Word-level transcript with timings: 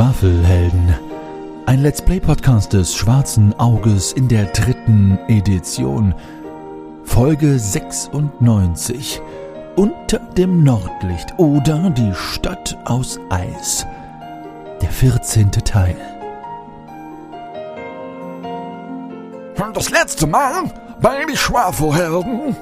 Schwafelhelden. 0.00 0.94
Ein 1.66 1.82
Let's 1.82 2.00
Play 2.00 2.20
Podcast 2.20 2.72
des 2.72 2.94
Schwarzen 2.94 3.52
Auges 3.60 4.14
in 4.14 4.28
der 4.28 4.46
dritten 4.46 5.18
Edition. 5.28 6.14
Folge 7.04 7.58
96. 7.58 9.20
Unter 9.76 10.20
dem 10.38 10.64
Nordlicht 10.64 11.34
oder 11.36 11.90
die 11.90 12.14
Stadt 12.14 12.78
aus 12.86 13.20
Eis. 13.28 13.84
Der 14.80 14.88
14. 14.88 15.50
Teil. 15.50 15.96
Das 19.74 19.90
letzte 19.90 20.26
Mal 20.26 20.72
bei 21.02 21.26
die 21.26 21.36
Schwafelhelden. 21.36 22.56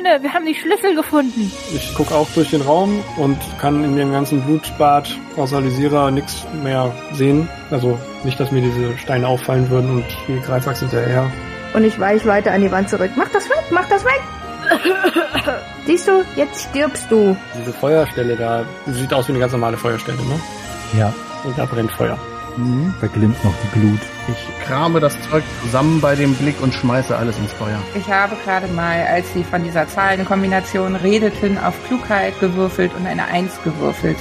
Freunde, 0.00 0.22
wir 0.22 0.32
haben 0.32 0.46
die 0.46 0.54
Schlüssel 0.54 0.94
gefunden. 0.94 1.52
Ich 1.74 1.94
gucke 1.94 2.14
auch 2.14 2.28
durch 2.34 2.50
den 2.50 2.62
Raum 2.62 3.02
und 3.16 3.36
kann 3.60 3.84
in 3.84 3.96
dem 3.96 4.12
ganzen 4.12 4.40
Blutbad 4.42 5.14
außer 5.36 5.60
Lysira 5.60 6.10
nichts 6.10 6.46
mehr 6.62 6.92
sehen. 7.12 7.48
Also 7.70 7.98
nicht, 8.24 8.38
dass 8.40 8.50
mir 8.50 8.62
diese 8.62 8.96
Steine 8.98 9.28
auffallen 9.28 9.68
würden 9.68 9.90
und 9.96 10.04
die 10.28 10.40
Greifax 10.40 10.80
hinterher. 10.80 11.30
Und 11.74 11.84
ich 11.84 11.98
weiche 11.98 12.26
weiter 12.26 12.52
an 12.52 12.62
die 12.62 12.70
Wand 12.70 12.88
zurück. 12.88 13.10
Mach 13.16 13.28
das 13.28 13.48
weg, 13.50 13.64
mach 13.70 13.88
das 13.88 14.04
weg! 14.04 14.20
Siehst 15.86 16.08
du, 16.08 16.24
jetzt 16.36 16.68
stirbst 16.68 17.06
du. 17.10 17.36
Diese 17.58 17.72
Feuerstelle 17.72 18.36
da 18.36 18.64
sieht 18.86 19.12
aus 19.12 19.28
wie 19.28 19.32
eine 19.32 19.40
ganz 19.40 19.52
normale 19.52 19.76
Feuerstelle, 19.76 20.18
ne? 20.18 20.40
Ja, 20.98 21.12
Und 21.44 21.58
da 21.58 21.64
brennt 21.66 21.92
Feuer. 21.92 22.18
Da 23.00 23.06
glimmt 23.06 23.42
noch 23.44 23.54
die 23.64 23.80
Glut. 23.80 24.00
Ich 24.28 24.66
krame 24.66 25.00
das 25.00 25.14
Zeug 25.28 25.42
zusammen 25.62 26.00
bei 26.00 26.14
dem 26.14 26.34
Blick 26.34 26.60
und 26.60 26.72
schmeiße 26.74 27.16
alles 27.16 27.38
ins 27.38 27.52
Feuer. 27.52 27.78
Ich 27.94 28.08
habe 28.10 28.36
gerade 28.44 28.68
mal, 28.68 29.06
als 29.06 29.32
Sie 29.32 29.44
von 29.44 29.62
dieser 29.64 29.88
Zahlenkombination 29.88 30.96
redeten, 30.96 31.58
auf 31.58 31.74
Klugheit 31.86 32.38
gewürfelt 32.40 32.92
und 32.98 33.06
eine 33.06 33.24
Eins 33.26 33.52
gewürfelt. 33.64 34.16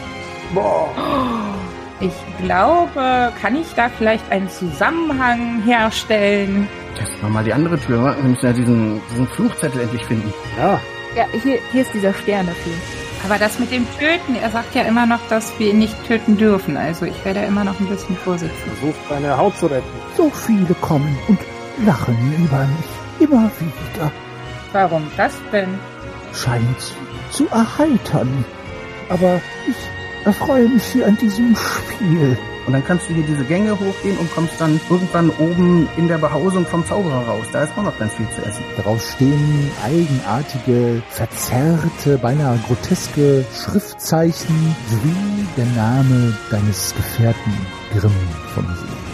Ich 2.00 2.14
glaube, 2.44 3.34
kann 3.42 3.56
ich 3.56 3.74
da 3.76 3.90
vielleicht 3.90 4.32
einen 4.32 4.50
Zusammenhang 4.50 5.62
herstellen? 5.64 6.68
Testen 6.98 7.22
wir 7.22 7.30
mal 7.30 7.44
die 7.44 7.54
andere 7.54 7.78
Tür. 7.80 8.04
wa? 8.04 8.16
Wir 8.16 8.30
müssen 8.30 8.46
ja 8.46 8.54
diesen, 8.54 9.02
diesen 9.12 9.28
Fluchzettel 9.28 9.82
endlich 9.82 10.06
finden. 10.06 10.34
Ja, 10.58 10.80
Ja, 11.16 11.26
hier, 11.44 11.60
hier 11.72 11.82
ist 11.82 11.94
dieser 11.94 12.14
Sternefilm. 12.14 12.80
Aber 13.26 13.38
das 13.38 13.60
mit 13.60 13.72
dem 13.72 13.86
Töten, 13.98 14.36
er 14.36 14.50
sagt 14.50 14.76
ja 14.76 14.84
immer 14.84 15.06
noch, 15.06 15.20
dass 15.30 15.58
wir 15.60 15.72
ihn 15.72 15.80
nicht 15.80 15.96
töten 16.08 16.38
dürfen. 16.38 16.78
Also 16.78 17.06
ich 17.06 17.26
werde 17.26 17.42
immer 17.42 17.64
noch 17.64 17.80
ein 17.80 17.88
bisschen 17.88 18.16
vorsichtig. 18.16 18.58
versucht 18.60 19.00
seine 19.10 19.38
Haut 19.38 19.58
zu 19.58 19.68
retten. 19.68 19.88
So 20.16 20.30
viele 20.30 20.74
kommen 20.82 21.18
und 21.28 21.40
lachen 21.86 22.16
über 22.38 22.66
mich. 22.66 23.28
Immer 23.30 23.52
wieder. 23.60 24.12
Warum 24.72 25.04
das 25.18 25.34
denn? 25.52 25.80
Scheint 26.34 26.80
sie 26.80 26.94
zu 27.32 27.48
erheitern. 27.50 28.46
Aber 29.10 29.42
ich 29.68 30.26
erfreue 30.26 30.70
mich 30.70 30.84
hier 30.86 31.08
an 31.08 31.18
diesem 31.18 31.56
Spiel. 31.56 32.38
Und 32.66 32.74
dann 32.74 32.86
kannst 32.86 33.10
du 33.10 33.14
hier 33.14 33.24
diese 33.24 33.44
Gänge 33.46 33.72
hochgehen 33.80 34.18
und 34.18 34.32
kommst 34.34 34.54
dann 34.60 34.80
irgendwann 34.90 35.30
oben 35.32 35.88
in 35.98 36.08
der 36.08 36.18
Behausung 36.18 36.66
vom 36.66 36.86
Zauberer 36.86 37.26
raus. 37.28 37.46
Da 37.52 37.64
ist 37.64 37.72
auch 37.78 37.84
noch 37.84 37.98
ganz 37.98 38.14
viel 38.14 38.28
zu 38.36 38.46
essen. 38.46 38.64
Daraus 38.78 39.12
stehen 39.14 39.72
eigenartige, 39.84 41.02
verzerrte, 41.10 42.18
beinahe 42.18 42.60
groteske 42.68 43.46
Schriftzeichen 43.54 44.76
sowie 44.90 45.48
der 45.58 45.66
Name 45.68 46.38
deines 46.52 46.94
Gefährten 46.96 47.54
Grimm 47.94 48.12
von 48.54 48.66
See. 48.66 49.10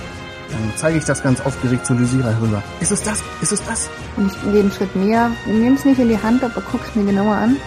Dann 0.51 0.73
zeige 0.75 0.97
ich 0.97 1.05
das 1.05 1.21
ganz 1.21 1.41
aufgeregt 1.41 1.85
zu 1.85 1.93
Lysira 1.93 2.33
rüber. 2.41 2.63
Ist 2.79 2.91
es 2.91 3.03
das? 3.03 3.21
Ist 3.41 3.51
es 3.51 3.63
das? 3.65 3.89
Und 4.15 4.31
ich 4.31 4.41
gehe 4.41 4.61
einen 4.61 4.71
Schritt 4.71 4.95
näher, 4.95 5.31
nimm's 5.45 5.85
nicht 5.85 5.99
in 5.99 6.09
die 6.09 6.21
Hand, 6.21 6.43
aber 6.43 6.61
guck's 6.61 6.95
mir 6.95 7.05
genauer 7.05 7.35
an. 7.35 7.57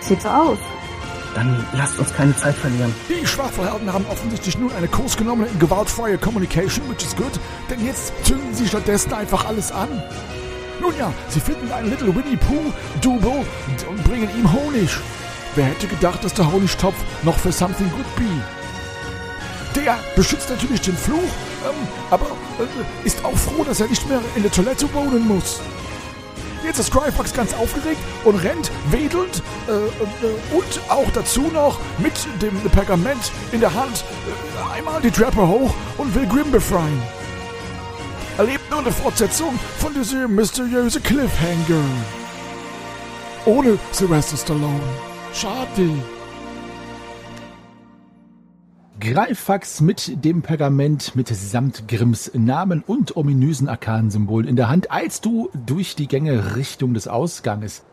Sieht 0.00 0.22
so 0.22 0.28
aus. 0.28 0.58
Dann 1.36 1.62
lasst 1.74 1.98
uns 1.98 2.14
keine 2.14 2.34
Zeit 2.34 2.54
verlieren. 2.54 2.94
Die 3.10 3.26
Schwafelhelden 3.26 3.92
haben 3.92 4.06
offensichtlich 4.10 4.56
nun 4.56 4.72
eine 4.72 4.88
Kurs 4.88 5.18
genommen 5.18 5.46
in 5.46 5.58
gewaltfreie 5.58 6.16
Communication, 6.16 6.88
which 6.88 7.04
is 7.04 7.14
good, 7.14 7.38
denn 7.68 7.84
jetzt 7.84 8.14
zünden 8.24 8.54
sie 8.54 8.66
stattdessen 8.66 9.12
einfach 9.12 9.44
alles 9.44 9.70
an. 9.70 10.02
Nun 10.80 10.96
ja, 10.98 11.12
sie 11.28 11.40
finden 11.40 11.70
einen 11.70 11.90
Little 11.90 12.08
Winnie 12.14 12.38
Pooh 12.38 12.72
Double 13.02 13.44
und- 13.68 13.86
und 13.86 14.04
bringen 14.04 14.30
ihm 14.34 14.50
Honig. 14.50 14.88
Wer 15.56 15.66
hätte 15.66 15.86
gedacht, 15.88 16.24
dass 16.24 16.32
der 16.32 16.50
Honigtopf 16.50 16.96
noch 17.22 17.36
für 17.36 17.52
Something 17.52 17.90
Good 17.90 18.16
be? 18.16 19.78
Der 19.78 19.98
beschützt 20.16 20.48
natürlich 20.48 20.80
den 20.80 20.96
Fluch, 20.96 21.18
ähm, 21.18 21.86
aber 22.10 22.24
äh, 22.24 23.06
ist 23.06 23.22
auch 23.26 23.36
froh, 23.36 23.62
dass 23.62 23.80
er 23.80 23.88
nicht 23.88 24.08
mehr 24.08 24.22
in 24.36 24.42
der 24.42 24.52
Toilette 24.52 24.88
wohnen 24.94 25.28
muss. 25.28 25.60
Jetzt 26.64 26.78
ist 26.78 26.90
Cryfax 26.90 27.32
ganz 27.32 27.54
aufgeregt 27.54 28.00
und 28.24 28.36
rennt 28.36 28.70
wedelnd 28.90 29.42
äh, 29.68 29.72
äh, 29.72 30.56
und 30.56 30.80
auch 30.88 31.10
dazu 31.12 31.42
noch 31.52 31.78
mit 31.98 32.12
dem 32.42 32.58
Pergament 32.70 33.30
in 33.52 33.60
der 33.60 33.72
Hand 33.72 34.04
äh, 34.26 34.76
einmal 34.76 35.00
die 35.00 35.10
Treppe 35.10 35.46
hoch 35.46 35.74
und 35.96 36.14
will 36.14 36.26
Grim 36.26 36.50
befreien. 36.50 37.02
Erlebt 38.38 38.70
nur 38.70 38.80
eine 38.80 38.92
Fortsetzung 38.92 39.58
von 39.78 39.94
diesem 39.94 40.34
mysteriösen 40.34 41.02
Cliffhanger. 41.02 41.84
Ohne 43.46 43.78
Sylvester 43.92 44.36
Stallone. 44.36 44.80
Schade. 45.32 46.15
Greifax 48.98 49.82
mit 49.82 50.24
dem 50.24 50.40
Pergament 50.40 51.14
mitsamt 51.14 51.86
Grimms 51.86 52.30
Namen 52.32 52.82
und 52.86 53.14
ominösen 53.14 53.68
Arkansymbolen 53.68 54.48
in 54.48 54.56
der 54.56 54.70
Hand, 54.70 54.90
als 54.90 55.20
du 55.20 55.50
durch 55.66 55.96
die 55.96 56.08
Gänge 56.08 56.56
Richtung 56.56 56.94
des 56.94 57.06
Ausganges. 57.06 57.84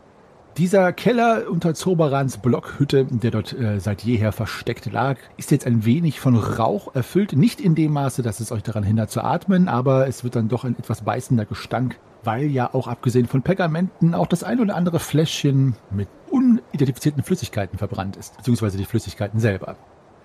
Dieser 0.58 0.94
Keller 0.94 1.50
unter 1.50 1.74
Zoberans 1.74 2.38
Blockhütte, 2.38 3.06
der 3.06 3.32
dort 3.32 3.52
äh, 3.52 3.80
seit 3.80 4.04
jeher 4.04 4.32
versteckt 4.32 4.86
lag, 4.92 5.18
ist 5.36 5.52
jetzt 5.52 5.68
ein 5.68 5.84
wenig 5.84 6.22
von 6.22 6.38
Rauch 6.38 6.96
erfüllt. 6.96 7.34
Nicht 7.34 7.60
in 7.60 7.76
dem 7.76 7.92
Maße, 7.92 8.22
dass 8.22 8.40
es 8.40 8.52
euch 8.54 8.64
daran 8.64 8.84
hindert 8.84 9.12
zu 9.12 9.22
atmen, 9.22 9.68
aber 9.68 10.08
es 10.08 10.24
wird 10.24 10.38
dann 10.38 10.48
doch 10.48 10.64
ein 10.64 10.78
etwas 10.80 11.02
beißender 11.02 11.46
Gestank, 11.46 12.00
weil 12.24 12.46
ja 12.46 12.74
auch 12.74 12.88
abgesehen 12.88 13.28
von 13.28 13.42
Pergamenten 13.42 14.14
auch 14.14 14.28
das 14.28 14.44
ein 14.44 14.62
oder 14.62 14.76
andere 14.76 15.00
Fläschchen 15.00 15.76
mit 15.92 16.08
unidentifizierten 16.32 17.24
Flüssigkeiten 17.24 17.78
verbrannt 17.78 18.16
ist, 18.16 18.38
beziehungsweise 18.38 18.78
die 18.78 18.86
Flüssigkeiten 18.86 19.42
selber. 19.42 19.76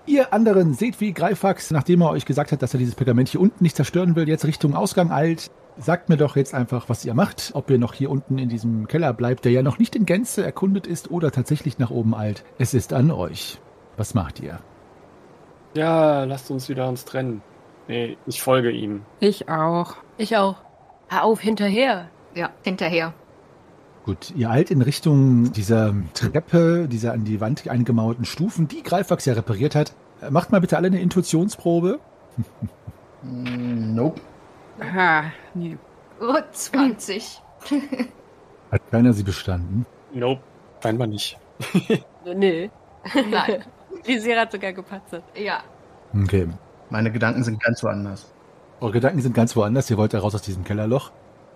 Ihr 0.09 0.33
anderen 0.33 0.73
seht, 0.73 0.99
wie 1.01 1.13
Greifax, 1.13 1.69
nachdem 1.69 2.01
er 2.01 2.09
euch 2.09 2.25
gesagt 2.25 2.51
hat, 2.51 2.63
dass 2.63 2.73
er 2.73 2.79
dieses 2.79 2.95
Pergament 2.95 3.29
hier 3.29 3.39
unten 3.39 3.63
nicht 3.63 3.75
zerstören 3.75 4.15
will, 4.15 4.27
jetzt 4.27 4.43
Richtung 4.43 4.75
Ausgang 4.75 5.11
eilt. 5.11 5.51
Sagt 5.77 6.09
mir 6.09 6.17
doch 6.17 6.35
jetzt 6.35 6.55
einfach, 6.55 6.89
was 6.89 7.05
ihr 7.05 7.13
macht, 7.13 7.51
ob 7.53 7.69
ihr 7.69 7.77
noch 7.77 7.93
hier 7.93 8.09
unten 8.09 8.39
in 8.39 8.49
diesem 8.49 8.87
Keller 8.87 9.13
bleibt, 9.13 9.45
der 9.45 9.51
ja 9.51 9.61
noch 9.61 9.77
nicht 9.77 9.95
in 9.95 10.07
Gänze 10.07 10.43
erkundet 10.43 10.87
ist 10.87 11.11
oder 11.11 11.31
tatsächlich 11.31 11.77
nach 11.77 11.91
oben 11.91 12.15
eilt. 12.15 12.43
Es 12.57 12.73
ist 12.73 12.91
an 12.91 13.11
euch. 13.11 13.59
Was 13.97 14.15
macht 14.15 14.39
ihr? 14.39 14.57
Ja, 15.75 16.23
lasst 16.23 16.49
uns 16.49 16.69
wieder 16.69 16.89
uns 16.89 17.05
trennen. 17.05 17.43
Nee, 17.87 18.17
ich 18.25 18.41
folge 18.41 18.71
ihm. 18.71 19.03
Ich 19.19 19.47
auch. 19.47 19.93
Ich 20.17 20.35
auch. 20.35 20.55
Hör 21.09 21.23
auf, 21.23 21.39
hinterher. 21.39 22.09
Ja, 22.33 22.49
hinterher. 22.63 23.13
Gut, 24.09 24.33
ihr 24.35 24.49
eilt 24.49 24.71
in 24.71 24.81
Richtung 24.81 25.53
dieser 25.53 25.93
Treppe, 26.15 26.87
dieser 26.89 27.13
an 27.13 27.25
die 27.25 27.39
Wand 27.41 27.69
eingemauerten 27.69 28.25
Stufen, 28.25 28.67
die 28.67 28.81
Greifax 28.81 29.25
ja 29.25 29.35
repariert 29.35 29.75
hat. 29.75 29.93
Äh, 30.19 30.31
Macht 30.31 30.51
mal 30.51 30.59
bitte 30.59 30.77
alle 30.77 30.87
eine 30.87 30.99
Intuitionsprobe. 30.99 31.99
Mm, 33.21 33.93
Nope. 33.93 34.19
Ha, 34.81 35.25
nee. 35.53 35.77
Oh, 36.19 36.33
20. 36.51 37.39
Hat 38.71 38.81
keiner 38.89 39.13
sie 39.13 39.21
bestanden? 39.21 39.85
Nope, 40.11 40.41
scheinbar 40.81 41.05
nicht. 41.05 41.37
Nee. 42.25 42.71
Nein. 43.13 43.63
Die 44.07 44.17
Serie 44.17 44.41
hat 44.41 44.51
sogar 44.51 44.73
gepatzt. 44.73 45.21
Ja. 45.35 45.59
Okay. 46.19 46.47
Meine 46.89 47.11
Gedanken 47.11 47.43
sind 47.43 47.61
ganz 47.61 47.83
woanders. 47.83 48.25
Eure 48.79 48.93
Gedanken 48.93 49.21
sind 49.21 49.35
ganz 49.35 49.55
woanders. 49.55 49.87
Ihr 49.91 49.97
wollt 49.97 50.15
da 50.15 50.19
raus 50.19 50.33
aus 50.33 50.41
diesem 50.41 50.63
Kellerloch. 50.63 51.11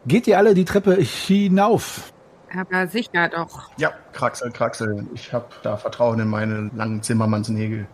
Geht 0.06 0.28
ihr 0.28 0.38
alle 0.38 0.54
die 0.54 0.66
Treppe 0.66 0.94
hinauf? 0.96 2.12
Aber 2.56 2.88
sicher 2.88 3.30
doch. 3.30 3.70
Ja, 3.78 3.92
Kraxel, 4.14 4.52
Kraxel. 4.52 5.08
Ich 5.14 5.34
hab 5.34 5.62
da 5.64 5.78
Vertrauen 5.78 6.20
in 6.20 6.28
meine 6.28 6.70
langen 6.76 7.02
Zimmermannsnägel. 7.02 7.88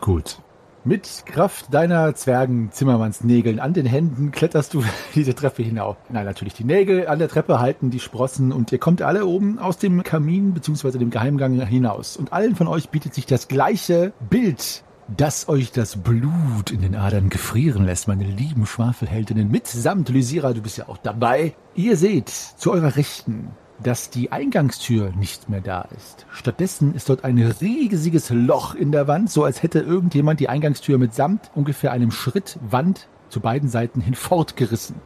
Gut. 0.00 0.38
Mit 0.84 1.24
Kraft 1.26 1.74
deiner 1.74 2.14
Zwergen-Zimmermannsnägeln 2.14 3.58
an 3.58 3.72
den 3.72 3.86
Händen 3.86 4.30
kletterst 4.30 4.72
du 4.72 4.84
diese 5.16 5.34
Treppe 5.34 5.64
hinauf. 5.64 5.96
Nein, 6.08 6.24
natürlich 6.24 6.54
die 6.54 6.64
Nägel 6.64 7.08
an 7.08 7.18
der 7.18 7.28
Treppe 7.28 7.58
halten 7.58 7.90
die 7.90 7.98
Sprossen 7.98 8.52
und 8.52 8.70
ihr 8.70 8.78
kommt 8.78 9.02
alle 9.02 9.26
oben 9.26 9.58
aus 9.58 9.78
dem 9.78 10.04
Kamin 10.04 10.54
bzw. 10.54 10.98
dem 10.98 11.10
Geheimgang 11.10 11.60
hinaus. 11.60 12.16
Und 12.16 12.32
allen 12.32 12.54
von 12.54 12.68
euch 12.68 12.90
bietet 12.90 13.14
sich 13.14 13.26
das 13.26 13.48
gleiche 13.48 14.12
Bild, 14.30 14.84
das 15.08 15.48
euch 15.48 15.72
das 15.72 15.96
Blut 15.96 16.70
in 16.70 16.82
den 16.82 16.94
Adern 16.94 17.30
gefrieren 17.30 17.84
lässt, 17.84 18.06
meine 18.06 18.24
lieben 18.24 18.64
Schwafelheldinnen, 18.64 19.50
mitsamt 19.50 20.08
Lysira, 20.08 20.52
du 20.52 20.62
bist 20.62 20.78
ja 20.78 20.88
auch 20.88 20.98
dabei. 20.98 21.54
Ihr 21.74 21.96
seht 21.96 22.28
zu 22.28 22.70
eurer 22.70 22.94
Rechten 22.94 23.50
dass 23.82 24.10
die 24.10 24.32
Eingangstür 24.32 25.12
nicht 25.18 25.48
mehr 25.48 25.60
da 25.60 25.88
ist. 25.96 26.26
Stattdessen 26.30 26.94
ist 26.94 27.08
dort 27.08 27.24
ein 27.24 27.38
riesiges 27.38 28.30
Loch 28.30 28.74
in 28.74 28.92
der 28.92 29.08
Wand, 29.08 29.30
so 29.30 29.44
als 29.44 29.62
hätte 29.62 29.80
irgendjemand 29.80 30.40
die 30.40 30.48
Eingangstür 30.48 30.98
mitsamt 30.98 31.50
ungefähr 31.54 31.92
einem 31.92 32.10
Schritt 32.10 32.58
Wand 32.68 33.08
zu 33.28 33.40
beiden 33.40 33.68
Seiten 33.68 34.00
hin 34.00 34.14
fortgerissen. 34.14 34.96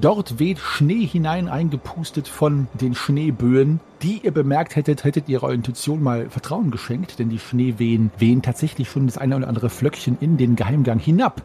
Dort 0.00 0.38
weht 0.38 0.58
Schnee 0.58 1.04
hinein, 1.04 1.48
eingepustet 1.48 2.26
von 2.26 2.68
den 2.72 2.94
Schneeböen. 2.94 3.80
Die 4.02 4.20
ihr 4.22 4.30
bemerkt 4.30 4.76
hättet, 4.76 5.04
hättet 5.04 5.28
ihr 5.28 5.42
eurer 5.42 5.52
Intuition 5.52 6.02
mal 6.02 6.30
Vertrauen 6.30 6.70
geschenkt, 6.70 7.18
denn 7.18 7.28
die 7.28 7.38
Schneewehen 7.38 8.10
wehen 8.16 8.40
tatsächlich 8.40 8.88
schon 8.88 9.06
das 9.06 9.18
eine 9.18 9.36
oder 9.36 9.48
andere 9.48 9.68
Flöckchen 9.68 10.16
in 10.20 10.38
den 10.38 10.56
Geheimgang 10.56 10.98
hinab. 10.98 11.42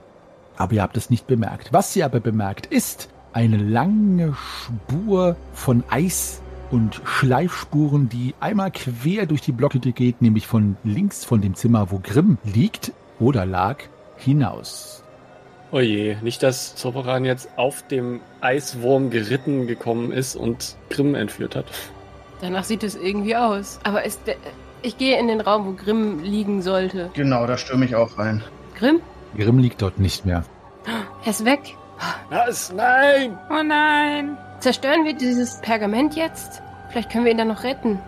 Aber 0.56 0.74
ihr 0.74 0.82
habt 0.82 0.96
es 0.96 1.10
nicht 1.10 1.28
bemerkt. 1.28 1.74
Was 1.74 1.94
ihr 1.98 2.06
aber 2.06 2.22
bemerkt, 2.22 2.68
ist 2.68 3.10
eine 3.34 3.58
lange 3.58 4.34
Spur 4.36 5.36
von 5.54 5.84
Eis 5.90 6.42
und 6.72 7.02
Schleifspuren, 7.06 8.10
die 8.10 8.34
einmal 8.40 8.72
quer 8.72 9.26
durch 9.26 9.42
die 9.42 9.52
Blockhütte 9.52 9.92
geht, 9.92 10.22
nämlich 10.22 10.48
von 10.48 10.78
links 10.84 11.26
von 11.26 11.42
dem 11.42 11.56
Zimmer, 11.56 11.92
wo 11.92 12.00
Grimm 12.00 12.38
liegt 12.44 12.92
oder 13.20 13.46
lag, 13.46 13.78
hinaus. 14.18 15.04
Oje, 15.72 16.18
nicht, 16.22 16.44
dass 16.44 16.80
Soveran 16.80 17.26
jetzt 17.26 17.50
auf 17.58 17.86
dem 17.88 18.22
Eiswurm 18.42 19.10
geritten 19.10 19.68
gekommen 19.68 20.12
ist 20.12 20.36
und 20.36 20.76
Grimm 20.90 21.16
entführt 21.16 21.56
hat. 21.56 21.66
Danach 22.42 22.64
sieht 22.64 22.84
es 22.84 22.96
irgendwie 22.96 23.36
aus. 23.36 23.80
Aber 23.84 24.06
ist 24.06 24.22
der, 24.28 24.36
ich 24.82 24.98
gehe 24.98 25.20
in 25.20 25.28
den 25.28 25.42
Raum, 25.42 25.66
wo 25.66 25.72
Grimm 25.72 26.24
liegen 26.24 26.62
sollte. 26.62 27.10
Genau, 27.14 27.48
da 27.48 27.58
stürme 27.58 27.86
ich 27.86 27.96
auch 27.96 28.18
rein. 28.18 28.44
Grimm? 28.78 29.02
Grimm 29.36 29.60
liegt 29.60 29.82
dort 29.82 30.00
nicht 30.00 30.26
mehr. 30.26 30.46
Er 31.24 31.32
ist 31.32 31.44
weg. 31.44 31.76
Was? 32.30 32.72
Nein! 32.72 33.38
Oh 33.50 33.64
nein. 33.64 34.38
Zerstören 34.66 35.06
wir 35.06 35.14
dieses 35.14 35.58
Pergament 35.58 36.16
jetzt? 36.16 36.64
Vielleicht 36.90 37.12
können 37.12 37.24
wir 37.24 37.32
ihn 37.32 37.38
dann 37.38 37.50
noch 37.50 37.64
retten. 37.64 38.00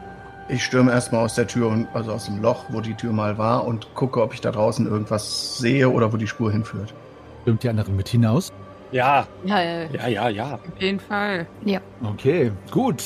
Ich 0.49 0.63
stürme 0.63 0.91
erstmal 0.91 1.23
aus 1.23 1.35
der 1.35 1.45
Tür, 1.45 1.67
und, 1.67 1.87
also 1.93 2.11
aus 2.11 2.25
dem 2.25 2.41
Loch, 2.41 2.65
wo 2.69 2.81
die 2.81 2.95
Tür 2.95 3.13
mal 3.13 3.37
war, 3.37 3.67
und 3.67 3.93
gucke, 3.93 4.19
ob 4.23 4.33
ich 4.33 4.41
da 4.41 4.49
draußen 4.49 4.87
irgendwas 4.87 5.59
sehe 5.59 5.87
oder 5.87 6.11
wo 6.11 6.17
die 6.17 6.25
Spur 6.25 6.51
hinführt. 6.51 6.95
Stürmt 7.43 7.61
die 7.61 7.69
anderen 7.69 7.95
mit 7.95 8.07
hinaus? 8.07 8.51
Ja, 8.91 9.27
Ja, 9.45 9.61
ja. 9.61 9.83
ja, 9.83 10.07
ja, 10.07 10.29
ja. 10.29 10.53
Auf 10.55 10.81
jeden 10.81 10.99
Fall. 10.99 11.45
Okay, 12.03 12.51
gut. 12.71 13.03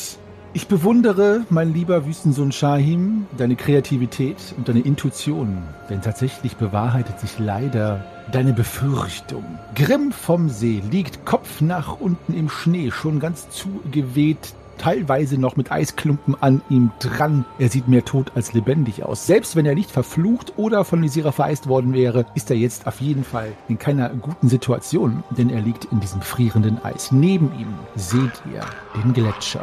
Ich 0.53 0.69
bewundere, 0.69 1.41
mein 1.49 1.73
lieber 1.73 2.05
Wüstensohn 2.05 2.53
Shahim, 2.53 3.25
deine 3.37 3.57
Kreativität 3.57 4.37
und 4.55 4.69
deine 4.69 4.79
Intuition. 4.79 5.61
Denn 5.89 6.01
tatsächlich 6.01 6.55
bewahrheitet 6.55 7.19
sich 7.19 7.37
leider 7.37 8.05
deine 8.31 8.53
Befürchtung. 8.53 9.43
Grimm 9.75 10.11
vom 10.11 10.49
See 10.49 10.81
liegt 10.89 11.25
Kopf 11.25 11.61
nach 11.61 11.99
unten 11.99 12.33
im 12.33 12.49
Schnee, 12.49 12.91
schon 12.91 13.19
ganz 13.19 13.49
zugeweht, 13.49 14.53
teilweise 14.77 15.37
noch 15.37 15.55
mit 15.55 15.71
Eisklumpen 15.71 16.35
an 16.41 16.61
ihm 16.69 16.91
dran. 16.99 17.45
Er 17.59 17.69
sieht 17.69 17.87
mehr 17.87 18.03
tot 18.03 18.31
als 18.35 18.53
lebendig 18.53 19.03
aus. 19.03 19.27
Selbst 19.27 19.55
wenn 19.55 19.65
er 19.65 19.75
nicht 19.75 19.91
verflucht 19.91 20.53
oder 20.57 20.83
von 20.85 21.01
Lysira 21.01 21.31
vereist 21.31 21.67
worden 21.67 21.93
wäre, 21.93 22.25
ist 22.33 22.49
er 22.49 22.57
jetzt 22.57 22.87
auf 22.87 22.99
jeden 22.99 23.23
Fall 23.23 23.51
in 23.67 23.77
keiner 23.77 24.09
guten 24.09 24.49
Situation, 24.49 25.23
denn 25.29 25.49
er 25.49 25.61
liegt 25.61 25.85
in 25.85 25.99
diesem 25.99 26.21
frierenden 26.21 26.83
Eis. 26.83 27.11
Neben 27.11 27.51
ihm 27.59 27.73
seht 27.95 28.41
ihr 28.51 28.61
den 29.01 29.13
Gletscher. 29.13 29.61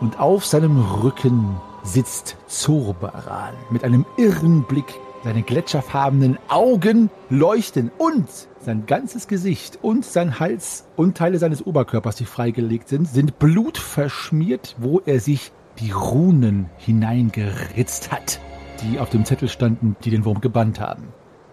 Und 0.00 0.18
auf 0.18 0.46
seinem 0.46 0.80
Rücken 0.80 1.56
sitzt 1.82 2.36
Zorbaran 2.46 3.54
mit 3.70 3.84
einem 3.84 4.06
irren 4.16 4.62
Blick. 4.62 4.98
Seine 5.24 5.42
gletscherfarbenen 5.42 6.38
Augen 6.48 7.08
leuchten 7.30 7.90
und 7.96 8.28
sein 8.60 8.84
ganzes 8.84 9.26
Gesicht 9.26 9.78
und 9.80 10.04
sein 10.04 10.38
Hals 10.38 10.84
und 10.96 11.16
Teile 11.16 11.38
seines 11.38 11.64
Oberkörpers, 11.64 12.16
die 12.16 12.26
freigelegt 12.26 12.90
sind, 12.90 13.08
sind 13.08 13.38
blutverschmiert, 13.38 14.76
wo 14.78 15.00
er 15.00 15.20
sich 15.20 15.50
die 15.78 15.92
Runen 15.92 16.68
hineingeritzt 16.76 18.12
hat, 18.12 18.38
die 18.82 18.98
auf 18.98 19.08
dem 19.08 19.24
Zettel 19.24 19.48
standen, 19.48 19.96
die 20.04 20.10
den 20.10 20.26
Wurm 20.26 20.42
gebannt 20.42 20.78
haben. 20.78 21.04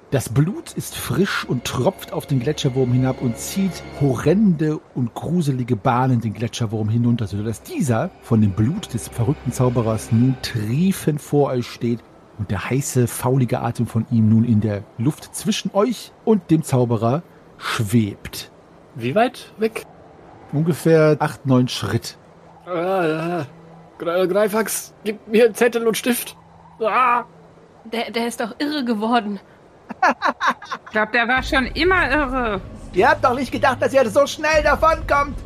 Das 0.09 0.27
Blut 0.27 0.73
ist 0.73 0.97
frisch 0.97 1.45
und 1.45 1.63
tropft 1.63 2.11
auf 2.11 2.25
den 2.25 2.41
Gletscherwurm 2.41 2.91
hinab 2.91 3.21
und 3.21 3.37
zieht 3.37 3.81
horrende 4.01 4.81
und 4.95 5.13
gruselige 5.13 5.77
Bahnen 5.77 6.19
den 6.19 6.33
Gletscherwurm 6.33 6.89
hinunter, 6.89 7.25
sodass 7.25 7.63
dieser 7.63 8.11
von 8.21 8.41
dem 8.41 8.51
Blut 8.51 8.93
des 8.93 9.07
verrückten 9.07 9.53
Zauberers 9.53 10.11
nun 10.11 10.35
triefend 10.41 11.21
vor 11.21 11.51
euch 11.51 11.67
steht 11.67 12.01
und 12.41 12.49
der 12.49 12.71
heiße, 12.71 13.05
faulige 13.05 13.59
Atem 13.61 13.85
von 13.85 14.07
ihm 14.09 14.27
nun 14.27 14.43
in 14.45 14.61
der 14.61 14.81
Luft 14.97 15.35
zwischen 15.35 15.69
euch 15.75 16.11
und 16.25 16.49
dem 16.49 16.63
Zauberer 16.63 17.21
schwebt. 17.59 18.49
Wie 18.95 19.13
weit 19.13 19.53
weg? 19.59 19.85
Ungefähr 20.51 21.17
acht, 21.19 21.45
neun 21.45 21.67
Schritt. 21.67 22.17
Ah, 22.65 23.45
Gre- 23.99 24.25
Greifax, 24.27 24.91
gib 25.03 25.27
mir 25.27 25.53
Zettel 25.53 25.85
und 25.87 25.95
Stift. 25.95 26.35
Ah! 26.83 27.25
Der, 27.85 28.09
der 28.09 28.25
ist 28.27 28.39
doch 28.39 28.55
irre 28.57 28.83
geworden. 28.85 29.39
Ich 30.85 30.91
glaube, 30.91 31.11
der 31.11 31.27
war 31.27 31.43
schon 31.43 31.67
immer 31.67 32.09
irre. 32.09 32.59
Ihr 32.93 33.07
habt 33.07 33.23
doch 33.23 33.35
nicht 33.35 33.51
gedacht, 33.51 33.79
dass 33.83 33.93
ihr 33.93 34.09
so 34.09 34.25
schnell 34.25 34.63
davonkommt. 34.63 35.37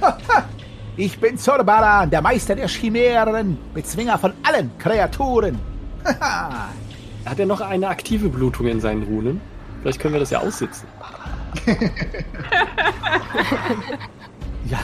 ich 0.96 1.16
bin 1.20 1.38
Zorbaran, 1.38 2.10
der 2.10 2.22
Meister 2.22 2.56
der 2.56 2.66
Chimären, 2.66 3.56
Bezwinger 3.72 4.18
von 4.18 4.32
allen 4.42 4.76
Kreaturen. 4.78 5.69
Hat 7.26 7.38
er 7.38 7.46
noch 7.46 7.60
eine 7.60 7.88
aktive 7.88 8.28
Blutung 8.28 8.66
in 8.66 8.80
seinen 8.80 9.02
Runen? 9.02 9.40
Vielleicht 9.82 10.00
können 10.00 10.14
wir 10.14 10.20
das 10.20 10.30
ja 10.30 10.40
aussitzen. 10.40 10.88
Ja, 14.70 14.78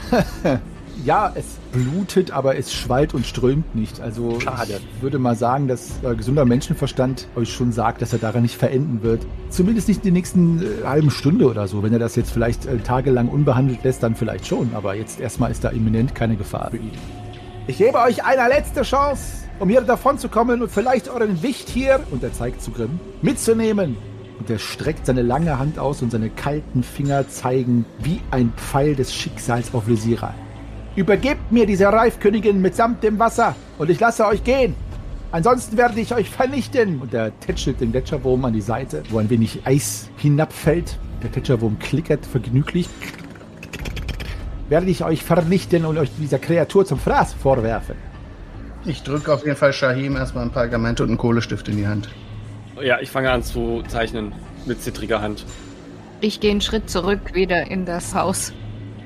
ja, 1.04 1.32
es 1.34 1.58
blutet, 1.72 2.30
aber 2.30 2.56
es 2.56 2.72
schwallt 2.72 3.14
und 3.14 3.26
strömt 3.26 3.74
nicht. 3.76 4.00
Also 4.00 4.40
Schade. 4.40 4.80
ich 4.96 5.02
würde 5.02 5.18
mal 5.18 5.36
sagen, 5.36 5.68
dass 5.68 6.02
äh, 6.02 6.14
gesunder 6.16 6.44
Menschenverstand 6.44 7.28
euch 7.36 7.52
schon 7.52 7.70
sagt, 7.70 8.02
dass 8.02 8.12
er 8.12 8.18
daran 8.18 8.42
nicht 8.42 8.56
verenden 8.56 9.02
wird. 9.02 9.24
Zumindest 9.50 9.88
nicht 9.88 9.98
in 9.98 10.04
der 10.04 10.12
nächsten 10.12 10.62
äh, 10.62 10.84
halben 10.84 11.10
Stunde 11.10 11.48
oder 11.48 11.68
so. 11.68 11.82
Wenn 11.82 11.92
er 11.92 11.98
das 11.98 12.16
jetzt 12.16 12.32
vielleicht 12.32 12.66
äh, 12.66 12.78
tagelang 12.78 13.28
unbehandelt 13.28 13.84
lässt, 13.84 14.02
dann 14.02 14.16
vielleicht 14.16 14.46
schon. 14.46 14.70
Aber 14.74 14.94
jetzt 14.94 15.20
erstmal 15.20 15.50
ist 15.50 15.62
da 15.62 15.68
imminent 15.68 16.14
keine 16.14 16.36
Gefahr 16.36 16.70
für 16.70 16.78
ihn. 16.78 16.92
Ich 17.68 17.78
gebe 17.78 17.98
euch 17.98 18.24
eine 18.24 18.48
letzte 18.48 18.82
Chance, 18.82 19.45
um 19.58 19.68
hier 19.68 19.80
davon 19.80 20.18
zu 20.18 20.28
kommen 20.28 20.62
und 20.62 20.70
vielleicht 20.70 21.08
euren 21.08 21.42
Wicht 21.42 21.68
hier 21.68 22.00
Und 22.10 22.22
er 22.22 22.32
zeigt 22.32 22.62
zu 22.62 22.70
Grimm. 22.70 22.98
mitzunehmen. 23.22 23.96
Und 24.38 24.50
er 24.50 24.58
streckt 24.58 25.06
seine 25.06 25.22
lange 25.22 25.58
Hand 25.58 25.78
aus 25.78 26.02
und 26.02 26.12
seine 26.12 26.28
kalten 26.28 26.82
Finger 26.82 27.28
zeigen 27.28 27.86
wie 27.98 28.20
ein 28.30 28.52
Pfeil 28.56 28.94
des 28.94 29.14
Schicksals 29.14 29.72
auf 29.72 29.88
Lysira. 29.88 30.34
Übergebt 30.94 31.52
mir 31.52 31.66
diese 31.66 31.86
Reifkönigin 31.86 32.60
mitsamt 32.60 33.02
dem 33.02 33.18
Wasser 33.18 33.54
und 33.78 33.90
ich 33.90 33.98
lasse 33.98 34.26
euch 34.26 34.44
gehen. 34.44 34.74
Ansonsten 35.32 35.76
werde 35.76 36.00
ich 36.00 36.14
euch 36.14 36.30
vernichten. 36.30 37.00
Und 37.00 37.12
er 37.12 37.38
tätschelt 37.40 37.80
den 37.80 37.92
Gletscherwurm 37.92 38.44
an 38.44 38.52
die 38.52 38.60
Seite, 38.60 39.02
wo 39.10 39.18
ein 39.18 39.30
wenig 39.30 39.60
Eis 39.64 40.08
hinabfällt. 40.16 40.98
Der 41.22 41.30
Gletscherwurm 41.30 41.78
klickert 41.78 42.24
vergnüglich. 42.24 42.88
Werde 44.68 44.86
ich 44.86 45.04
euch 45.04 45.22
vernichten 45.22 45.84
und 45.84 45.98
euch 45.98 46.10
dieser 46.18 46.38
Kreatur 46.38 46.84
zum 46.84 46.98
Fraß 46.98 47.34
vorwerfen. 47.34 47.96
Ich 48.86 49.02
drücke 49.02 49.32
auf 49.32 49.44
jeden 49.44 49.56
Fall 49.56 49.72
Shahim 49.72 50.16
erstmal 50.16 50.44
ein 50.44 50.50
Pergament 50.50 51.00
und 51.00 51.08
einen 51.08 51.18
Kohlestift 51.18 51.68
in 51.68 51.76
die 51.76 51.86
Hand. 51.86 52.08
Ja, 52.80 53.00
ich 53.00 53.10
fange 53.10 53.30
an 53.30 53.42
zu 53.42 53.82
zeichnen 53.88 54.32
mit 54.64 54.80
zittriger 54.80 55.20
Hand. 55.20 55.44
Ich 56.20 56.40
gehe 56.40 56.50
einen 56.52 56.60
Schritt 56.60 56.88
zurück 56.88 57.34
wieder 57.34 57.70
in 57.70 57.84
das 57.84 58.14
Haus. 58.14 58.52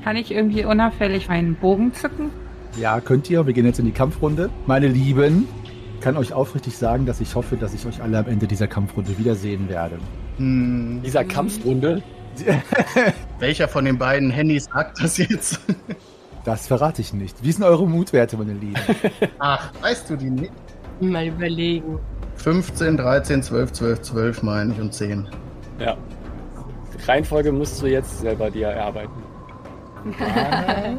Kann 0.04 0.16
ich 0.16 0.30
irgendwie 0.32 0.64
unauffällig 0.64 1.28
meinen 1.28 1.54
Bogen 1.54 1.94
zücken? 1.94 2.30
Ja, 2.78 3.00
könnt 3.00 3.28
ihr. 3.30 3.46
Wir 3.46 3.52
gehen 3.52 3.66
jetzt 3.66 3.78
in 3.78 3.84
die 3.86 3.92
Kampfrunde. 3.92 4.50
Meine 4.66 4.86
Lieben, 4.88 5.48
ich 5.94 6.00
kann 6.00 6.16
euch 6.16 6.32
aufrichtig 6.32 6.76
sagen, 6.76 7.06
dass 7.06 7.20
ich 7.20 7.34
hoffe, 7.34 7.56
dass 7.56 7.74
ich 7.74 7.84
euch 7.86 8.02
alle 8.02 8.18
am 8.18 8.26
Ende 8.26 8.46
dieser 8.46 8.66
Kampfrunde 8.68 9.18
wiedersehen 9.18 9.68
werde. 9.68 9.98
Hm, 10.36 11.00
Dieser 11.04 11.24
Kampfrunde. 11.24 12.02
welcher 13.38 13.66
von 13.68 13.84
den 13.84 13.98
beiden 13.98 14.30
Handys 14.30 14.64
sagt 14.64 15.02
das 15.02 15.16
jetzt? 15.18 15.60
Das 16.44 16.66
verrate 16.66 17.02
ich 17.02 17.12
nicht. 17.12 17.42
Wie 17.42 17.52
sind 17.52 17.64
eure 17.64 17.86
Mutwerte, 17.86 18.36
meine 18.36 18.54
Lieben? 18.54 18.74
Ach, 19.38 19.70
weißt 19.82 20.08
du 20.10 20.16
die 20.16 20.30
nicht? 20.30 20.52
Mal 21.00 21.26
überlegen. 21.26 21.98
15, 22.36 22.96
13, 22.96 23.42
12, 23.42 23.72
12, 23.72 24.02
12 24.02 24.42
meine 24.42 24.72
ich 24.72 24.80
und 24.80 24.94
10. 24.94 25.28
Ja. 25.78 25.96
Die 26.98 27.04
Reihenfolge 27.04 27.52
musst 27.52 27.82
du 27.82 27.86
jetzt 27.86 28.20
selber 28.20 28.50
dir 28.50 28.68
erarbeiten. 28.68 29.12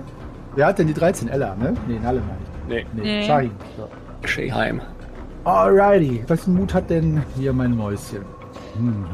Wer 0.56 0.66
hat 0.68 0.78
denn 0.80 0.88
die 0.88 0.94
13? 0.94 1.30
Ella, 1.30 1.56
ne? 1.56 1.74
Nee, 1.88 2.00
Nalle 2.00 2.22
meine 2.22 2.38
Nee, 2.68 2.80
ich. 2.80 2.88
Nee, 2.94 3.02
Nee. 3.02 3.24
Shahin. 3.26 3.52
So. 3.78 3.88
Scheheim. 4.28 4.82
Alrighty. 5.44 6.24
Welchen 6.28 6.54
Mut 6.54 6.74
hat 6.74 6.90
denn 6.90 7.24
hier 7.36 7.52
mein 7.54 7.76
Mäuschen? 7.76 8.24
Hm, 8.76 9.06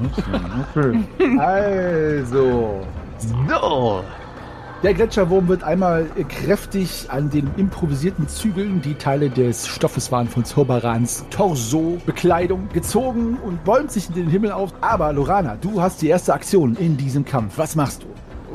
okay. 0.75 0.99
Also. 1.39 2.81
So. 3.17 4.03
Der 4.83 4.93
Gletscherwurm 4.93 5.47
wird 5.47 5.63
einmal 5.63 6.05
kräftig 6.29 7.07
an 7.09 7.31
den 7.31 7.49
improvisierten 7.57 8.27
Zügeln, 8.27 8.79
die 8.79 8.93
Teile 8.93 9.31
des 9.31 9.65
Stoffes 9.65 10.11
waren 10.11 10.27
von 10.27 10.45
Zorbarans 10.45 11.25
Torso-Bekleidung, 11.31 12.69
gezogen 12.71 13.39
und 13.43 13.63
bäumt 13.63 13.91
sich 13.91 14.07
in 14.09 14.13
den 14.13 14.29
Himmel 14.29 14.51
auf. 14.51 14.71
Aber 14.81 15.11
Lorana, 15.13 15.55
du 15.59 15.81
hast 15.81 16.03
die 16.03 16.09
erste 16.09 16.31
Aktion 16.31 16.75
in 16.75 16.95
diesem 16.95 17.25
Kampf. 17.25 17.57
Was 17.57 17.75
machst 17.75 18.03
du? 18.03 18.07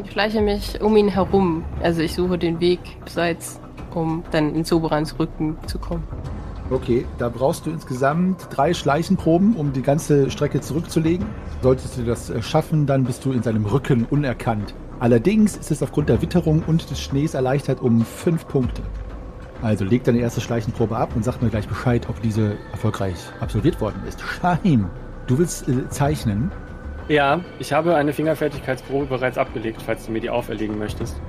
Ich 0.05 0.13
schleiche 0.13 0.41
mich 0.41 0.81
um 0.81 0.97
ihn 0.97 1.09
herum. 1.09 1.65
Also 1.83 2.03
ich 2.03 2.15
suche 2.15 2.39
den 2.39 2.61
Weg 2.61 2.79
abseits, 3.01 3.59
um 3.93 4.23
dann 4.31 4.55
in 4.55 4.65
Zoberans 4.65 5.19
Rücken 5.19 5.57
zu 5.67 5.81
kommen. 5.81 6.05
Okay, 6.71 7.05
da 7.19 7.31
brauchst 7.31 7.67
du 7.67 7.71
insgesamt 7.71 8.47
drei 8.51 8.75
Schleichenproben, 8.75 9.57
um 9.57 9.73
die 9.73 9.83
ganze 9.83 10.31
Strecke 10.31 10.61
zurückzulegen. 10.61 11.27
Solltest 11.63 11.99
du 11.99 12.05
das 12.05 12.31
äh, 12.31 12.41
schaffen, 12.43 12.87
dann 12.87 13.03
bist 13.03 13.25
du 13.25 13.33
in 13.33 13.43
seinem 13.43 13.67
Rücken 13.67 14.07
unerkannt 14.09 14.73
Allerdings 15.03 15.57
ist 15.57 15.73
es 15.73 15.83
aufgrund 15.83 16.09
der 16.11 16.23
Witterung 16.23 16.63
und 16.65 16.89
des 16.89 17.01
Schnees 17.01 17.35
erleichtert 17.35 17.81
um 17.81 18.05
fünf 18.05 18.47
Punkte. 18.47 18.83
Also 19.61 19.85
leg 19.85 20.05
deine 20.05 20.21
erste 20.21 20.41
Schleichenprobe 20.41 20.97
ab 20.97 21.17
und 21.17 21.25
sag 21.25 21.43
mir 21.43 21.49
gleich 21.49 21.67
Bescheid, 21.67 22.09
ob 22.09 22.23
diese 22.23 22.57
erfolgreich 22.71 23.17
absolviert 23.41 23.81
worden 23.81 24.01
ist. 24.07 24.21
Shahim, 24.21 24.89
du 25.27 25.39
willst 25.39 25.69
äh, 25.69 25.89
zeichnen. 25.89 26.53
Ja, 27.09 27.41
ich 27.59 27.73
habe 27.73 27.97
eine 27.97 28.13
Fingerfertigkeitsprobe 28.13 29.07
bereits 29.07 29.39
abgelegt, 29.39 29.83
falls 29.83 30.07
du 30.07 30.13
mir 30.13 30.21
die 30.21 30.31
auferlegen 30.31 30.79
möchtest. 30.79 31.21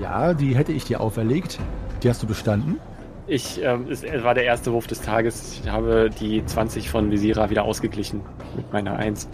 Ja, 0.00 0.32
die 0.32 0.56
hätte 0.56 0.72
ich 0.72 0.84
dir 0.84 1.02
auferlegt. 1.02 1.58
Die 2.02 2.08
hast 2.08 2.22
du 2.22 2.26
bestanden. 2.26 2.80
Ich, 3.26 3.62
ähm, 3.62 3.88
es 3.90 4.04
war 4.24 4.32
der 4.32 4.44
erste 4.44 4.72
Wurf 4.72 4.86
des 4.86 5.02
Tages. 5.02 5.60
Ich 5.62 5.70
habe 5.70 6.08
die 6.18 6.42
20 6.46 6.88
von 6.88 7.10
Visira 7.10 7.50
wieder 7.50 7.64
ausgeglichen 7.64 8.22
mit 8.56 8.72
meiner 8.72 8.96
1. 8.96 9.28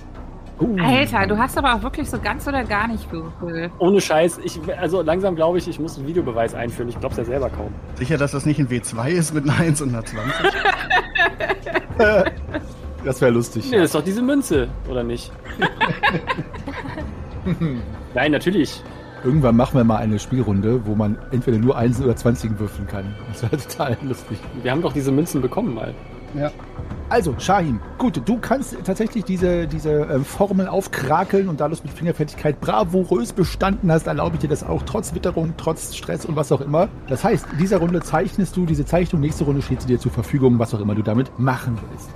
Uh, 0.61 0.77
Alter, 0.81 1.27
du 1.27 1.39
hast 1.39 1.57
aber 1.57 1.75
auch 1.75 1.83
wirklich 1.83 2.11
so 2.11 2.19
ganz 2.19 2.47
oder 2.49 2.65
gar 2.65 2.89
nicht 2.89 3.09
gewürfelt. 3.11 3.71
Ohne 3.79 4.01
Scheiß, 4.01 4.41
ich, 4.43 4.59
also 4.79 5.03
langsam 5.03 5.37
glaube 5.37 5.59
ich, 5.59 5.69
ich 5.69 5.79
muss 5.79 5.97
einen 5.97 6.07
Videobeweis 6.09 6.55
einführen. 6.55 6.89
Ich 6.89 6.99
glaube 6.99 7.13
es 7.13 7.19
ja 7.19 7.25
selber 7.25 7.49
kaum. 7.49 7.73
Sicher, 7.95 8.17
dass 8.17 8.33
das 8.33 8.45
nicht 8.45 8.59
ein 8.59 8.69
W2 8.69 9.09
ist 9.09 9.35
mit 9.35 9.45
einer 9.45 9.59
1 9.59 9.83
und 9.83 9.91
einer 9.91 10.05
20? 10.05 10.35
das 13.05 13.21
wäre 13.21 13.31
lustig. 13.31 13.71
Nee, 13.71 13.77
das 13.77 13.87
ist 13.87 13.95
doch 13.95 14.05
diese 14.05 14.23
Münze, 14.23 14.69
oder 14.89 15.05
nicht? 15.05 15.33
Nein, 18.15 18.33
natürlich. 18.33 18.83
Irgendwann 19.25 19.57
machen 19.57 19.77
wir 19.77 19.85
mal 19.85 19.97
eine 19.97 20.19
Spielrunde, 20.19 20.87
wo 20.87 20.95
man 20.95 21.19
entweder 21.33 21.59
nur 21.59 21.77
Einsen 21.77 22.05
oder 22.05 22.15
Zwanzigen 22.15 22.59
würfeln 22.59 22.87
kann. 22.87 23.15
Das 23.29 23.43
wäre 23.43 23.57
total 23.57 23.97
lustig. 24.03 24.39
Wir 24.63 24.71
haben 24.71 24.83
doch 24.83 24.93
diese 24.93 25.11
Münzen 25.11 25.41
bekommen 25.41 25.75
mal. 25.75 25.95
Ja. 26.35 26.51
Also, 27.11 27.35
Shahim, 27.39 27.81
gut, 27.97 28.21
du 28.27 28.39
kannst 28.39 28.77
tatsächlich 28.85 29.25
diese, 29.25 29.67
diese 29.67 29.93
ähm, 29.93 30.25
Formel 30.27 30.69
aufkrakeln 30.69 31.49
und 31.49 31.59
da 31.59 31.69
du 31.69 31.73
es 31.73 31.83
mit 31.83 31.91
Fingerfertigkeit 31.93 32.61
bravourös 32.61 33.33
bestanden 33.33 33.91
hast, 33.91 34.07
erlaube 34.07 34.35
ich 34.35 34.41
dir 34.41 34.49
das 34.49 34.63
auch, 34.63 34.83
trotz 34.83 35.15
Witterung, 35.15 35.55
trotz 35.57 35.97
Stress 35.97 36.27
und 36.27 36.37
was 36.37 36.53
auch 36.53 36.61
immer. 36.61 36.89
Das 37.09 37.25
heißt, 37.25 37.47
in 37.53 37.59
dieser 37.59 37.79
Runde 37.79 38.03
zeichnest 38.03 38.55
du 38.57 38.67
diese 38.67 38.85
Zeichnung, 38.85 39.23
nächste 39.23 39.45
Runde 39.45 39.63
steht 39.63 39.81
sie 39.81 39.89
dir 39.89 39.99
zur 39.99 40.13
Verfügung, 40.13 40.59
was 40.59 40.75
auch 40.75 40.81
immer 40.81 40.95
du 40.95 41.03
damit 41.03 41.39
machen 41.39 41.79
willst. 41.91 42.11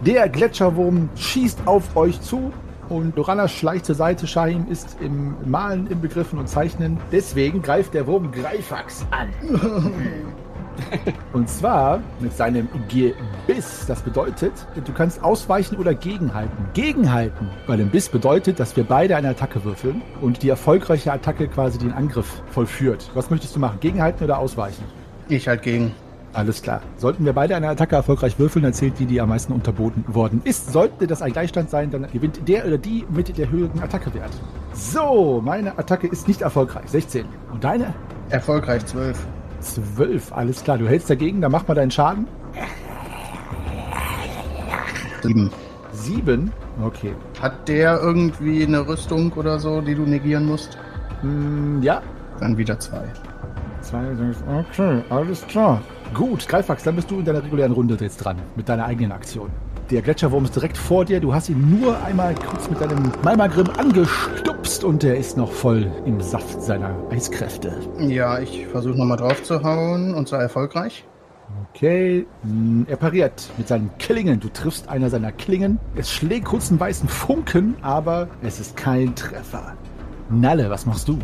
Der 0.00 0.28
Gletscherwurm 0.28 1.08
schießt 1.14 1.60
auf 1.66 1.94
euch 1.96 2.20
zu 2.20 2.52
und 2.88 3.16
Lorana 3.16 3.46
schleicht 3.46 3.86
zur 3.86 3.94
Seite. 3.94 4.26
Shahim 4.26 4.66
ist 4.68 4.96
im 5.00 5.36
Malen 5.48 5.86
im 5.86 6.00
Begriffen 6.00 6.40
und 6.40 6.48
Zeichnen. 6.48 6.98
Deswegen 7.12 7.62
greift 7.62 7.94
der 7.94 8.08
Wurm 8.08 8.32
Greifax 8.32 9.06
an. 9.12 9.28
Und 11.32 11.48
zwar 11.48 12.00
mit 12.20 12.36
seinem 12.36 12.68
Gebiss. 12.88 13.84
Das 13.86 14.02
bedeutet, 14.02 14.52
du 14.84 14.92
kannst 14.92 15.22
ausweichen 15.22 15.76
oder 15.76 15.94
gegenhalten. 15.94 16.66
Gegenhalten 16.74 17.48
bei 17.66 17.76
dem 17.76 17.88
Biss 17.88 18.08
bedeutet, 18.08 18.60
dass 18.60 18.76
wir 18.76 18.84
beide 18.84 19.16
eine 19.16 19.30
Attacke 19.30 19.64
würfeln 19.64 20.02
und 20.20 20.42
die 20.42 20.48
erfolgreiche 20.48 21.12
Attacke 21.12 21.48
quasi 21.48 21.78
den 21.78 21.92
Angriff 21.92 22.42
vollführt. 22.50 23.10
Was 23.14 23.30
möchtest 23.30 23.56
du 23.56 23.60
machen? 23.60 23.80
Gegenhalten 23.80 24.24
oder 24.24 24.38
ausweichen? 24.38 24.84
Ich 25.28 25.48
halt 25.48 25.62
gegen. 25.62 25.92
Alles 26.34 26.62
klar. 26.62 26.80
Sollten 26.96 27.26
wir 27.26 27.34
beide 27.34 27.54
eine 27.56 27.68
Attacke 27.68 27.94
erfolgreich 27.94 28.38
würfeln, 28.38 28.62
dann 28.62 28.72
zählt 28.72 28.98
die, 28.98 29.04
die 29.04 29.20
am 29.20 29.28
meisten 29.28 29.52
unterboten 29.52 30.02
worden 30.08 30.40
ist. 30.44 30.72
Sollte 30.72 31.06
das 31.06 31.20
ein 31.20 31.32
Gleichstand 31.32 31.68
sein, 31.68 31.90
dann 31.90 32.06
gewinnt 32.10 32.48
der 32.48 32.66
oder 32.66 32.78
die 32.78 33.04
mit 33.10 33.36
der 33.36 33.50
höheren 33.50 33.82
Attackewert. 33.82 34.30
So, 34.72 35.42
meine 35.44 35.78
Attacke 35.78 36.06
ist 36.06 36.28
nicht 36.28 36.40
erfolgreich. 36.40 36.88
16. 36.88 37.26
Und 37.52 37.62
deine? 37.62 37.92
Erfolgreich 38.30 38.86
12. 38.86 39.18
12. 39.62 40.32
Alles 40.32 40.62
klar. 40.62 40.78
Du 40.78 40.88
hältst 40.88 41.08
dagegen, 41.08 41.40
dann 41.40 41.52
mach 41.52 41.66
mal 41.66 41.74
deinen 41.74 41.90
Schaden. 41.90 42.26
7. 45.22 45.50
7. 45.92 46.52
Okay. 46.82 47.14
Hat 47.40 47.68
der 47.68 48.00
irgendwie 48.00 48.64
eine 48.64 48.86
Rüstung 48.86 49.32
oder 49.34 49.58
so, 49.58 49.80
die 49.80 49.94
du 49.94 50.02
negieren 50.02 50.46
musst? 50.46 50.78
Hm, 51.20 51.82
ja. 51.82 52.02
Dann 52.40 52.56
wieder 52.56 52.78
2. 52.78 53.02
Zwei, 53.82 54.14
sechs, 54.14 54.42
Okay, 54.48 55.02
alles 55.10 55.46
klar. 55.46 55.82
Gut, 56.14 56.46
Greifax, 56.48 56.84
dann 56.84 56.96
bist 56.96 57.10
du 57.10 57.18
in 57.18 57.24
deiner 57.24 57.42
regulären 57.42 57.72
Runde 57.72 57.96
jetzt 58.00 58.18
dran. 58.18 58.36
Mit 58.54 58.68
deiner 58.68 58.86
eigenen 58.86 59.12
Aktion. 59.12 59.50
Der 59.92 60.00
Gletscherwurm 60.00 60.46
ist 60.46 60.56
direkt 60.56 60.78
vor 60.78 61.04
dir. 61.04 61.20
Du 61.20 61.34
hast 61.34 61.50
ihn 61.50 61.78
nur 61.78 62.02
einmal 62.02 62.34
kurz 62.34 62.70
mit 62.70 62.80
deinem 62.80 63.12
Malmagrim 63.22 63.68
angestupst 63.76 64.84
und 64.84 65.02
der 65.02 65.18
ist 65.18 65.36
noch 65.36 65.52
voll 65.52 65.92
im 66.06 66.18
Saft 66.18 66.62
seiner 66.62 66.96
Eiskräfte. 67.10 67.78
Ja, 67.98 68.38
ich 68.38 68.66
versuche 68.68 68.96
nochmal 68.96 69.18
drauf 69.18 69.42
zu 69.42 69.62
hauen 69.62 70.14
und 70.14 70.26
zwar 70.26 70.40
erfolgreich. 70.40 71.04
Okay, 71.68 72.24
hm, 72.40 72.86
er 72.88 72.96
pariert 72.96 73.50
mit 73.58 73.68
seinen 73.68 73.90
Klingen. 73.98 74.40
Du 74.40 74.48
triffst 74.48 74.88
einer 74.88 75.10
seiner 75.10 75.30
Klingen. 75.30 75.78
Es 75.94 76.10
schlägt 76.10 76.46
kurz 76.46 76.70
einen 76.70 76.80
weißen 76.80 77.06
Funken, 77.06 77.74
aber 77.82 78.28
es 78.40 78.60
ist 78.60 78.78
kein 78.78 79.14
Treffer. 79.14 79.74
Nalle, 80.30 80.70
was 80.70 80.86
machst 80.86 81.06
du? 81.06 81.18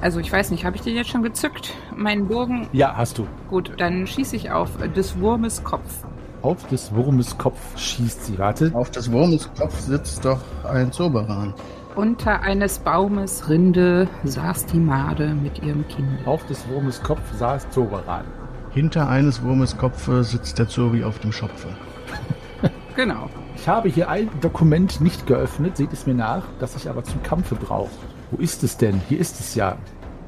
Also 0.00 0.20
ich 0.20 0.30
weiß 0.32 0.52
nicht, 0.52 0.64
habe 0.64 0.76
ich 0.76 0.82
den 0.82 0.94
jetzt 0.94 1.10
schon 1.10 1.24
gezückt? 1.24 1.74
Meinen 1.96 2.28
Bogen? 2.28 2.68
Ja, 2.72 2.94
hast 2.96 3.18
du. 3.18 3.26
Gut, 3.50 3.72
dann 3.78 4.06
schieße 4.06 4.36
ich 4.36 4.52
auf 4.52 4.70
des 4.94 5.18
Wurmes 5.18 5.64
Kopf. 5.64 6.04
Auf 6.42 6.66
des 6.66 6.92
Wurmes 6.92 7.38
Kopf 7.38 7.78
schießt 7.78 8.26
sie. 8.26 8.38
Warte. 8.38 8.72
Auf 8.74 8.90
des 8.90 9.10
Wurmes 9.12 9.48
Kopf 9.56 9.78
sitzt 9.78 10.24
doch 10.24 10.40
ein 10.64 10.90
Zoberan. 10.90 11.54
Unter 11.94 12.40
eines 12.40 12.80
Baumes 12.80 13.48
Rinde 13.48 14.08
saß 14.24 14.66
die 14.66 14.80
Made 14.80 15.34
mit 15.34 15.62
ihrem 15.62 15.86
Kind. 15.86 16.26
Auf 16.26 16.44
des 16.46 16.66
Wurmes 16.68 17.00
Kopf 17.02 17.20
saß 17.38 17.70
Zoberan. 17.70 18.24
Hinter 18.70 19.08
eines 19.08 19.42
Wurmes 19.42 19.76
Kopfe 19.76 20.24
sitzt 20.24 20.58
der 20.58 20.66
Zobi 20.68 21.04
auf 21.04 21.18
dem 21.20 21.32
Schopfe. 21.32 21.68
Genau. 22.94 23.30
Ich 23.56 23.66
habe 23.68 23.88
hier 23.88 24.10
ein 24.10 24.28
Dokument 24.42 25.00
nicht 25.00 25.26
geöffnet, 25.26 25.78
seht 25.78 25.94
es 25.94 26.06
mir 26.06 26.14
nach, 26.14 26.42
das 26.58 26.76
ich 26.76 26.90
aber 26.90 27.02
zum 27.02 27.22
Kampfe 27.22 27.54
brauche. 27.54 27.88
Wo 28.30 28.36
ist 28.36 28.62
es 28.64 28.76
denn? 28.76 29.00
Hier 29.08 29.18
ist 29.18 29.40
es 29.40 29.54
ja. 29.54 29.76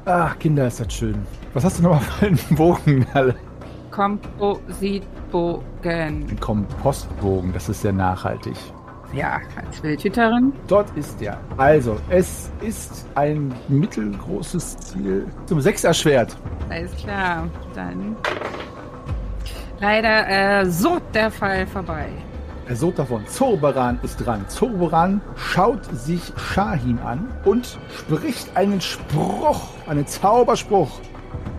Ach, 0.05 0.39
Kinder, 0.39 0.65
ist 0.65 0.79
das 0.79 0.91
schön. 0.91 1.27
Was 1.53 1.63
hast 1.63 1.77
du 1.77 1.83
nochmal 1.83 1.99
für 1.99 2.25
einen 2.25 2.39
Bogen, 2.51 3.05
Nalle? 3.13 3.35
Kompositbogen. 3.95 5.63
Ein 5.83 6.39
Kompostbogen, 6.41 7.53
das 7.53 7.69
ist 7.69 7.81
sehr 7.81 7.93
nachhaltig. 7.93 8.55
Ja, 9.13 9.39
als 9.55 9.81
Wildhüterin. 9.81 10.51
Dort 10.67 10.89
ist 10.97 11.21
er. 11.21 11.39
Also, 11.55 11.95
es 12.09 12.51
ist 12.59 13.05
ein 13.15 13.53
mittelgroßes 13.69 14.77
Ziel 14.77 15.27
zum 15.45 15.61
Sechserschwert. 15.61 16.35
Alles 16.69 16.93
klar. 16.97 17.47
Dann. 17.73 18.17
Leider 19.79 20.27
äh, 20.61 20.65
so 20.65 20.99
der 21.13 21.31
Fall 21.31 21.65
vorbei. 21.65 22.09
Er 22.67 22.75
sot 22.75 22.99
davon. 22.99 23.25
Zoberan 23.27 23.99
ist 24.03 24.17
dran. 24.17 24.43
Zoberan 24.49 25.21
schaut 25.37 25.85
sich 25.95 26.33
Shahim 26.35 26.99
an 27.05 27.29
und 27.45 27.77
spricht 27.95 28.57
einen 28.57 28.81
Spruch, 28.81 29.69
einen 29.87 30.05
Zauberspruch. 30.05 30.99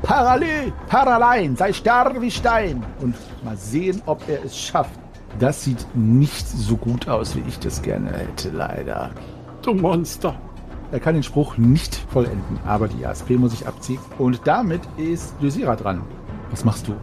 Parallel, 0.03 0.73
Paralein, 0.89 1.57
sei 1.57 1.73
starr 1.73 2.21
wie 2.21 2.31
Stein. 2.31 2.85
Und 3.01 3.17
mal 3.45 3.57
sehen, 3.57 4.03
ob 4.07 4.29
er 4.29 4.45
es 4.45 4.59
schafft. 4.59 4.99
Das 5.39 5.65
sieht 5.65 5.87
nicht 5.95 6.49
so 6.49 6.77
gut 6.77 7.09
aus, 7.09 7.37
wie 7.37 7.43
ich 7.47 7.59
das 7.59 7.83
gerne 7.83 8.11
hätte, 8.13 8.51
leider. 8.51 9.11
Du 9.63 9.75
Monster. 9.75 10.35
Er 10.93 11.01
kann 11.01 11.15
den 11.15 11.25
Spruch 11.25 11.57
nicht 11.57 11.97
vollenden, 12.11 12.61
aber 12.65 12.87
die 12.87 13.05
ASP 13.05 13.31
muss 13.31 13.53
ich 13.53 13.67
abziehen. 13.67 13.99
Und 14.19 14.41
damit 14.45 14.83
ist 14.97 15.35
Lysira 15.41 15.75
dran. 15.75 16.03
Was 16.51 16.65
machst 16.65 16.87
du? 16.87 16.95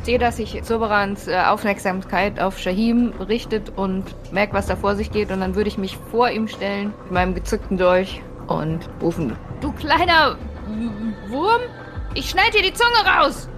Ich 0.00 0.06
sehe, 0.06 0.18
dass 0.18 0.36
sich 0.36 0.60
Soberans 0.64 1.28
äh, 1.28 1.36
Aufmerksamkeit 1.46 2.40
auf 2.40 2.58
Shahim 2.58 3.12
richtet 3.28 3.72
und 3.76 4.04
merkt, 4.32 4.54
was 4.54 4.66
da 4.66 4.76
vor 4.76 4.96
sich 4.96 5.12
geht. 5.12 5.30
Und 5.30 5.40
dann 5.40 5.54
würde 5.54 5.68
ich 5.68 5.78
mich 5.78 5.96
vor 6.10 6.30
ihm 6.30 6.48
stellen, 6.48 6.92
mit 7.04 7.12
meinem 7.12 7.34
gezückten 7.34 7.78
Dolch 7.78 8.22
und 8.48 8.80
rufen: 9.00 9.36
Du 9.60 9.72
kleiner 9.72 10.36
Wurm, 11.28 11.60
ich 12.14 12.30
schneid 12.30 12.54
dir 12.54 12.62
die 12.62 12.72
Zunge 12.72 13.06
raus! 13.06 13.48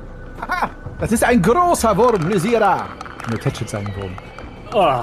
Aha, 0.41 0.71
das 0.99 1.13
ist 1.13 1.25
ein 1.25 1.43
großer 1.43 1.97
Wurm, 1.97 2.29
Lysira. 2.29 2.87
Er 3.31 3.39
tätschelt 3.39 3.71
seinen 3.71 3.95
Wurm. 3.97 4.13
Oh, 4.73 5.03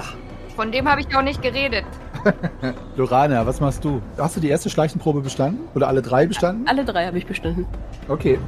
Von 0.55 0.71
dem 0.71 0.89
habe 0.89 1.01
ich 1.01 1.15
auch 1.15 1.21
nicht 1.21 1.41
geredet. 1.41 1.85
Lorana, 2.95 3.45
was 3.45 3.59
machst 3.59 3.83
du? 3.83 4.01
Hast 4.17 4.35
du 4.35 4.39
die 4.39 4.49
erste 4.49 4.69
Schleichenprobe 4.69 5.21
bestanden? 5.21 5.67
Oder 5.75 5.87
alle 5.87 6.01
drei 6.01 6.25
bestanden? 6.25 6.67
Alle 6.67 6.83
drei 6.83 7.05
habe 7.05 7.17
ich 7.17 7.25
bestanden. 7.25 7.67
Okay. 8.07 8.39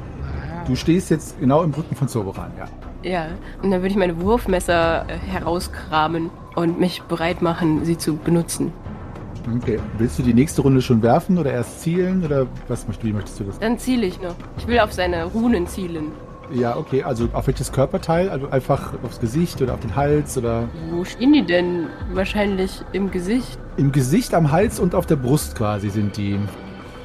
Du 0.67 0.75
stehst 0.75 1.09
jetzt 1.09 1.39
genau 1.39 1.63
im 1.63 1.73
Rücken 1.73 1.95
von 1.95 2.07
Zoberan, 2.07 2.51
ja. 2.57 2.65
Ja, 3.01 3.25
und 3.61 3.71
dann 3.71 3.81
würde 3.81 3.87
ich 3.87 3.95
meine 3.95 4.19
Wurfmesser 4.21 5.05
äh, 5.07 5.17
herauskramen 5.17 6.29
und 6.55 6.79
mich 6.79 7.01
bereit 7.03 7.41
machen, 7.41 7.85
sie 7.85 7.97
zu 7.97 8.17
benutzen. 8.17 8.73
Okay. 9.57 9.79
Willst 9.97 10.19
du 10.19 10.23
die 10.23 10.33
nächste 10.33 10.61
Runde 10.61 10.81
schon 10.81 11.01
werfen 11.01 11.37
oder 11.37 11.51
erst 11.51 11.81
zielen? 11.81 12.23
Oder 12.25 12.47
was 12.67 12.87
möchtest, 12.87 13.05
wie 13.07 13.13
möchtest 13.13 13.39
du 13.39 13.43
das? 13.45 13.59
Dann 13.59 13.77
ziele 13.79 14.05
ich 14.05 14.21
noch. 14.21 14.35
Ich 14.57 14.67
will 14.67 14.79
auf 14.79 14.93
seine 14.93 15.25
Runen 15.25 15.65
zielen. 15.67 16.11
Ja, 16.51 16.75
okay. 16.77 17.03
Also 17.03 17.29
auf 17.33 17.47
welches 17.47 17.71
Körperteil? 17.71 18.29
Also 18.29 18.49
einfach 18.49 18.93
aufs 19.03 19.19
Gesicht 19.19 19.61
oder 19.61 19.73
auf 19.75 19.79
den 19.81 19.95
Hals 19.95 20.37
oder 20.37 20.67
Wo 20.91 21.03
stehen 21.05 21.33
die 21.33 21.45
denn? 21.45 21.87
Wahrscheinlich 22.13 22.81
im 22.91 23.11
Gesicht. 23.11 23.59
im 23.77 23.91
Gesicht, 23.91 24.33
am 24.33 24.51
Hals 24.51 24.79
und 24.79 24.95
auf 24.95 25.05
der 25.05 25.15
Brust 25.15 25.55
quasi 25.55 25.89
sind 25.89 26.17
die. 26.17 26.39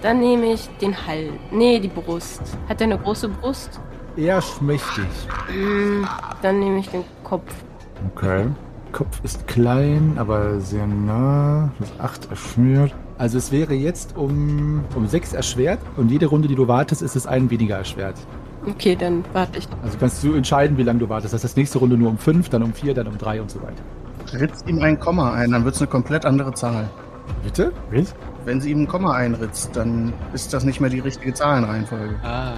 Dann 0.03 0.21
nehme 0.21 0.47
ich 0.53 0.69
den 0.81 0.95
Hals. 1.07 1.33
Nee, 1.51 1.79
die 1.79 1.89
Brust. 1.89 2.43
Hat 2.69 2.81
er 2.81 2.85
eine 2.87 2.99
große 2.99 3.29
Brust? 3.29 3.81
Eher 4.17 4.41
schmächtig. 4.43 5.07
Mm, 5.49 6.05
Dann 6.43 6.59
nehme 6.61 6.79
ich 6.79 6.89
den 6.89 7.05
Kopf. 7.25 7.53
Okay. 8.15 8.47
Kopf 8.95 9.21
ist 9.25 9.49
klein, 9.49 10.15
aber 10.19 10.61
sehr 10.61 10.87
nah. 10.87 11.71
Das 11.81 11.93
8 11.99 12.31
erschwert. 12.31 12.95
Also 13.19 13.39
es 13.39 13.51
wäre 13.51 13.75
jetzt 13.75 14.17
um, 14.17 14.85
um 14.95 15.09
sechs 15.09 15.33
erschwert 15.33 15.81
und 15.97 16.13
jede 16.13 16.27
Runde, 16.27 16.47
die 16.47 16.55
du 16.55 16.69
wartest, 16.69 17.03
ist 17.03 17.17
es 17.17 17.27
einen 17.27 17.51
weniger 17.51 17.77
erschwert. 17.77 18.15
Okay, 18.67 18.97
dann 18.97 19.25
warte 19.33 19.59
ich. 19.59 19.69
Also 19.83 19.99
kannst 19.99 20.23
du 20.23 20.35
entscheiden, 20.35 20.79
wie 20.79 20.85
lange 20.85 21.01
du 21.01 21.09
wartest. 21.09 21.35
Das 21.35 21.43
heißt, 21.43 21.57
nächste 21.57 21.79
Runde 21.79 21.97
nur 21.99 22.09
um 22.09 22.19
fünf, 22.19 22.49
dann 22.49 22.63
um 22.63 22.73
vier, 22.73 22.95
dann 22.95 23.09
um 23.09 23.19
drei 23.19 23.43
und 23.43 23.51
so 23.51 23.61
weiter. 23.63 23.83
Ritzt 24.41 24.69
ihm 24.69 24.81
ein 24.81 24.99
Komma 25.01 25.35
ein, 25.35 25.51
dann 25.51 25.65
wird 25.65 25.75
es 25.75 25.81
eine 25.81 25.91
komplett 25.91 26.25
andere 26.25 26.55
Zahl. 26.55 26.89
Bitte? 27.43 27.73
Wenn 28.45 28.61
sie 28.61 28.71
ihm 28.71 28.83
ein 28.83 28.89
Komma 28.89 29.15
einritzt, 29.15 29.75
dann 29.75 30.13
ist 30.33 30.55
das 30.55 30.65
nicht 30.65 30.81
mehr 30.81 30.91
die 30.91 31.01
richtige 31.01 31.35
Zahlenreihenfolge. 31.35 32.15
Ah. 32.23 32.53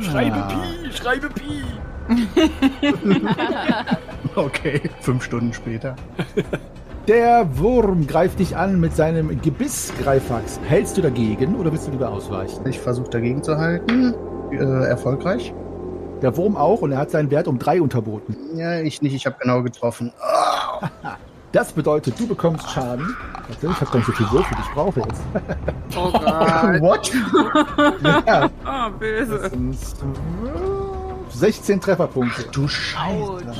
Schreibe 0.00 0.44
Pi, 0.48 0.92
schreibe 0.92 1.28
Pi. 1.30 1.62
Okay, 4.36 4.82
fünf 5.00 5.24
Stunden 5.24 5.52
später. 5.52 5.96
Der 7.08 7.46
Wurm 7.58 8.06
greift 8.06 8.38
dich 8.38 8.56
an 8.56 8.78
mit 8.80 8.94
seinem 8.94 9.40
Gebiss, 9.40 9.92
Greifax. 10.02 10.60
Hältst 10.68 10.96
du 10.98 11.02
dagegen 11.02 11.56
oder 11.56 11.72
willst 11.72 11.86
du 11.86 11.92
lieber 11.92 12.10
ausweichen? 12.10 12.66
Ich 12.68 12.78
versuche 12.78 13.08
dagegen 13.08 13.42
zu 13.42 13.56
halten. 13.56 14.14
Äh, 14.52 14.56
erfolgreich? 14.88 15.54
Der 16.22 16.36
Wurm 16.36 16.56
auch 16.56 16.82
und 16.82 16.92
er 16.92 16.98
hat 16.98 17.10
seinen 17.10 17.30
Wert 17.30 17.48
um 17.48 17.58
drei 17.58 17.80
unterboten. 17.80 18.36
Ja, 18.56 18.80
ich 18.80 19.00
nicht, 19.02 19.14
ich 19.14 19.26
habe 19.26 19.36
genau 19.40 19.62
getroffen. 19.62 20.12
Das 21.52 21.72
bedeutet, 21.72 22.20
du 22.20 22.26
bekommst 22.26 22.68
Schaden. 22.68 23.16
Warte, 23.48 23.66
ich 23.66 23.80
habe 23.80 23.86
gar 23.90 23.96
nicht 23.96 24.06
so 24.06 24.12
viel 24.12 24.30
Würfel, 24.30 24.58
ich 24.60 24.74
brauche 24.74 25.00
jetzt. 25.00 25.22
Oh 25.96 26.10
Gott. 26.10 26.22
What? 26.82 27.12
ja, 28.26 28.50
Oh, 28.66 28.90
böse. 28.98 29.38
das 29.38 29.52
sind 29.52 29.76
16 31.30 31.80
Trefferpunkte. 31.80 32.44
Du 32.52 32.68
Scheiße. 32.68 33.54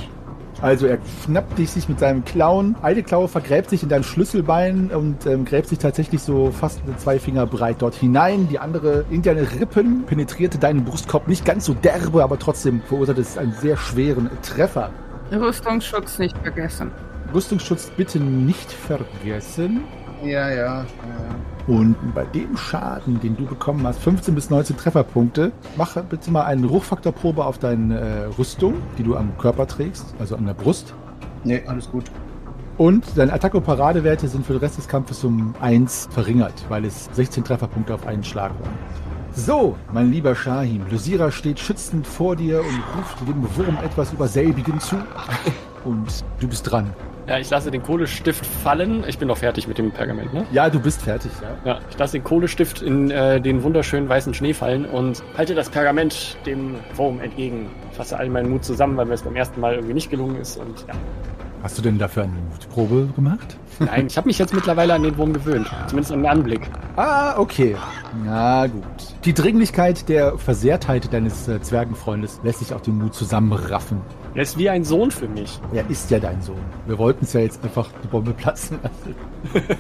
Also 0.63 0.87
er 0.87 0.99
schnappt 1.25 1.59
dich 1.59 1.71
sich 1.71 1.89
mit 1.89 1.99
seinem 1.99 2.25
Klauen. 2.25 2.77
Eine 2.83 3.03
Klaue 3.03 3.29
vergräbt 3.29 3.71
sich 3.71 3.83
in 3.83 3.89
dein 3.89 4.03
Schlüsselbein 4.03 4.91
und 4.91 5.27
ähm, 5.27 5.45
gräbt 5.45 5.69
sich 5.69 5.79
tatsächlich 5.79 6.23
so 6.23 6.51
fast 6.51 6.81
zwei 6.97 7.19
Finger 7.19 7.47
breit 7.47 7.77
dort 7.81 7.95
hinein. 7.95 8.49
Die 8.49 8.59
andere 8.59 9.05
in 9.11 9.23
deine 9.23 9.43
Rippen 9.61 10.05
penetrierte 10.05 10.59
deinen 10.59 10.85
Brustkorb 10.85 11.29
nicht 11.29 11.45
ganz 11.45 11.67
so 11.67 11.75
derbe, 11.75 12.23
aber 12.23 12.39
trotzdem 12.39 12.81
verursacht 12.81 13.19
es 13.19 13.37
einen 13.37 13.53
sehr 13.53 13.77
schweren 13.77 14.31
Treffer. 14.43 14.91
Rüstungsschutz 15.31 16.19
nicht 16.19 16.37
vergessen. 16.39 16.91
Rüstungsschutz 17.35 17.91
bitte 17.97 18.19
nicht 18.19 18.73
vergessen. 18.73 19.83
Ja, 20.23 20.49
ja. 20.49 20.55
ja. 20.55 20.85
Und 21.67 21.97
bei 22.15 22.25
dem 22.25 22.57
Schaden, 22.57 23.21
den 23.21 23.37
du 23.37 23.45
bekommen 23.45 23.87
hast, 23.87 24.01
15 24.01 24.35
bis 24.35 24.51
19 24.51 24.77
Trefferpunkte, 24.77 25.53
mach 25.77 25.97
bitte 26.05 26.31
mal 26.31 26.45
eine 26.45 26.67
Ruchfaktorprobe 26.67 27.45
auf 27.45 27.59
deine 27.59 27.99
äh, 27.99 28.25
Rüstung, 28.39 28.75
die 28.99 29.03
du 29.03 29.17
am 29.17 29.37
Körper 29.39 29.67
trägst, 29.67 30.15
also 30.19 30.37
an 30.37 30.47
der 30.47 30.55
Brust. 30.55 30.95
Nee, 31.45 31.63
alles 31.67 31.91
gut. 31.91 32.05
Und 32.79 33.05
deine 33.17 33.33
Attacke- 33.33 33.57
und 33.57 33.65
Paradewerte 33.65 34.29
sind 34.29 34.47
für 34.47 34.53
den 34.53 34.61
Rest 34.61 34.79
des 34.79 34.87
Kampfes 34.87 35.25
um 35.25 35.55
1 35.61 36.09
verringert, 36.11 36.65
weil 36.69 36.85
es 36.85 37.09
16 37.13 37.43
Trefferpunkte 37.43 37.95
auf 37.95 38.07
einen 38.07 38.23
Schlag 38.23 38.53
waren. 38.61 39.07
So, 39.33 39.77
mein 39.93 40.13
lieber 40.13 40.35
Shahim, 40.35 40.83
Lysira 40.91 41.31
steht 41.31 41.59
schützend 41.59 42.07
vor 42.07 42.37
dir 42.37 42.61
und 42.61 42.83
ruft 42.97 43.21
dem 43.21 43.57
Wurm 43.57 43.77
etwas 43.85 44.13
über 44.13 44.29
selbigen 44.29 44.81
zu. 44.81 44.97
Und 45.85 46.25
du 46.41 46.49
bist 46.49 46.69
dran. 46.69 46.91
Ja, 47.29 47.39
ich 47.39 47.51
lasse 47.51 47.73
den 47.73 47.83
Kohlestift 47.83 48.47
fallen. 48.47 49.05
Ich 49.09 49.19
bin 49.19 49.27
noch 49.27 49.39
fertig 49.39 49.67
mit 49.67 49.79
dem 49.79 49.91
Pergament, 49.91 50.33
ne? 50.33 50.47
Ja, 50.53 50.71
du 50.71 50.79
bist 50.79 51.03
fertig, 51.03 51.33
ja. 51.43 51.73
Ja, 51.73 51.81
ich 51.91 51.99
lasse 51.99 52.13
den 52.13 52.25
Kohlestift 52.25 52.83
in 52.83 53.11
äh, 53.11 53.41
den 53.41 53.65
wunderschönen 53.65 54.09
weißen 54.09 54.33
Schnee 54.33 54.55
fallen 54.55 54.85
und 54.85 55.25
halte 55.37 55.57
das 55.57 55.69
Pergament 55.69 56.37
dem 56.47 56.77
Wurm 56.95 57.21
entgegen. 57.21 57.69
Fasse 57.91 58.17
all 58.17 58.29
meinen 58.29 58.49
Mut 58.49 58.65
zusammen, 58.65 58.97
weil 58.97 59.07
mir 59.07 59.15
es 59.15 59.23
beim 59.23 59.35
ersten 59.35 59.61
Mal 59.61 59.75
irgendwie 59.75 59.95
nicht 59.95 60.09
gelungen 60.09 60.37
ist 60.37 60.57
und 60.57 60.87
ja. 60.87 60.95
Hast 61.63 61.79
du 61.79 61.83
denn 61.83 61.99
dafür 61.99 62.25
eine 62.25 62.33
Mutprobe 62.33 63.09
gemacht? 63.15 63.57
Nein, 63.79 64.07
ich 64.07 64.17
habe 64.17 64.29
mich 64.29 64.39
jetzt 64.39 64.55
mittlerweile 64.55 64.95
an 64.95 65.03
den 65.03 65.17
Wurm 65.17 65.33
gewöhnt. 65.33 65.71
Zumindest 65.87 66.13
an 66.13 66.21
den 66.21 66.27
Anblick. 66.31 66.63
Ah, 66.97 67.39
okay. 67.39 67.77
Na 68.25 68.67
gut. 68.67 68.85
Die 69.25 69.35
Dringlichkeit 69.35 70.09
der 70.09 70.39
Versehrtheit 70.39 71.13
deines 71.13 71.49
äh, 71.49 71.61
Zwergenfreundes 71.61 72.41
lässt 72.43 72.61
sich 72.61 72.73
auch 72.73 72.81
den 72.81 72.99
Mut 72.99 73.15
zusammenraffen. 73.15 74.01
Er 74.35 74.43
ist 74.43 74.59
wie 74.59 74.71
ein 74.71 74.85
Sohn 74.85 75.11
für 75.11 75.29
mich. 75.29 75.61
Er 75.73 75.89
ist 75.91 76.11
ja 76.11 76.19
dein 76.19 76.41
Sohn. 76.43 76.65
Wir 76.87 76.99
wollten 76.99 77.25
es 77.25 77.33
ja 77.33 77.41
jetzt 77.41 77.63
einfach 77.65 77.89
die 78.03 78.09
Bombe 78.09 78.33
platzen 78.33 78.79
lassen. 78.83 79.67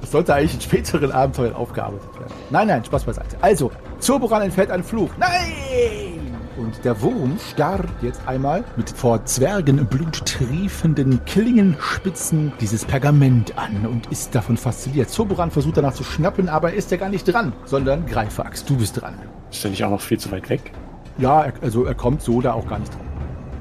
Das 0.00 0.12
sollte 0.12 0.32
eigentlich 0.32 0.54
in 0.54 0.60
späteren 0.60 1.12
Abenteuern 1.12 1.54
aufgearbeitet 1.54 2.08
werden. 2.18 2.32
Nein, 2.48 2.68
nein, 2.68 2.84
Spaß 2.84 3.04
beiseite. 3.04 3.36
Also, 3.42 3.70
Zurboran 3.98 4.42
entfällt 4.42 4.70
ein 4.70 4.82
Fluch. 4.82 5.10
Nein! 5.18 6.17
Und 6.58 6.84
der 6.84 7.00
Wurm 7.02 7.38
starrt 7.52 7.88
jetzt 8.02 8.26
einmal 8.26 8.64
mit 8.76 8.90
vor 8.90 9.24
Zwergenblut 9.24 10.26
triefenden 10.26 11.24
Klingenspitzen 11.24 12.52
dieses 12.60 12.84
Pergament 12.84 13.56
an 13.56 13.86
und 13.86 14.08
ist 14.08 14.34
davon 14.34 14.56
fasziniert. 14.56 15.08
Zurboran 15.08 15.52
versucht 15.52 15.76
danach 15.76 15.94
zu 15.94 16.02
schnappen, 16.02 16.48
aber 16.48 16.70
er 16.72 16.76
ist 16.76 16.90
ja 16.90 16.96
gar 16.96 17.10
nicht 17.10 17.32
dran, 17.32 17.52
sondern 17.64 18.06
Greifax, 18.06 18.64
du 18.64 18.76
bist 18.76 19.00
dran. 19.00 19.14
Ist 19.52 19.62
der 19.62 19.70
nicht 19.70 19.84
auch 19.84 19.90
noch 19.90 20.00
viel 20.00 20.18
zu 20.18 20.32
weit 20.32 20.50
weg? 20.50 20.72
Ja, 21.16 21.44
er, 21.44 21.52
also 21.62 21.84
er 21.84 21.94
kommt 21.94 22.22
so 22.22 22.40
da 22.40 22.54
auch 22.54 22.68
gar 22.68 22.80
nicht 22.80 22.92
dran. 22.92 23.08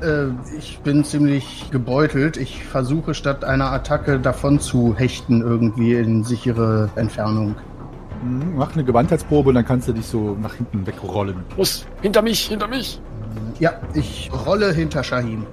Äh, 0.01 0.57
ich 0.57 0.79
bin 0.79 1.03
ziemlich 1.03 1.69
gebeutelt. 1.69 2.37
Ich 2.37 2.65
versuche 2.65 3.13
statt 3.13 3.43
einer 3.43 3.71
Attacke 3.71 4.19
davon 4.19 4.59
zu 4.59 4.95
hechten, 4.97 5.41
irgendwie 5.41 5.93
in 5.93 6.23
sichere 6.23 6.89
Entfernung. 6.95 7.55
Mhm, 8.23 8.55
Mach 8.57 8.73
eine 8.73 8.83
Gewandheitsprobe 8.83 9.49
und 9.49 9.55
dann 9.55 9.65
kannst 9.65 9.87
du 9.87 9.93
dich 9.93 10.05
so 10.05 10.35
nach 10.41 10.53
hinten 10.55 10.85
wegrollen. 10.85 11.43
Los, 11.55 11.85
hinter 12.01 12.21
mich, 12.21 12.47
hinter 12.47 12.67
mich. 12.67 13.01
Ja, 13.59 13.73
ich 13.93 14.29
rolle 14.45 14.71
hinter 14.73 15.03
Shahim. 15.03 15.45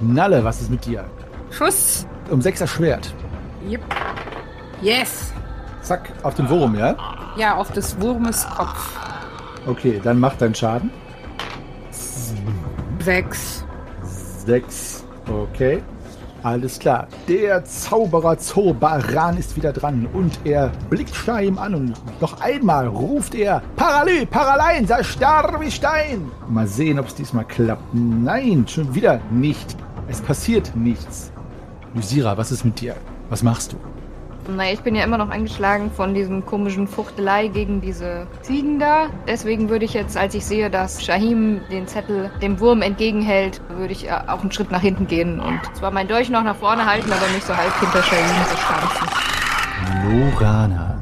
Nalle, 0.00 0.42
was 0.44 0.60
ist 0.60 0.70
mit 0.70 0.84
dir? 0.84 1.04
Schuss. 1.50 2.06
Um 2.30 2.40
sechs 2.40 2.60
erschwert. 2.60 3.14
Yep. 3.68 3.80
Yes. 4.80 5.32
Zack, 5.82 6.12
auf 6.22 6.34
den 6.34 6.48
Wurm, 6.48 6.76
ja? 6.76 6.96
Ja, 7.36 7.56
auf 7.56 7.70
des 7.72 8.00
Wurmes 8.00 8.46
Kopf. 8.56 8.98
Okay, 9.66 10.00
dann 10.02 10.18
mach 10.18 10.34
deinen 10.36 10.54
Schaden. 10.54 10.90
Sechs. 13.00 13.64
Sechs. 14.46 15.04
Okay. 15.28 15.82
Alles 16.42 16.78
klar. 16.80 17.06
Der 17.28 17.64
Zauberer 17.64 18.36
Zorbaran 18.36 19.36
ist 19.36 19.56
wieder 19.56 19.72
dran 19.72 20.08
und 20.12 20.40
er 20.44 20.72
blickt 20.90 21.14
Stein 21.14 21.56
an 21.56 21.74
und 21.74 22.20
noch 22.20 22.40
einmal 22.40 22.88
ruft 22.88 23.34
er 23.36 23.62
Paralü, 23.76 24.26
Paralein, 24.26 24.86
sei 24.86 25.04
starr 25.04 25.60
wie 25.60 25.70
Stein. 25.70 26.30
Mal 26.48 26.66
sehen, 26.66 26.98
ob 26.98 27.06
es 27.06 27.14
diesmal 27.14 27.44
klappt. 27.44 27.94
Nein, 27.94 28.66
schon 28.66 28.92
wieder 28.92 29.20
nicht. 29.30 29.76
Es 30.08 30.20
passiert 30.20 30.74
nichts. 30.74 31.30
Lysira, 31.94 32.36
was 32.36 32.50
ist 32.50 32.64
mit 32.64 32.80
dir? 32.80 32.96
Was 33.30 33.42
machst 33.44 33.72
du? 33.72 33.76
Na, 34.48 34.72
ich 34.72 34.80
bin 34.80 34.96
ja 34.96 35.04
immer 35.04 35.18
noch 35.18 35.30
angeschlagen 35.30 35.90
von 35.92 36.14
diesem 36.14 36.44
komischen 36.44 36.88
Fuchtelei 36.88 37.46
gegen 37.46 37.80
diese 37.80 38.26
Ziegen 38.42 38.80
da. 38.80 39.06
Deswegen 39.28 39.68
würde 39.68 39.84
ich 39.84 39.94
jetzt, 39.94 40.16
als 40.16 40.34
ich 40.34 40.44
sehe, 40.44 40.68
dass 40.68 41.04
Shahim 41.04 41.60
den 41.70 41.86
Zettel 41.86 42.30
dem 42.42 42.58
Wurm 42.58 42.82
entgegenhält, 42.82 43.60
würde 43.68 43.92
ich 43.92 44.08
äh, 44.08 44.12
auch 44.26 44.40
einen 44.40 44.50
Schritt 44.50 44.72
nach 44.72 44.80
hinten 44.80 45.06
gehen 45.06 45.38
und 45.38 45.60
zwar 45.74 45.92
mein 45.92 46.08
Dolch 46.08 46.28
noch 46.28 46.42
nach 46.42 46.56
vorne 46.56 46.84
halten, 46.86 47.12
aber 47.12 47.32
mich 47.32 47.44
so 47.44 47.56
halb 47.56 47.72
hinter 47.78 48.02
Shahim 48.02 48.26
so 48.50 48.56
stanzen. 48.56 49.06
Lorana, 50.10 51.00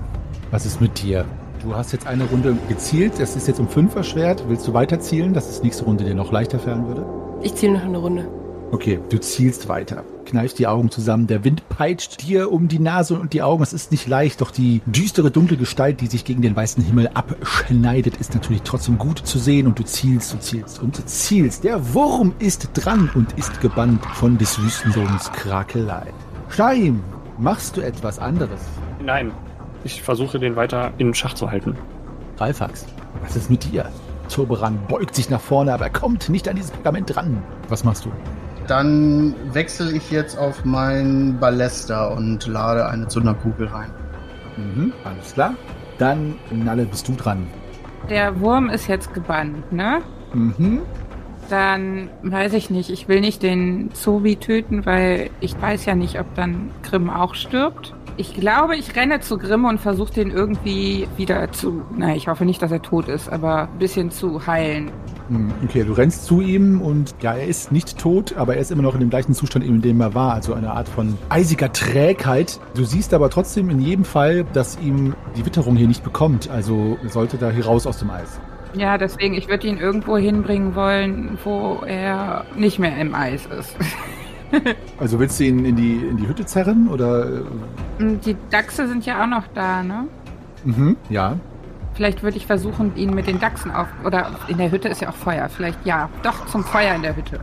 was 0.51 0.67
ist 0.67 0.81
mit 0.81 1.03
dir? 1.03 1.25
Du 1.63 1.75
hast 1.75 1.93
jetzt 1.93 2.07
eine 2.07 2.25
Runde 2.25 2.57
gezielt. 2.69 3.21
Es 3.21 3.37
ist 3.37 3.49
jetzt 3.49 3.61
um 3.61 3.69
fünf 3.69 3.95
erschwert. 3.95 4.45
Willst 4.49 4.67
du 4.67 4.75
weiter 4.75 5.01
zielen, 5.01 5.35
dass 5.35 5.51
es 5.51 5.63
nächste 5.63 5.85
Runde 5.85 6.05
dir 6.05 6.15
noch 6.15 6.33
leichter 6.33 6.59
fallen 6.59 6.87
würde? 6.87 7.05
Ich 7.43 7.55
zähle 7.55 7.75
noch 7.75 7.85
eine 7.85 7.99
Runde. 7.99 8.29
Okay, 8.73 9.01
du 9.09 9.19
zielst 9.19 9.69
weiter. 9.69 10.05
Kneifst 10.31 10.61
die 10.61 10.69
Augen 10.69 10.93
zusammen. 10.93 11.27
Der 11.27 11.43
Wind 11.43 11.69
peitscht 11.69 12.23
dir 12.23 12.53
um 12.53 12.69
die 12.69 12.79
Nase 12.79 13.19
und 13.19 13.33
die 13.33 13.43
Augen. 13.43 13.65
Es 13.65 13.73
ist 13.73 13.91
nicht 13.91 14.07
leicht, 14.07 14.41
doch 14.41 14.53
die 14.53 14.81
düstere, 14.87 15.33
dunkle 15.33 15.57
Gestalt, 15.57 16.01
die 16.01 16.07
sich 16.07 16.25
gegen 16.25 16.41
den 16.41 16.55
weißen 16.55 16.85
Himmel 16.85 17.11
abschneidet, 17.15 18.17
ist 18.19 18.33
natürlich 18.33 18.63
trotzdem 18.63 18.97
gut 18.97 19.19
zu 19.19 19.41
sehen. 19.41 19.67
Und 19.67 19.81
du 19.81 19.83
zielst, 19.83 20.33
du 20.33 20.39
zielst 20.39 20.81
und 20.81 20.97
du 20.97 21.05
zielst. 21.05 21.65
Der 21.65 21.95
Wurm 21.95 22.33
ist 22.39 22.71
dran 22.75 23.11
und 23.13 23.33
ist 23.33 23.61
gebannt 23.61 24.07
von 24.07 24.39
des 24.39 24.57
Wüstensohns 24.63 25.33
Krakelei. 25.33 26.07
Scheim, 26.49 27.03
machst 27.37 27.77
du 27.77 27.81
etwas 27.81 28.21
anderes? 28.21 28.61
Nein, 29.05 29.33
ich 29.83 30.01
versuche 30.01 30.39
den 30.39 30.55
weiter 30.55 30.93
in 30.99 31.13
Schach 31.13 31.35
zu 31.35 31.51
halten. 31.51 31.77
Ralfax, 32.37 32.87
was 33.23 33.35
ist 33.35 33.51
mit 33.51 33.65
dir? 33.65 33.91
Turberan 34.29 34.79
beugt 34.87 35.17
sich 35.17 35.29
nach 35.29 35.41
vorne, 35.41 35.75
aber 35.75 35.87
er 35.87 35.91
kommt 35.91 36.29
nicht 36.29 36.49
an 36.49 36.55
dieses 36.55 36.71
Pergament 36.71 37.13
dran. 37.13 37.43
Was 37.69 37.83
machst 37.83 38.05
du? 38.05 38.13
Dann 38.67 39.35
wechsle 39.53 39.93
ich 39.93 40.11
jetzt 40.11 40.39
auf 40.39 40.65
mein 40.65 41.39
Ballester 41.41 42.13
und 42.13 42.47
lade 42.47 42.87
eine 42.87 43.09
Zunderkugel 43.09 43.67
rein. 43.67 43.91
Mhm, 44.57 44.93
alles 45.05 45.35
klar. 45.35 45.55
Dann, 45.99 46.37
Nalle, 46.51 46.87
bist 46.87 47.09
du 47.09 47.15
dran. 47.15 47.47
Der 48.09 48.41
Wurm 48.41 48.71
ist 48.71 48.89
jetzt 48.89 49.13
gebannt, 49.13 49.73
ne? 49.73 50.01
Mhm. 50.33 50.83
Dann 51.49 52.09
weiß 52.23 52.55
ich 52.55 52.71
nicht. 52.71 52.91
Ich 52.91 53.09
will 53.09 53.21
nicht 53.21 53.43
den 53.43 53.91
Zobi 53.93 54.37
töten, 54.37 54.87
weil 54.87 55.31
ich 55.41 55.61
weiß 55.61 55.85
ja 55.85 55.95
nicht, 55.95 56.21
ob 56.21 56.33
dann 56.37 56.71
Grimm 56.83 57.11
auch 57.11 57.35
stirbt. 57.35 57.95
Ich 58.21 58.35
glaube, 58.35 58.77
ich 58.77 58.95
renne 58.97 59.21
zu 59.21 59.39
Grimm 59.39 59.65
und 59.65 59.81
versuche 59.81 60.13
den 60.13 60.31
irgendwie 60.31 61.09
wieder 61.17 61.51
zu. 61.53 61.81
Na, 61.97 62.15
ich 62.15 62.29
hoffe 62.29 62.45
nicht, 62.45 62.61
dass 62.61 62.71
er 62.71 62.83
tot 62.83 63.09
ist, 63.09 63.33
aber 63.33 63.63
ein 63.63 63.79
bisschen 63.79 64.11
zu 64.11 64.47
heilen. 64.47 64.91
Hm, 65.29 65.51
Okay, 65.65 65.85
du 65.85 65.95
rennst 65.95 66.27
zu 66.27 66.43
ihm 66.43 66.83
und 66.83 67.15
ja, 67.23 67.33
er 67.33 67.47
ist 67.47 67.73
nicht 67.73 67.97
tot, 67.97 68.37
aber 68.37 68.57
er 68.57 68.61
ist 68.61 68.73
immer 68.73 68.83
noch 68.83 68.93
in 68.93 69.01
dem 69.01 69.09
gleichen 69.09 69.33
Zustand, 69.33 69.65
in 69.65 69.81
dem 69.81 70.03
er 70.03 70.13
war. 70.13 70.35
Also 70.35 70.53
eine 70.53 70.71
Art 70.71 70.87
von 70.87 71.17
eisiger 71.31 71.73
Trägheit. 71.73 72.61
Du 72.75 72.85
siehst 72.85 73.15
aber 73.15 73.31
trotzdem 73.31 73.71
in 73.71 73.81
jedem 73.81 74.05
Fall, 74.05 74.45
dass 74.53 74.79
ihm 74.81 75.15
die 75.35 75.47
Witterung 75.47 75.77
hier 75.77 75.89
nicht 75.89 76.05
bekommt. 76.05 76.51
Also 76.51 76.99
er 77.03 77.09
sollte 77.09 77.39
da 77.39 77.49
hier 77.49 77.65
raus 77.65 77.87
aus 77.87 78.01
dem 78.01 78.11
Eis. 78.11 78.39
Ja, 78.75 78.99
deswegen, 78.99 79.33
ich 79.33 79.49
würde 79.49 79.67
ihn 79.67 79.79
irgendwo 79.79 80.19
hinbringen 80.19 80.75
wollen, 80.75 81.39
wo 81.43 81.81
er 81.87 82.45
nicht 82.55 82.79
mehr 82.79 82.99
im 82.99 83.15
Eis 83.15 83.47
ist. 83.47 83.75
Also 84.99 85.19
willst 85.19 85.39
du 85.41 85.45
ihn 85.45 85.65
in 85.65 85.77
die, 85.77 85.97
in 85.97 86.17
die 86.17 86.27
Hütte 86.29 86.45
zerren 86.45 86.89
oder? 86.89 87.27
äh, 87.27 87.43
Und 87.99 88.25
Die 88.27 88.37
Dachse 88.51 88.87
sind 88.89 89.07
ja 89.07 89.23
auch 89.23 89.27
noch 89.27 89.45
da, 89.55 89.83
ne? 89.83 90.07
Mhm, 90.65 90.97
ja. 91.09 91.37
Vielleicht 91.95 92.23
würde 92.23 92.37
ich 92.37 92.47
versuchen, 92.47 92.95
ihn 92.97 93.15
mit 93.15 93.27
den 93.27 93.41
Dachsen 93.41 93.71
auf. 93.71 93.89
Oder 94.05 94.31
in 94.49 94.59
der 94.59 94.71
Hütte 94.71 94.89
ist 94.89 95.01
ja 95.01 95.11
auch 95.11 95.15
Feuer. 95.15 95.49
Vielleicht 95.49 95.85
ja, 95.85 96.09
doch 96.23 96.47
zum 96.47 96.63
Feuer 96.65 96.95
in 96.95 97.03
der 97.03 97.17
Hütte. 97.17 97.41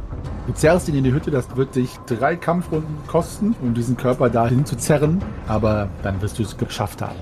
Du 0.47 0.53
zerrst 0.53 0.87
ihn 0.87 0.95
in 0.95 1.03
die 1.03 1.11
Hütte, 1.11 1.29
das 1.31 1.55
wird 1.57 1.75
dich 1.75 1.97
drei 2.05 2.35
Kampfrunden 2.35 2.95
kosten, 3.07 3.55
um 3.61 3.73
diesen 3.73 3.97
Körper 3.97 4.29
dahin 4.29 4.65
zu 4.65 4.77
zerren, 4.77 5.21
aber 5.47 5.89
dann 6.03 6.21
wirst 6.21 6.39
du 6.39 6.43
es 6.43 6.55
geschafft 6.57 7.01
haben. 7.01 7.17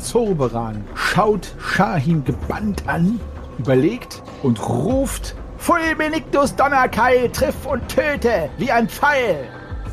Zoberan 0.00 0.84
schaut 0.94 1.54
Shahim 1.58 2.24
gebannt 2.24 2.82
an, 2.88 3.20
überlegt 3.58 4.22
und 4.42 4.60
ruft 4.68 5.36
Fui 5.64 5.94
Benedictus 5.96 6.54
Donnerkeil, 6.54 7.30
triff 7.30 7.64
und 7.64 7.88
töte, 7.88 8.50
wie 8.58 8.70
ein 8.70 8.86
Pfeil. 8.86 9.48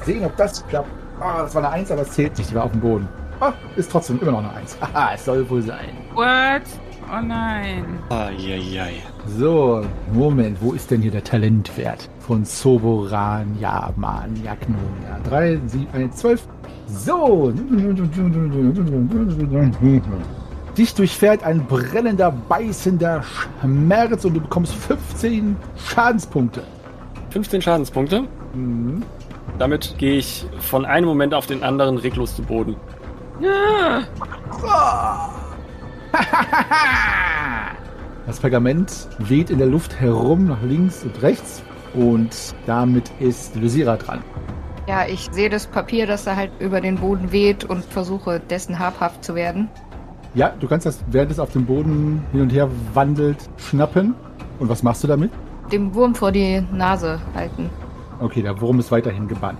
Sehen, 0.06 0.26
ob 0.26 0.36
das 0.36 0.68
klappt. 0.68 0.90
Ah, 1.22 1.44
das 1.44 1.56
war 1.56 1.64
eine 1.64 1.72
Eins, 1.72 1.90
aber 1.90 2.02
es 2.02 2.12
zählt 2.12 2.38
nicht, 2.38 2.52
die 2.52 2.56
war 2.56 2.66
auf 2.66 2.74
dem 2.74 2.82
Boden. 2.82 3.08
Ah, 3.40 3.54
ist 3.78 3.90
trotzdem 3.90 4.20
immer 4.20 4.34
noch 4.34 4.40
eine 4.40 4.52
Eins. 4.52 4.78
Haha, 4.94 5.14
es 5.14 5.24
soll 5.24 5.50
wohl 5.50 5.62
sein. 5.62 5.96
What? 6.14 6.64
Oh 7.10 7.26
nein. 7.26 7.86
Eieiei. 8.10 8.96
So, 9.38 9.86
Moment, 10.12 10.62
wo 10.62 10.74
ist 10.74 10.92
denn 10.92 11.02
hier 11.02 11.12
der 11.12 11.24
Talentwert 11.24 12.10
von 12.20 12.44
Soboran? 12.44 13.56
Ja, 13.58 13.94
ja. 14.44 14.58
3, 15.30 15.58
7, 15.68 15.88
1, 15.94 16.16
12. 16.18 16.48
So. 16.88 17.54
Dich 20.78 20.94
durchfährt 20.94 21.44
ein 21.44 21.66
brennender, 21.66 22.32
beißender 22.32 23.24
Schmerz 23.62 24.26
und 24.26 24.36
du 24.36 24.42
bekommst 24.42 24.74
15 24.74 25.56
Schadenspunkte. 25.76 26.64
15 27.32 27.62
Schadenspunkte. 27.62 28.24
Mhm. 28.54 29.04
Damit 29.60 29.96
gehe 29.98 30.18
ich 30.18 30.46
von 30.60 30.86
einem 30.86 31.08
Moment 31.08 31.34
auf 31.34 31.46
den 31.46 31.64
anderen 31.64 31.98
reglos 31.98 32.36
zu 32.36 32.44
Boden. 32.44 32.76
Das 38.28 38.40
Pergament 38.40 39.10
weht 39.18 39.50
in 39.50 39.58
der 39.58 39.68
Luft 39.68 40.00
herum, 40.00 40.48
nach 40.48 40.62
links 40.62 41.04
und 41.04 41.22
rechts. 41.22 41.64
Und 41.94 42.56
damit 42.66 43.12
ist 43.20 43.56
Lysira 43.56 43.98
dran. 43.98 44.22
Ja, 44.88 45.06
ich 45.06 45.28
sehe 45.32 45.50
das 45.50 45.68
Papier, 45.68 46.08
das 46.08 46.24
da 46.24 46.36
halt 46.36 46.52
über 46.60 46.82
den 46.82 46.98
Boden 46.98 47.32
weht 47.32 47.66
und 47.66 47.84
versuche 47.84 48.40
dessen 48.40 48.80
habhaft 48.80 49.26
zu 49.26 49.36
werden. 49.36 49.70
Ja, 50.34 50.54
du 50.60 50.68
kannst 50.68 50.86
das, 50.86 51.00
während 51.08 51.32
es 51.32 51.40
auf 51.40 51.52
dem 51.52 51.66
Boden 51.66 52.24
hin 52.32 52.42
und 52.42 52.52
her 52.54 52.70
wandelt, 52.94 53.38
schnappen. 53.58 54.16
Und 54.60 54.70
was 54.70 54.82
machst 54.84 55.04
du 55.04 55.08
damit? 55.08 55.32
Dem 55.72 55.94
Wurm 55.94 56.16
vor 56.16 56.32
die 56.32 56.64
Nase 56.72 57.20
halten. 57.36 57.70
Okay, 58.20 58.42
der 58.42 58.60
Wurm 58.62 58.80
ist 58.80 58.92
weiterhin 58.92 59.28
gebannt. 59.28 59.60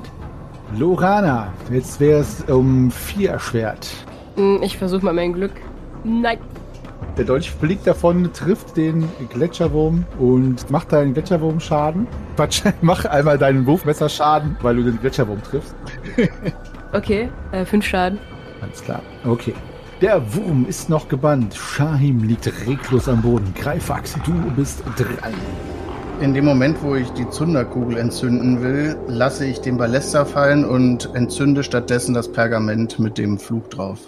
Lorana, 0.78 1.52
jetzt 1.72 2.00
wäre 2.00 2.20
es 2.22 2.42
um 2.48 2.90
vier 2.92 3.32
erschwert. 3.32 3.90
Hm, 4.36 4.60
Ich 4.62 4.78
versuche 4.78 5.04
mal 5.04 5.14
mein 5.14 5.34
Glück. 5.34 5.52
Nein. 6.04 6.38
Der 7.18 7.26
Dolch 7.26 7.52
fliegt 7.52 7.86
davon, 7.86 8.32
trifft 8.32 8.78
den 8.78 9.10
Gletscherwurm 9.34 10.06
und 10.20 10.70
macht 10.70 10.94
deinen 10.94 11.14
Gletscherwurm 11.14 11.60
Schaden. 11.60 12.08
Quatsch, 12.38 12.62
mach 12.82 13.04
einmal 13.06 13.38
deinen 13.38 13.66
Wurfmesser 13.66 14.08
Schaden, 14.08 14.56
weil 14.62 14.78
du 14.78 14.84
den 14.84 15.00
Gletscherwurm 15.00 15.42
triffst. 15.44 15.76
Okay, 16.94 17.30
äh, 17.54 17.64
fünf 17.64 17.86
Schaden. 17.86 18.20
Alles 18.62 18.82
klar. 18.84 19.02
Okay. 19.26 19.54
Der 20.02 20.34
Wurm 20.34 20.66
ist 20.66 20.90
noch 20.90 21.10
gebannt. 21.10 21.54
Shahim 21.54 22.24
liegt 22.24 22.48
reglos 22.66 23.08
am 23.08 23.22
Boden. 23.22 23.54
Greifax, 23.54 24.16
du 24.26 24.34
bist 24.56 24.82
dran. 24.98 25.36
In 26.20 26.34
dem 26.34 26.44
Moment, 26.44 26.82
wo 26.82 26.96
ich 26.96 27.08
die 27.12 27.30
Zunderkugel 27.30 27.98
entzünden 27.98 28.64
will, 28.64 28.98
lasse 29.08 29.46
ich 29.46 29.62
den 29.62 29.78
Ballester 29.78 30.26
fallen 30.26 30.66
und 30.66 31.14
entzünde 31.14 31.64
stattdessen 31.64 32.16
das 32.16 32.32
Pergament 32.32 32.98
mit 32.98 33.20
dem 33.20 33.38
Fluch 33.38 33.68
drauf. 33.68 34.00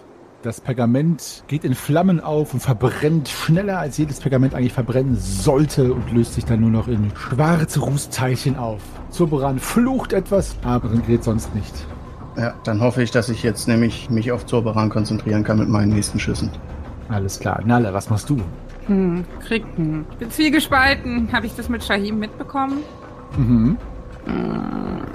Das 0.41 0.61
Pergament 0.61 1.43
geht 1.47 1.63
in 1.63 1.75
Flammen 1.75 2.19
auf 2.19 2.55
und 2.55 2.59
verbrennt 2.61 3.29
schneller, 3.29 3.77
als 3.77 3.99
jedes 3.99 4.19
Pergament 4.19 4.55
eigentlich 4.55 4.73
verbrennen 4.73 5.15
sollte 5.19 5.93
und 5.93 6.11
löst 6.11 6.33
sich 6.33 6.45
dann 6.45 6.61
nur 6.61 6.71
noch 6.71 6.87
in 6.87 7.11
schwarze 7.15 7.81
Rußteilchen 7.81 8.57
auf. 8.57 8.81
Zoberan 9.11 9.59
flucht 9.59 10.11
etwas, 10.11 10.55
aber 10.63 10.89
geht 11.07 11.23
sonst 11.23 11.53
nicht. 11.53 11.85
Ja, 12.37 12.53
dann 12.63 12.81
hoffe 12.81 13.03
ich, 13.03 13.11
dass 13.11 13.29
ich 13.29 13.43
jetzt 13.43 13.67
nämlich 13.67 14.09
mich 14.09 14.31
auf 14.31 14.45
Zauberan 14.45 14.89
konzentrieren 14.89 15.43
kann 15.43 15.59
mit 15.59 15.69
meinen 15.69 15.93
nächsten 15.93 16.19
Schüssen. 16.19 16.49
Alles 17.09 17.39
klar. 17.39 17.61
Nalle, 17.65 17.93
was 17.93 18.09
machst 18.09 18.29
du? 18.29 18.41
Hm, 18.87 19.23
kriegen. 19.45 20.05
Ich 20.11 20.17
bin 20.17 20.31
zwiegespalten. 20.31 21.31
Habe 21.31 21.45
ich 21.45 21.55
das 21.55 21.69
mit 21.69 21.83
Shahim 21.83 22.19
mitbekommen? 22.19 22.79
Mhm. 23.37 23.77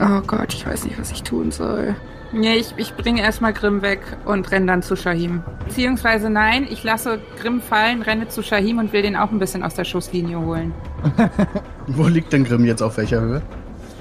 Oh 0.00 0.20
Gott, 0.26 0.54
ich 0.54 0.66
weiß 0.66 0.85
nicht, 0.85 0.98
was 0.98 1.11
ich 1.11 1.22
tun 1.22 1.50
soll. 1.50 1.96
Nee, 2.31 2.57
ich, 2.57 2.74
ich 2.76 2.94
bringe 2.94 3.22
erstmal 3.22 3.54
Grimm 3.54 3.81
weg 3.81 4.00
und 4.26 4.50
renne 4.50 4.66
dann 4.66 4.83
zu 4.83 4.96
Shahim. 4.96 5.42
Beziehungsweise 5.64 6.28
nein, 6.28 6.66
ich 6.70 6.85
lasse 6.85 7.20
Grimm 7.40 7.62
fallen, 7.62 8.02
renne 8.02 8.28
zu 8.28 8.42
Shahim 8.42 8.78
und 8.78 8.92
will 8.92 9.00
den 9.00 9.16
auch 9.16 9.31
ein 9.31 9.38
bisschen 9.38 9.62
aus 9.62 9.74
der 9.74 9.85
Schusslinie 9.85 10.38
holen. 10.38 10.74
Wo 11.87 12.07
liegt 12.07 12.33
denn 12.35 12.44
Grimm 12.44 12.66
jetzt 12.66 12.83
auf 12.83 12.98
welcher 12.98 13.20
Höhe? 13.20 13.42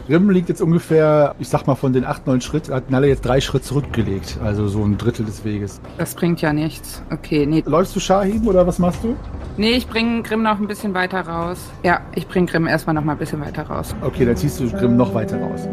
Grimm 0.07 0.29
liegt 0.29 0.47
jetzt 0.47 0.61
ungefähr, 0.61 1.35
ich 1.37 1.49
sag 1.49 1.67
mal, 1.67 1.75
von 1.75 1.91
den 1.91 2.05
8, 2.05 2.27
9 2.27 2.39
Schritt, 2.39 2.69
hat 2.69 2.89
Nalle 2.89 3.07
jetzt 3.07 3.25
drei 3.25 3.41
Schritt 3.41 3.65
zurückgelegt. 3.65 4.37
Also 4.41 4.69
so 4.69 4.81
ein 4.83 4.97
Drittel 4.97 5.25
des 5.25 5.43
Weges. 5.43 5.81
Das 5.97 6.15
bringt 6.15 6.41
ja 6.41 6.53
nichts. 6.53 7.01
Okay, 7.11 7.45
nee. 7.45 7.61
Läufst 7.65 7.93
du 7.93 7.99
Shahim 7.99 8.47
oder 8.47 8.65
was 8.65 8.79
machst 8.79 9.03
du? 9.03 9.17
Nee, 9.57 9.71
ich 9.71 9.87
bringe 9.87 10.23
Grimm 10.23 10.43
noch 10.43 10.59
ein 10.59 10.67
bisschen 10.67 10.93
weiter 10.93 11.21
raus. 11.21 11.59
Ja, 11.83 12.01
ich 12.15 12.25
bringe 12.27 12.45
Grimm 12.45 12.67
erstmal 12.67 12.93
noch 12.93 13.03
mal 13.03 13.13
ein 13.13 13.17
bisschen 13.17 13.41
weiter 13.41 13.63
raus. 13.63 13.93
Okay, 14.01 14.23
dann 14.23 14.37
ziehst 14.37 14.61
du 14.61 14.69
Grimm 14.69 14.95
noch 14.95 15.13
weiter 15.13 15.41
raus. 15.41 15.67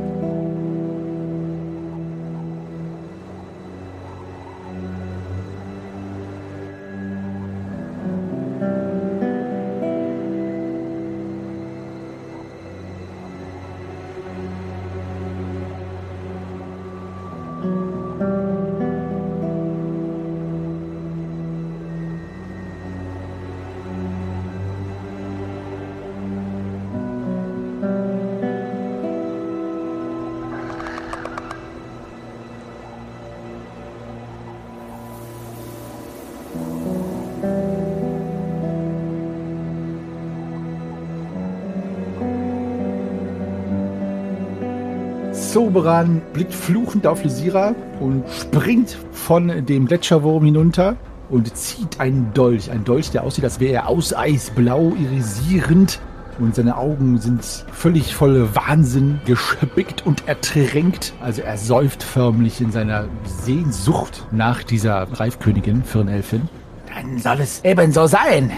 Soberan 45.54 46.20
blickt 46.32 46.52
fluchend 46.52 47.06
auf 47.06 47.22
Lysira 47.22 47.76
und 48.00 48.24
springt 48.28 48.98
von 49.12 49.64
dem 49.64 49.86
Gletscherwurm 49.86 50.46
hinunter 50.46 50.96
und 51.30 51.56
zieht 51.56 52.00
einen 52.00 52.34
Dolch. 52.34 52.72
Ein 52.72 52.82
Dolch, 52.82 53.12
der 53.12 53.22
aussieht, 53.22 53.44
als 53.44 53.60
wäre 53.60 53.74
er 53.74 53.88
aus 53.88 54.12
Eisblau 54.12 54.94
irisierend. 55.00 56.00
Und 56.40 56.56
seine 56.56 56.76
Augen 56.76 57.18
sind 57.18 57.44
völlig 57.44 58.16
voll 58.16 58.48
Wahnsinn, 58.56 59.20
gespickt 59.26 60.04
und 60.04 60.26
ertränkt. 60.26 61.12
Also 61.22 61.42
er 61.42 61.56
säuft 61.56 62.02
förmlich 62.02 62.60
in 62.60 62.72
seiner 62.72 63.04
Sehnsucht 63.24 64.26
nach 64.32 64.64
dieser 64.64 65.06
Reifkönigin, 65.12 65.84
Firnelfin. 65.84 66.48
Dann 66.92 67.20
soll 67.20 67.38
es 67.40 67.60
ebenso 67.62 68.08
sein. 68.08 68.50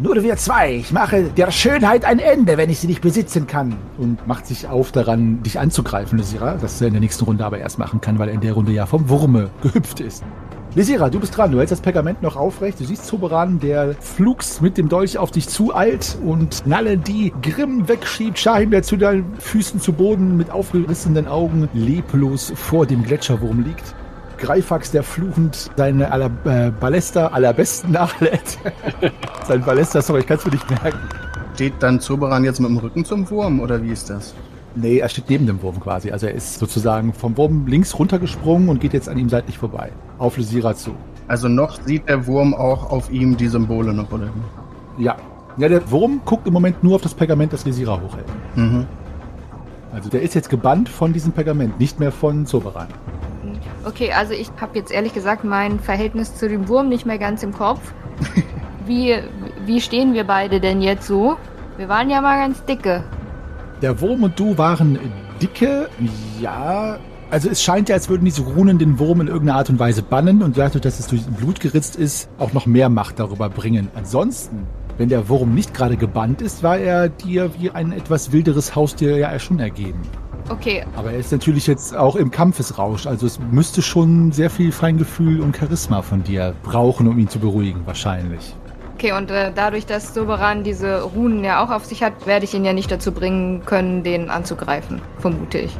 Nur 0.00 0.22
wir 0.22 0.36
zwei. 0.36 0.76
Ich 0.76 0.92
mache 0.92 1.24
der 1.24 1.50
Schönheit 1.50 2.04
ein 2.04 2.20
Ende, 2.20 2.56
wenn 2.56 2.70
ich 2.70 2.78
sie 2.78 2.86
nicht 2.86 3.00
besitzen 3.00 3.48
kann. 3.48 3.76
und 3.98 4.24
macht 4.28 4.46
sich 4.46 4.68
auf 4.68 4.92
daran, 4.92 5.42
dich 5.42 5.58
anzugreifen, 5.58 6.18
Lysira, 6.18 6.54
das 6.54 6.80
er 6.80 6.86
in 6.86 6.92
der 6.92 7.00
nächsten 7.00 7.24
Runde 7.24 7.44
aber 7.44 7.58
erst 7.58 7.80
machen 7.80 8.00
kann, 8.00 8.16
weil 8.20 8.28
er 8.28 8.34
in 8.34 8.40
der 8.40 8.52
Runde 8.52 8.70
ja 8.70 8.86
vom 8.86 9.08
Wurme 9.08 9.50
gehüpft 9.60 9.98
ist. 9.98 10.22
Lysira, 10.76 11.10
du 11.10 11.18
bist 11.18 11.36
dran, 11.36 11.50
du 11.50 11.58
hältst 11.58 11.72
das 11.72 11.80
Pergament 11.80 12.22
noch 12.22 12.36
aufrecht, 12.36 12.78
du 12.78 12.84
siehst 12.84 13.06
Zoberan, 13.06 13.58
der 13.58 13.94
flugs 13.94 14.60
mit 14.60 14.78
dem 14.78 14.88
Dolch 14.88 15.18
auf 15.18 15.32
dich 15.32 15.48
zueilt 15.48 16.16
und 16.24 16.64
Nalle, 16.64 16.96
die 16.96 17.32
Grimm 17.42 17.88
wegschiebt, 17.88 18.38
Shahim, 18.38 18.70
der 18.70 18.84
zu 18.84 18.96
deinen 18.96 19.34
Füßen 19.40 19.80
zu 19.80 19.92
Boden 19.94 20.36
mit 20.36 20.52
aufgerissenen 20.52 21.26
Augen 21.26 21.68
leblos 21.72 22.52
vor 22.54 22.86
dem 22.86 23.02
Gletscherwurm 23.02 23.64
liegt. 23.64 23.96
Greifax, 24.38 24.90
der 24.90 25.02
fluchend 25.02 25.70
seine 25.76 26.10
aller, 26.10 26.30
äh, 26.44 26.70
Ballester 26.70 27.32
allerbesten 27.32 27.92
nachlädt. 27.92 28.58
Sein 29.46 29.62
Ballester, 29.62 30.00
sorry, 30.02 30.20
ich 30.20 30.26
kann 30.26 30.38
es 30.38 30.44
mir 30.44 30.52
nicht 30.52 30.70
merken. 30.70 30.98
Steht 31.54 31.74
dann 31.80 32.00
Zoberan 32.00 32.44
jetzt 32.44 32.60
mit 32.60 32.70
dem 32.70 32.78
Rücken 32.78 33.04
zum 33.04 33.28
Wurm 33.30 33.60
oder 33.60 33.82
wie 33.82 33.90
ist 33.90 34.10
das? 34.10 34.34
Nee, 34.74 34.98
er 34.98 35.08
steht 35.08 35.28
neben 35.28 35.46
dem 35.46 35.60
Wurm 35.62 35.80
quasi. 35.80 36.10
Also 36.10 36.26
er 36.26 36.34
ist 36.34 36.58
sozusagen 36.58 37.12
vom 37.12 37.36
Wurm 37.36 37.66
links 37.66 37.98
runtergesprungen 37.98 38.68
und 38.68 38.80
geht 38.80 38.92
jetzt 38.92 39.08
an 39.08 39.18
ihm 39.18 39.28
seitlich 39.28 39.58
vorbei. 39.58 39.90
Auf 40.18 40.36
Lysira 40.36 40.74
zu. 40.74 40.94
Also 41.26 41.48
noch 41.48 41.80
sieht 41.84 42.08
der 42.08 42.26
Wurm 42.26 42.54
auch 42.54 42.90
auf 42.90 43.10
ihm 43.10 43.36
die 43.36 43.48
Symbole 43.48 43.92
noch, 43.92 44.12
oder? 44.12 44.28
Ja. 44.98 45.16
Ja, 45.56 45.68
der 45.68 45.90
Wurm 45.90 46.20
guckt 46.24 46.46
im 46.46 46.52
Moment 46.52 46.84
nur 46.84 46.94
auf 46.94 47.02
das 47.02 47.14
Pergament, 47.14 47.52
das 47.52 47.64
Lysira 47.64 48.00
hochhält. 48.00 48.26
Mhm. 48.54 48.86
Also 49.92 50.10
der 50.10 50.22
ist 50.22 50.34
jetzt 50.34 50.50
gebannt 50.50 50.88
von 50.88 51.12
diesem 51.12 51.32
Pergament, 51.32 51.80
nicht 51.80 51.98
mehr 51.98 52.12
von 52.12 52.46
Zoberan. 52.46 52.88
Okay, 53.84 54.12
also 54.12 54.32
ich 54.32 54.50
habe 54.60 54.78
jetzt 54.78 54.90
ehrlich 54.90 55.14
gesagt 55.14 55.44
mein 55.44 55.80
Verhältnis 55.80 56.34
zu 56.34 56.48
dem 56.48 56.68
Wurm 56.68 56.88
nicht 56.88 57.06
mehr 57.06 57.18
ganz 57.18 57.42
im 57.42 57.52
Kopf. 57.52 57.80
Wie, 58.86 59.14
wie 59.66 59.82
stehen 59.82 60.14
wir 60.14 60.24
beide 60.24 60.60
denn 60.60 60.80
jetzt 60.80 61.06
so? 61.06 61.36
Wir 61.76 61.90
waren 61.90 62.08
ja 62.08 62.22
mal 62.22 62.38
ganz 62.38 62.64
dicke. 62.64 63.04
Der 63.82 64.00
Wurm 64.00 64.22
und 64.22 64.40
du 64.40 64.56
waren 64.56 64.98
dicke, 65.42 65.90
ja. 66.40 66.98
Also 67.30 67.50
es 67.50 67.62
scheint 67.62 67.90
ja, 67.90 67.94
als 67.94 68.08
würden 68.08 68.24
diese 68.24 68.42
Runen 68.42 68.78
den 68.78 68.98
Wurm 68.98 69.20
in 69.20 69.28
irgendeiner 69.28 69.58
Art 69.58 69.68
und 69.68 69.78
Weise 69.78 70.02
bannen 70.02 70.42
und 70.42 70.56
dadurch, 70.56 70.80
dass 70.80 70.98
es 70.98 71.06
durch 71.06 71.22
Blut 71.26 71.60
geritzt 71.60 71.96
ist, 71.96 72.30
auch 72.38 72.54
noch 72.54 72.64
mehr 72.64 72.88
Macht 72.88 73.20
darüber 73.20 73.50
bringen. 73.50 73.88
Ansonsten, 73.94 74.66
wenn 74.96 75.10
der 75.10 75.28
Wurm 75.28 75.54
nicht 75.54 75.74
gerade 75.74 75.98
gebannt 75.98 76.40
ist, 76.40 76.62
war 76.62 76.78
er 76.78 77.10
dir 77.10 77.50
wie 77.58 77.70
ein 77.70 77.92
etwas 77.92 78.32
wilderes 78.32 78.74
Haustier 78.74 79.18
ja 79.18 79.38
schon 79.38 79.60
ergeben. 79.60 80.00
Okay, 80.50 80.84
Aber 80.96 81.12
er 81.12 81.18
ist 81.18 81.30
natürlich 81.30 81.66
jetzt 81.66 81.94
auch 81.96 82.16
im 82.16 82.30
Kampfesrausch, 82.30 83.06
also 83.06 83.26
es 83.26 83.38
müsste 83.50 83.82
schon 83.82 84.32
sehr 84.32 84.50
viel 84.50 84.72
Feingefühl 84.72 85.40
und 85.40 85.56
Charisma 85.56 86.02
von 86.02 86.22
dir 86.22 86.54
brauchen, 86.62 87.06
um 87.06 87.18
ihn 87.18 87.28
zu 87.28 87.38
beruhigen, 87.38 87.82
wahrscheinlich. 87.84 88.54
okay, 88.94 89.12
und 89.12 89.30
äh, 89.30 89.52
dadurch, 89.54 89.86
dass 89.86 90.14
Soberan 90.14 90.64
diese 90.64 91.02
Runen 91.02 91.44
ja 91.44 91.62
auch 91.62 91.70
auf 91.70 91.84
sich 91.84 92.02
hat, 92.02 92.26
werde 92.26 92.44
ich 92.44 92.54
ihn 92.54 92.64
ja 92.64 92.72
nicht 92.72 92.90
dazu 92.90 93.12
bringen 93.12 93.64
können, 93.64 94.02
den 94.02 94.30
anzugreifen, 94.30 95.00
vermute 95.18 95.58
ich. 95.58 95.76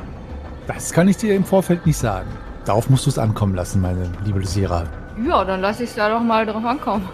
Das 0.67 0.93
kann 0.93 1.09
ich 1.09 1.17
dir 1.17 1.35
im 1.35 1.45
Vorfeld 1.45 1.87
nicht 1.87 1.97
sagen. 1.97 2.29
Darauf 2.67 2.91
musst 2.91 3.07
du 3.07 3.11
es 3.11 3.19
ankommen 3.19 3.55
lassen, 3.55 3.81
meine 3.81 4.13
liebe 4.25 4.39
Lysera. 4.39 4.85
Ja, 5.27 5.45
dann 5.45 5.61
lasse 5.61 5.85
ich 5.85 5.91
es 5.91 5.97
da 5.97 6.09
doch 6.09 6.23
mal 6.23 6.47
drauf 6.47 6.65
ankommen. 6.65 7.09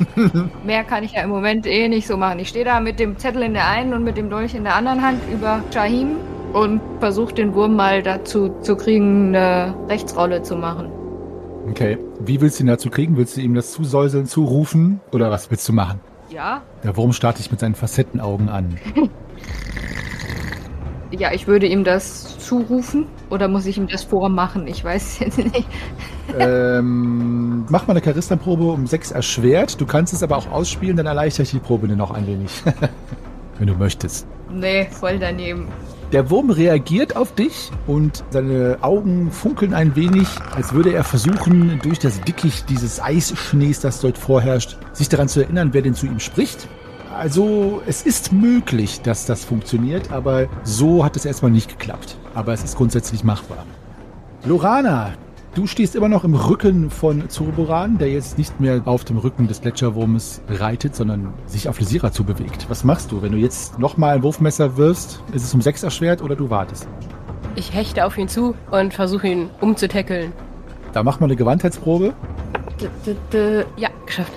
Mehr 0.64 0.84
kann 0.84 1.04
ich 1.04 1.12
ja 1.12 1.22
im 1.22 1.30
Moment 1.30 1.66
eh 1.66 1.88
nicht 1.88 2.06
so 2.06 2.16
machen. 2.16 2.38
Ich 2.38 2.48
stehe 2.48 2.64
da 2.64 2.80
mit 2.80 2.98
dem 2.98 3.18
Zettel 3.18 3.42
in 3.42 3.54
der 3.54 3.68
einen 3.68 3.92
und 3.94 4.02
mit 4.04 4.16
dem 4.16 4.30
Dolch 4.30 4.54
in 4.54 4.64
der 4.64 4.74
anderen 4.74 5.02
Hand 5.02 5.20
über 5.32 5.62
Shahim 5.72 6.16
und 6.52 6.80
versuche 7.00 7.34
den 7.34 7.54
Wurm 7.54 7.76
mal 7.76 8.02
dazu 8.02 8.50
zu 8.60 8.76
kriegen, 8.76 9.34
eine 9.34 9.74
Rechtsrolle 9.88 10.42
zu 10.42 10.56
machen. 10.56 10.90
Okay. 11.70 11.98
Wie 12.20 12.40
willst 12.40 12.58
du 12.58 12.64
ihn 12.64 12.68
dazu 12.68 12.90
kriegen? 12.90 13.16
Willst 13.16 13.36
du 13.36 13.40
ihm 13.40 13.54
das 13.54 13.72
zusäuseln, 13.72 14.26
zurufen? 14.26 15.00
Oder 15.12 15.30
was 15.30 15.50
willst 15.50 15.68
du 15.68 15.72
machen? 15.72 16.00
Ja? 16.30 16.62
Der 16.82 16.96
Wurm 16.96 17.12
starrt 17.12 17.38
dich 17.38 17.50
mit 17.50 17.60
seinen 17.60 17.74
Facettenaugen 17.74 18.48
an. 18.48 18.78
Ja, 21.18 21.32
ich 21.32 21.46
würde 21.46 21.66
ihm 21.66 21.84
das 21.84 22.33
zurufen 22.44 23.06
oder 23.30 23.48
muss 23.48 23.66
ich 23.66 23.78
ihm 23.78 23.88
das 23.88 24.04
vormachen? 24.04 24.66
Ich 24.66 24.84
weiß 24.84 25.18
jetzt 25.20 25.38
nicht. 25.38 25.66
ähm, 26.38 27.64
mach 27.68 27.86
mal 27.86 27.96
eine 27.96 28.04
Charisma-Probe 28.04 28.64
um 28.64 28.86
6 28.86 29.12
erschwert. 29.12 29.80
Du 29.80 29.86
kannst 29.86 30.12
es 30.12 30.22
aber 30.22 30.36
auch 30.36 30.50
ausspielen, 30.50 30.96
dann 30.96 31.06
erleichtert 31.06 31.52
die 31.52 31.58
Probe 31.58 31.88
dir 31.88 31.96
noch 31.96 32.10
ein 32.10 32.26
wenig. 32.26 32.50
Wenn 33.58 33.68
du 33.68 33.74
möchtest. 33.74 34.26
Nee, 34.50 34.86
voll 34.90 35.18
daneben. 35.18 35.68
Der 36.12 36.30
Wurm 36.30 36.50
reagiert 36.50 37.16
auf 37.16 37.34
dich 37.34 37.70
und 37.86 38.22
seine 38.30 38.78
Augen 38.82 39.30
funkeln 39.32 39.74
ein 39.74 39.96
wenig, 39.96 40.28
als 40.54 40.72
würde 40.72 40.92
er 40.92 41.02
versuchen, 41.02 41.80
durch 41.82 41.98
das 41.98 42.20
Dickicht 42.20 42.68
dieses 42.68 43.02
Eisschnees, 43.02 43.80
das 43.80 44.00
dort 44.00 44.18
vorherrscht, 44.18 44.76
sich 44.92 45.08
daran 45.08 45.28
zu 45.28 45.40
erinnern, 45.40 45.70
wer 45.72 45.82
denn 45.82 45.94
zu 45.94 46.06
ihm 46.06 46.20
spricht. 46.20 46.68
Also 47.16 47.80
es 47.86 48.02
ist 48.02 48.32
möglich, 48.32 49.00
dass 49.00 49.24
das 49.26 49.44
funktioniert, 49.44 50.12
aber 50.12 50.48
so 50.62 51.04
hat 51.04 51.16
es 51.16 51.24
erstmal 51.24 51.50
nicht 51.50 51.68
geklappt. 51.78 52.16
Aber 52.34 52.52
es 52.52 52.64
ist 52.64 52.76
grundsätzlich 52.76 53.24
machbar. 53.24 53.64
Lorana, 54.44 55.12
du 55.54 55.66
stehst 55.66 55.94
immer 55.94 56.08
noch 56.08 56.24
im 56.24 56.34
Rücken 56.34 56.90
von 56.90 57.28
Zoroboran, 57.30 57.98
der 57.98 58.10
jetzt 58.10 58.38
nicht 58.38 58.60
mehr 58.60 58.82
auf 58.84 59.04
dem 59.04 59.18
Rücken 59.18 59.48
des 59.48 59.60
Gletscherwurmes 59.60 60.42
reitet, 60.48 60.94
sondern 60.94 61.32
sich 61.46 61.68
auf 61.68 61.78
Lysira 61.80 62.12
zubewegt. 62.12 62.66
Was 62.68 62.84
machst 62.84 63.12
du, 63.12 63.22
wenn 63.22 63.32
du 63.32 63.38
jetzt 63.38 63.78
nochmal 63.78 64.16
ein 64.16 64.22
Wurfmesser 64.22 64.76
wirfst? 64.76 65.22
Ist 65.32 65.44
es 65.44 65.54
um 65.54 65.62
sechs 65.62 65.82
erschwert 65.82 66.22
oder 66.22 66.36
du 66.36 66.50
wartest? 66.50 66.88
Ich 67.56 67.72
hechte 67.72 68.04
auf 68.04 68.18
ihn 68.18 68.28
zu 68.28 68.54
und 68.70 68.92
versuche 68.92 69.28
ihn 69.28 69.50
umzutackeln. 69.60 70.32
Da 70.92 71.02
mach 71.02 71.20
mal 71.20 71.26
eine 71.26 71.36
Gewandheitsprobe. 71.36 72.14
D 72.80 72.88
-d 73.06 73.16
-d 73.30 73.64
ja, 73.76 73.88
geschafft. 74.04 74.32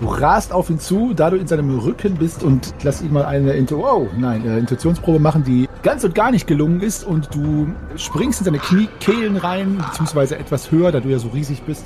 Du 0.00 0.06
rast 0.06 0.52
auf 0.52 0.70
ihn 0.70 0.78
zu, 0.78 1.12
da 1.14 1.28
du 1.28 1.36
in 1.36 1.46
seinem 1.46 1.78
Rücken 1.78 2.14
bist 2.14 2.42
und 2.42 2.72
lass 2.82 3.02
ihn 3.02 3.12
mal 3.12 3.26
eine 3.26 3.52
Intu 3.52 3.84
oh, 3.84 4.08
nein, 4.16 4.46
äh, 4.46 4.58
Intuitionsprobe 4.58 5.18
machen, 5.18 5.44
die 5.44 5.68
ganz 5.82 6.04
und 6.04 6.14
gar 6.14 6.30
nicht 6.30 6.46
gelungen 6.46 6.80
ist 6.80 7.04
und 7.04 7.34
du 7.34 7.68
springst 7.96 8.40
in 8.40 8.46
seine 8.46 8.58
Kniekehlen 8.58 9.36
rein, 9.36 9.76
beziehungsweise 9.90 10.38
etwas 10.38 10.70
höher, 10.70 10.90
da 10.90 11.00
du 11.00 11.10
ja 11.10 11.18
so 11.18 11.28
riesig 11.28 11.62
bist 11.62 11.84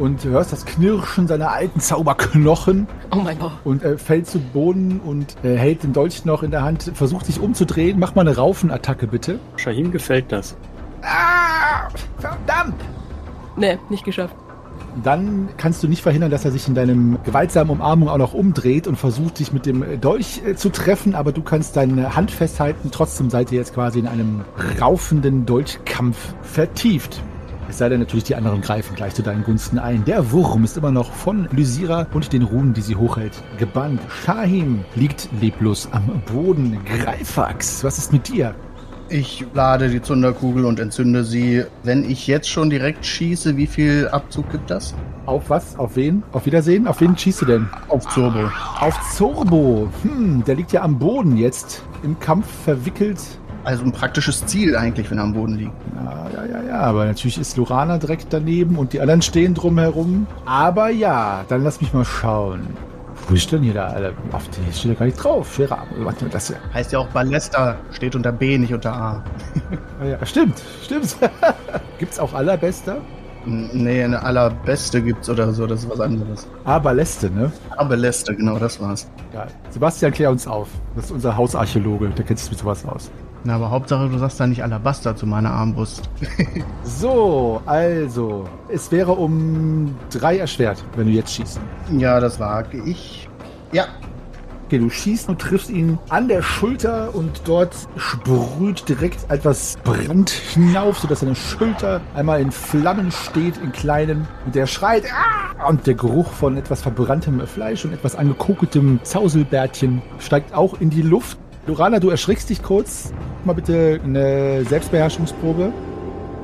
und 0.00 0.24
hörst 0.24 0.52
das 0.52 0.64
Knirschen 0.66 1.28
seiner 1.28 1.50
alten 1.52 1.78
Zauberknochen 1.78 2.88
Oh 3.12 3.20
mein 3.22 3.38
Gott. 3.38 3.52
und 3.62 3.84
äh, 3.84 3.98
fällt 3.98 4.26
zu 4.26 4.40
Boden 4.40 5.00
und 5.04 5.36
äh, 5.44 5.56
hält 5.56 5.84
den 5.84 5.92
Dolch 5.92 6.24
noch 6.24 6.42
in 6.42 6.50
der 6.50 6.62
Hand, 6.62 6.90
versucht 6.94 7.26
sich 7.26 7.38
umzudrehen. 7.38 8.00
Mach 8.00 8.16
mal 8.16 8.22
eine 8.22 8.34
Raufenattacke 8.36 9.06
bitte. 9.06 9.38
Shahim 9.56 9.92
gefällt 9.92 10.32
das. 10.32 10.56
Ah, 11.02 11.88
verdammt! 12.18 12.80
Nee, 13.56 13.78
nicht 13.90 14.04
geschafft. 14.04 14.34
Dann 15.02 15.48
kannst 15.56 15.82
du 15.82 15.88
nicht 15.88 16.02
verhindern, 16.02 16.30
dass 16.30 16.44
er 16.44 16.50
sich 16.50 16.68
in 16.68 16.74
deinem 16.74 17.18
gewaltsamen 17.24 17.70
Umarmung 17.72 18.08
auch 18.08 18.18
noch 18.18 18.34
umdreht 18.34 18.86
und 18.86 18.96
versucht, 18.96 19.38
dich 19.38 19.52
mit 19.52 19.66
dem 19.66 20.00
Dolch 20.00 20.42
äh, 20.46 20.54
zu 20.54 20.70
treffen, 20.70 21.14
aber 21.14 21.32
du 21.32 21.42
kannst 21.42 21.76
deine 21.76 22.14
Hand 22.14 22.30
festhalten. 22.30 22.90
Trotzdem 22.92 23.30
seid 23.30 23.50
ihr 23.52 23.58
jetzt 23.58 23.74
quasi 23.74 23.98
in 23.98 24.06
einem 24.06 24.42
raufenden 24.80 25.46
Dolchkampf 25.46 26.34
vertieft. 26.42 27.22
Es 27.68 27.78
sei 27.78 27.88
denn 27.88 28.00
natürlich, 28.00 28.24
die 28.24 28.36
anderen 28.36 28.60
greifen 28.60 28.94
gleich 28.94 29.14
zu 29.14 29.22
deinen 29.22 29.42
Gunsten 29.42 29.78
ein. 29.78 30.04
Der 30.04 30.30
Wurm 30.30 30.64
ist 30.64 30.76
immer 30.76 30.90
noch 30.90 31.10
von 31.10 31.48
Lysira 31.50 32.06
und 32.12 32.32
den 32.32 32.42
Runen, 32.42 32.74
die 32.74 32.82
sie 32.82 32.94
hochhält, 32.94 33.42
gebannt. 33.58 34.00
Shahim 34.24 34.84
liegt 34.94 35.28
leblos 35.40 35.88
am 35.90 36.22
Boden. 36.32 36.78
Greifax, 36.84 37.82
was 37.82 37.98
ist 37.98 38.12
mit 38.12 38.28
dir? 38.28 38.54
Ich 39.10 39.44
lade 39.52 39.90
die 39.90 40.00
Zunderkugel 40.00 40.64
und 40.64 40.80
entzünde 40.80 41.24
sie. 41.24 41.64
Wenn 41.82 42.08
ich 42.08 42.26
jetzt 42.26 42.48
schon 42.48 42.70
direkt 42.70 43.04
schieße, 43.04 43.56
wie 43.56 43.66
viel 43.66 44.08
Abzug 44.08 44.50
gibt 44.50 44.70
das? 44.70 44.94
Auf 45.26 45.50
was? 45.50 45.78
Auf 45.78 45.96
wen? 45.96 46.22
Auf 46.32 46.46
Wiedersehen? 46.46 46.86
Auf 46.86 47.00
wen 47.00 47.16
schießt 47.16 47.42
du 47.42 47.46
denn? 47.46 47.68
Auf 47.88 48.06
Turbo. 48.12 48.50
Auf 48.80 48.98
Zorbo. 49.12 49.88
Hm, 50.02 50.42
der 50.44 50.54
liegt 50.54 50.72
ja 50.72 50.82
am 50.82 50.98
Boden 50.98 51.36
jetzt. 51.36 51.82
Im 52.02 52.18
Kampf 52.18 52.46
verwickelt. 52.64 53.20
Also 53.64 53.84
ein 53.84 53.92
praktisches 53.92 54.44
Ziel 54.46 54.76
eigentlich, 54.76 55.10
wenn 55.10 55.18
er 55.18 55.24
am 55.24 55.34
Boden 55.34 55.56
liegt. 55.56 55.72
Ja, 55.96 56.26
ja, 56.34 56.44
ja, 56.46 56.68
ja. 56.68 56.80
Aber 56.80 57.04
natürlich 57.04 57.38
ist 57.38 57.56
Lorana 57.56 57.98
direkt 57.98 58.26
daneben 58.30 58.76
und 58.76 58.92
die 58.94 59.00
anderen 59.00 59.22
stehen 59.22 59.54
drumherum. 59.54 60.26
Aber 60.46 60.88
ja, 60.88 61.44
dann 61.48 61.62
lass 61.62 61.80
mich 61.80 61.92
mal 61.92 62.04
schauen. 62.04 62.66
Wo 63.28 63.34
ist 63.34 63.50
denn 63.50 63.62
hier 63.62 63.74
da 63.74 63.86
alle? 63.86 64.12
Auf 64.32 64.48
die 64.48 64.72
steht 64.72 64.92
ja 64.92 64.98
gar 64.98 65.06
nicht 65.06 65.16
drauf. 65.16 65.54
Schwerer. 65.54 65.84
Warte 65.98 66.26
das 66.26 66.50
ja. 66.50 66.56
Heißt 66.72 66.92
ja 66.92 66.98
auch 66.98 67.08
Ballesta, 67.08 67.76
steht 67.92 68.14
unter 68.14 68.32
B, 68.32 68.58
nicht 68.58 68.74
unter 68.74 68.92
A. 68.92 69.24
Ah, 70.00 70.04
ja. 70.04 70.26
Stimmt, 70.26 70.60
stimmt. 70.82 71.16
Gibt's 71.98 72.18
auch 72.18 72.34
Allerbester? 72.34 73.00
Nee, 73.46 74.02
eine 74.02 74.22
allerbeste 74.22 75.02
gibt's 75.02 75.28
oder 75.28 75.52
so, 75.52 75.66
das 75.66 75.84
ist 75.84 75.90
was 75.90 76.00
anderes. 76.00 76.48
Ah, 76.64 76.78
Balleste, 76.78 77.30
ne? 77.30 77.52
Balleste, 77.76 78.34
genau, 78.34 78.58
das 78.58 78.80
war's. 78.80 79.08
Ja. 79.34 79.46
Sebastian, 79.70 80.12
klär 80.12 80.30
uns 80.30 80.46
auf. 80.46 80.68
Das 80.96 81.06
ist 81.06 81.10
unser 81.10 81.36
Hausarchäologe. 81.36 82.08
Der 82.08 82.24
kennt 82.24 82.38
sich 82.38 82.50
mit 82.50 82.58
sowas 82.58 82.84
aus. 82.86 83.10
Na, 83.46 83.56
aber 83.56 83.70
Hauptsache, 83.70 84.08
du 84.08 84.16
sagst 84.18 84.40
da 84.40 84.46
nicht 84.46 84.62
Alabaster 84.62 85.14
zu 85.14 85.26
meiner 85.26 85.50
Armbrust. 85.50 86.08
So, 86.84 87.60
also. 87.66 88.44
Es 88.68 88.90
wäre 88.90 89.12
um 89.12 89.94
drei 90.10 90.38
erschwert, 90.38 90.82
wenn 90.96 91.06
du 91.06 91.12
jetzt 91.12 91.34
schießt. 91.34 91.60
Ja, 91.98 92.20
das 92.20 92.38
wage 92.38 92.78
ich. 92.84 93.28
Ja, 93.72 93.86
Okay, 94.66 94.78
du 94.78 94.88
schießt 94.88 95.28
und 95.28 95.40
triffst 95.40 95.68
ihn 95.68 95.98
an 96.08 96.26
der 96.26 96.40
Schulter 96.40 97.14
und 97.14 97.42
dort 97.44 97.76
sprüht 97.98 98.88
direkt 98.88 99.30
etwas 99.30 99.76
Brand 99.84 100.30
hinauf, 100.30 100.98
sodass 100.98 101.20
seine 101.20 101.34
Schulter 101.34 102.00
einmal 102.14 102.40
in 102.40 102.50
Flammen 102.50 103.12
steht, 103.12 103.58
in 103.58 103.72
kleinen. 103.72 104.26
Und 104.46 104.54
der 104.54 104.66
schreit, 104.66 105.04
ah! 105.12 105.68
und 105.68 105.86
der 105.86 105.94
Geruch 105.94 106.30
von 106.32 106.56
etwas 106.56 106.80
verbranntem 106.80 107.46
Fleisch 107.46 107.84
und 107.84 107.92
etwas 107.92 108.16
angekokeltem 108.16 109.00
Zauselbärtchen 109.02 110.00
steigt 110.18 110.54
auch 110.54 110.80
in 110.80 110.88
die 110.88 111.02
Luft. 111.02 111.38
Lorana, 111.66 111.98
du 111.98 112.10
erschrickst 112.10 112.50
dich 112.50 112.62
kurz. 112.62 113.12
Mach 113.40 113.46
Mal 113.46 113.52
bitte 113.54 114.00
eine 114.04 114.64
Selbstbeherrschungsprobe. 114.64 115.72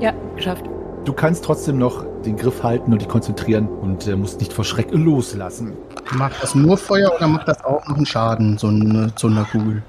Ja, 0.00 0.12
geschafft. 0.36 0.64
Du 1.04 1.12
kannst 1.12 1.44
trotzdem 1.44 1.78
noch 1.78 2.04
den 2.24 2.36
Griff 2.36 2.62
halten 2.62 2.92
und 2.92 3.00
dich 3.00 3.08
konzentrieren 3.08 3.66
und 3.68 4.06
äh, 4.06 4.16
musst 4.16 4.40
nicht 4.40 4.52
vor 4.52 4.64
Schreck 4.64 4.88
loslassen. 4.92 5.72
macht 6.12 6.42
das 6.42 6.54
nur 6.54 6.76
Feuer 6.76 7.10
oder 7.16 7.26
macht 7.26 7.48
das 7.48 7.64
auch 7.64 7.86
noch 7.88 7.96
einen 7.96 8.06
Schaden, 8.06 8.58
so 8.58 8.68
eine 8.68 9.14
Zunderkugel? 9.14 9.82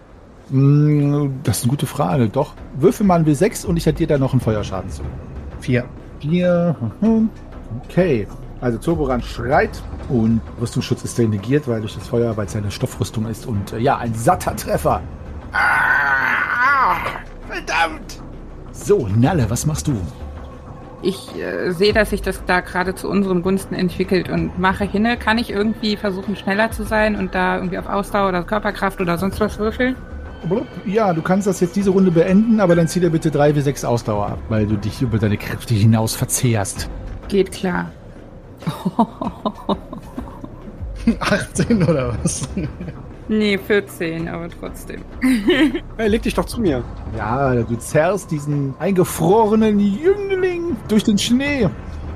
Mm, 0.50 1.28
Das 1.44 1.58
ist 1.60 1.64
eine 1.64 1.70
gute 1.72 1.86
Frage. 1.86 2.30
Doch, 2.30 2.54
würfel 2.78 3.06
mal 3.06 3.20
ein 3.20 3.26
W6 3.26 3.66
und 3.66 3.78
ich 3.78 3.88
addiere 3.88 4.08
da 4.10 4.18
noch 4.18 4.32
einen 4.32 4.42
Feuerschaden 4.42 4.90
zu. 4.90 5.02
Vier. 5.60 5.86
Vier. 6.20 6.76
Okay. 7.90 8.28
Also 8.62 8.78
Zoboran 8.78 9.22
schreit 9.22 9.82
und 10.08 10.40
Rüstungsschutz 10.62 11.04
ist 11.04 11.18
negiert, 11.18 11.68
weil 11.68 11.82
durch 11.82 11.96
das 11.96 12.08
Feuer, 12.08 12.38
weil 12.38 12.46
es 12.46 12.56
eine 12.56 12.70
Stoffrüstung 12.72 13.26
ist. 13.26 13.48
Und 13.48 13.74
äh, 13.74 13.80
ja, 13.80 13.98
ein 13.98 14.14
satter 14.14 14.56
Treffer. 14.56 15.02
Ah, 15.54 16.96
verdammt! 17.48 18.22
So, 18.72 19.08
Nalle, 19.08 19.50
was 19.50 19.66
machst 19.66 19.88
du? 19.88 19.96
Ich 21.04 21.36
äh, 21.36 21.72
sehe, 21.72 21.94
dass 21.94 22.12
sich 22.12 22.22
das 22.22 22.44
da 22.46 22.60
gerade 22.60 22.94
zu 22.94 23.10
unseren 23.10 23.42
Gunsten 23.42 23.74
entwickelt 23.74 24.30
und 24.30 24.60
mache 24.60 24.84
hinne. 24.84 25.18
Kann 25.18 25.40
ich 25.40 25.50
irgendwie 25.50 25.98
versuchen, 25.98 26.36
schneller 26.36 26.72
zu 26.72 26.84
sein 26.84 27.16
und 27.16 27.34
da 27.34 27.56
irgendwie 27.58 27.80
auf 27.80 27.88
Ausdauer 27.88 28.30
oder 28.30 28.44
Körperkraft 28.44 29.02
oder 29.02 29.18
sonst 29.18 29.40
was 29.40 29.58
würfeln? 29.58 29.96
Ja, 30.86 31.14
du 31.14 31.22
kannst 31.22 31.48
das 31.48 31.60
jetzt 31.60 31.76
diese 31.76 31.92
Runde 31.92 32.12
beenden, 32.12 32.60
aber 32.60 32.76
dann 32.76 32.88
zieh 32.88 33.00
dir 33.00 33.10
bitte 33.10 33.32
3 33.32 33.56
wie 33.56 33.62
6 33.62 33.86
Ausdauer 33.86 34.28
ab, 34.28 34.40
weil 34.50 34.66
du 34.66 34.76
dich 34.76 35.02
über 35.02 35.18
deine 35.20 35.38
Kräfte 35.38 35.74
hinaus 35.74 36.16
verzehrst. 36.16 36.90
Geht 37.28 37.52
klar. 37.52 37.92
18 41.20 41.84
oder 41.84 42.16
was? 42.22 42.48
Nee, 43.28 43.58
14, 43.58 44.28
aber 44.28 44.50
trotzdem. 44.50 45.02
Hey, 45.98 46.10
leg 46.10 46.22
dich 46.24 46.34
doch 46.34 46.46
zu 46.46 46.60
mir. 46.60 46.84
Ja, 47.18 47.54
du 47.56 47.76
zerrst 47.78 48.32
diesen 48.32 48.74
eingefrorenen 48.80 49.80
Jüngling 49.80 50.76
durch 50.88 51.04
den 51.04 51.18
Schnee. 51.18 51.70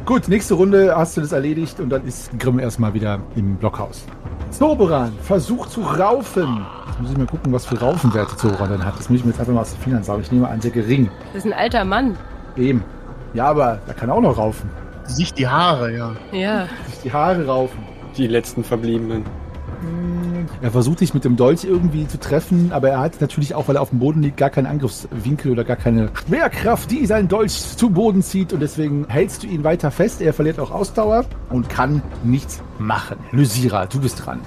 Gut, 0.06 0.28
nächste 0.28 0.54
Runde 0.56 0.96
hast 0.96 1.18
du 1.18 1.22
das 1.22 1.32
erledigt 1.32 1.80
und 1.80 1.89
dann 1.89 2.06
ist 2.06 2.38
Grimm 2.39 2.60
erstmal 2.60 2.94
wieder 2.94 3.20
im 3.36 3.56
Blockhaus. 3.56 4.06
Zoberan 4.52 5.13
versucht 5.22 5.72
zu 5.72 5.82
raufen. 5.82 6.65
Jetzt 6.88 7.02
muss 7.02 7.12
ich 7.12 7.18
mal 7.18 7.28
gucken, 7.28 7.52
was 7.52 7.65
für 7.65 7.80
Raufenwerte 7.80 8.38
Zoberan 8.38 8.70
dann 8.70 8.86
hat. 8.86 8.98
Das 9.00 9.10
muss 9.10 9.20
ich 9.20 9.26
mir 9.26 9.32
jetzt 9.32 9.39
einfach 9.39 9.54
mal 9.54 9.62
aus 9.62 9.72
den 9.74 9.82
Fingern 9.82 10.04
sagen. 10.04 10.22
Ich 10.22 10.32
nehme 10.32 10.48
an, 10.48 10.62
sehr 10.62 10.72
gering. 10.72 11.10
Das 11.34 11.44
ist 11.44 11.52
ein 11.52 11.58
alter 11.58 11.86
Mann. 11.86 12.18
Eben. 12.56 12.84
Ja, 13.34 13.48
aber 13.48 13.80
er 13.88 13.94
kann 13.94 14.10
auch 14.10 14.22
noch 14.22 14.38
raufen. 14.38 14.70
Sich 15.06 15.34
die 15.34 15.48
Haare, 15.48 15.96
ja. 15.96 16.15
Ja. 16.32 16.68
Sich 16.89 17.02
die 17.04 17.13
Haare 17.13 17.46
raufen. 17.46 17.80
Die 18.18 18.28
letzten 18.28 18.63
Verbliebenen. 18.63 19.26
Er 20.62 20.71
versucht 20.71 21.00
sich 21.00 21.13
mit 21.13 21.26
dem 21.26 21.36
Dolch 21.36 21.63
irgendwie 21.63 22.08
zu 22.08 22.19
treffen, 22.19 22.71
aber 22.71 22.89
er 22.89 23.00
hat 23.00 23.19
natürlich 23.21 23.56
auch, 23.56 23.67
weil 23.67 23.76
er 23.76 23.82
auf 23.82 23.89
dem 23.89 24.00
Boden 24.00 24.21
liegt, 24.21 24.38
gar 24.38 24.50
keinen 24.50 24.65
Angriffswinkel 24.65 25.52
oder 25.52 25.63
gar 25.63 25.76
keine 25.76 26.10
Schwerkraft, 26.28 26.91
die 26.91 27.06
seinen 27.06 27.28
Dolch 27.28 27.54
zu 27.78 27.89
Boden 27.89 28.21
zieht 28.21 28.54
und 28.54 28.62
deswegen 28.62 29.06
hältst 29.08 29.43
du 29.43 29.48
ihn 29.48 29.63
weiter 29.63 29.91
fest. 29.91 30.21
Er 30.21 30.34
verliert 30.34 30.60
auch 30.60 30.71
Ausdauer 30.71 31.26
und 31.50 31.69
kann 31.69 32.02
nichts 32.24 32.62
machen. 32.80 33.17
Lysira, 33.32 33.86
du 33.86 34.00
bist 34.00 34.26
dran. 34.26 34.39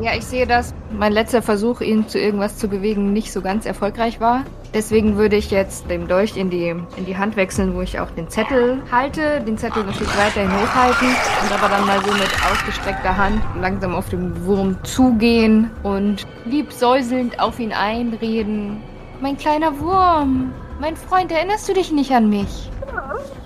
Ja, 0.00 0.14
ich 0.14 0.24
sehe, 0.24 0.46
dass 0.46 0.74
mein 0.92 1.12
letzter 1.12 1.42
Versuch, 1.42 1.80
ihn 1.80 2.06
zu 2.06 2.20
irgendwas 2.20 2.56
zu 2.56 2.68
bewegen, 2.68 3.12
nicht 3.12 3.32
so 3.32 3.42
ganz 3.42 3.66
erfolgreich 3.66 4.20
war. 4.20 4.44
Deswegen 4.72 5.16
würde 5.16 5.34
ich 5.34 5.50
jetzt 5.50 5.90
dem 5.90 6.06
Dolch 6.06 6.36
in 6.36 6.50
die, 6.50 6.68
in 6.68 7.06
die 7.06 7.16
Hand 7.16 7.34
wechseln, 7.34 7.74
wo 7.74 7.80
ich 7.80 7.98
auch 7.98 8.10
den 8.10 8.28
Zettel 8.28 8.80
halte, 8.92 9.40
den 9.40 9.58
Zettel 9.58 9.82
natürlich 9.82 10.16
weiterhin 10.16 10.52
hochhalten 10.52 11.08
und 11.08 11.52
aber 11.52 11.68
dann 11.68 11.84
mal 11.86 12.00
so 12.04 12.12
mit 12.12 12.30
ausgestreckter 12.48 13.16
Hand 13.16 13.42
langsam 13.60 13.94
auf 13.94 14.08
den 14.08 14.44
Wurm 14.44 14.76
zugehen 14.84 15.70
und 15.82 16.26
liebsäuselnd 16.44 17.40
auf 17.40 17.58
ihn 17.58 17.72
einreden. 17.72 18.82
Mein 19.20 19.36
kleiner 19.36 19.80
Wurm, 19.80 20.52
mein 20.80 20.94
Freund, 20.96 21.32
erinnerst 21.32 21.68
du 21.68 21.72
dich 21.72 21.90
nicht 21.90 22.12
an 22.12 22.28
mich? 22.28 22.70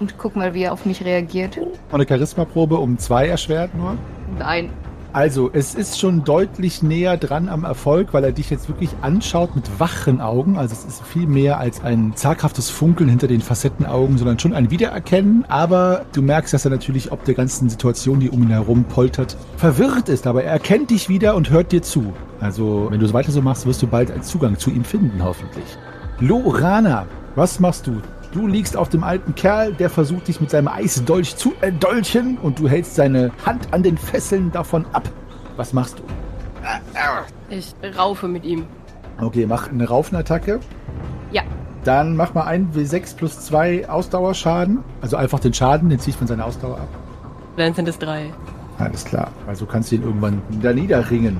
Und 0.00 0.18
guck 0.18 0.36
mal, 0.36 0.52
wie 0.52 0.64
er 0.64 0.74
auf 0.74 0.84
mich 0.84 1.02
reagiert. 1.02 1.56
Und 1.56 1.72
eine 1.92 2.06
Charisma-Probe 2.06 2.76
um 2.76 2.98
zwei 2.98 3.28
erschwert 3.28 3.74
nur. 3.74 3.96
Nein. 4.38 4.70
Also, 5.14 5.50
es 5.52 5.74
ist 5.74 6.00
schon 6.00 6.24
deutlich 6.24 6.82
näher 6.82 7.18
dran 7.18 7.50
am 7.50 7.64
Erfolg, 7.64 8.14
weil 8.14 8.24
er 8.24 8.32
dich 8.32 8.48
jetzt 8.48 8.68
wirklich 8.68 8.90
anschaut 9.02 9.54
mit 9.54 9.78
wachen 9.78 10.22
Augen. 10.22 10.56
Also, 10.56 10.72
es 10.72 10.86
ist 10.86 11.02
viel 11.04 11.26
mehr 11.26 11.58
als 11.58 11.84
ein 11.84 12.16
zaghaftes 12.16 12.70
Funkeln 12.70 13.10
hinter 13.10 13.28
den 13.28 13.42
Facettenaugen, 13.42 14.16
sondern 14.16 14.38
schon 14.38 14.54
ein 14.54 14.70
Wiedererkennen. 14.70 15.44
Aber 15.48 16.06
du 16.14 16.22
merkst, 16.22 16.54
dass 16.54 16.64
er 16.64 16.70
natürlich 16.70 17.12
ob 17.12 17.24
der 17.24 17.34
ganzen 17.34 17.68
Situation, 17.68 18.20
die 18.20 18.30
um 18.30 18.42
ihn 18.42 18.50
herum 18.50 18.84
poltert, 18.84 19.36
verwirrt 19.58 20.08
ist. 20.08 20.26
Aber 20.26 20.44
er 20.44 20.52
erkennt 20.52 20.90
dich 20.90 21.10
wieder 21.10 21.34
und 21.34 21.50
hört 21.50 21.72
dir 21.72 21.82
zu. 21.82 22.14
Also, 22.40 22.86
wenn 22.90 22.98
du 22.98 23.04
es 23.04 23.12
weiter 23.12 23.32
so 23.32 23.42
machst, 23.42 23.66
wirst 23.66 23.82
du 23.82 23.86
bald 23.86 24.10
einen 24.10 24.22
Zugang 24.22 24.58
zu 24.58 24.70
ihm 24.70 24.84
finden, 24.84 25.22
hoffentlich. 25.22 25.76
Lorana, 26.20 27.06
was 27.34 27.60
machst 27.60 27.86
du? 27.86 28.00
Du 28.32 28.46
liegst 28.46 28.78
auf 28.78 28.88
dem 28.88 29.04
alten 29.04 29.34
Kerl, 29.34 29.74
der 29.74 29.90
versucht 29.90 30.26
dich 30.28 30.40
mit 30.40 30.50
seinem 30.50 30.68
Eisdolch 30.68 31.36
zu 31.36 31.52
erdolchen 31.60 32.38
und 32.38 32.58
du 32.58 32.66
hältst 32.66 32.94
seine 32.94 33.30
Hand 33.44 33.68
an 33.72 33.82
den 33.82 33.98
Fesseln 33.98 34.50
davon 34.50 34.86
ab. 34.94 35.06
Was 35.56 35.74
machst 35.74 35.98
du? 35.98 36.02
Ich 37.50 37.74
raufe 37.98 38.28
mit 38.28 38.44
ihm. 38.44 38.64
Okay, 39.20 39.44
mach 39.44 39.68
eine 39.68 39.86
Raufenattacke. 39.86 40.60
Ja. 41.30 41.42
Dann 41.84 42.16
mach 42.16 42.32
mal 42.32 42.44
ein 42.44 42.72
W6 42.72 43.16
plus 43.16 43.38
2 43.40 43.90
Ausdauerschaden. 43.90 44.78
Also 45.02 45.16
einfach 45.16 45.40
den 45.40 45.52
Schaden, 45.52 45.90
den 45.90 45.98
ziehst 45.98 46.16
von 46.16 46.26
seiner 46.26 46.46
Ausdauer 46.46 46.78
ab. 46.78 46.88
Dann 47.58 47.74
sind 47.74 47.86
es 47.86 47.98
drei. 47.98 48.32
Alles 48.78 49.04
klar. 49.04 49.30
Also 49.46 49.66
kannst 49.66 49.92
du 49.92 49.96
ihn 49.96 50.04
irgendwann 50.04 50.40
da 50.62 50.72
niederringen. 50.72 51.36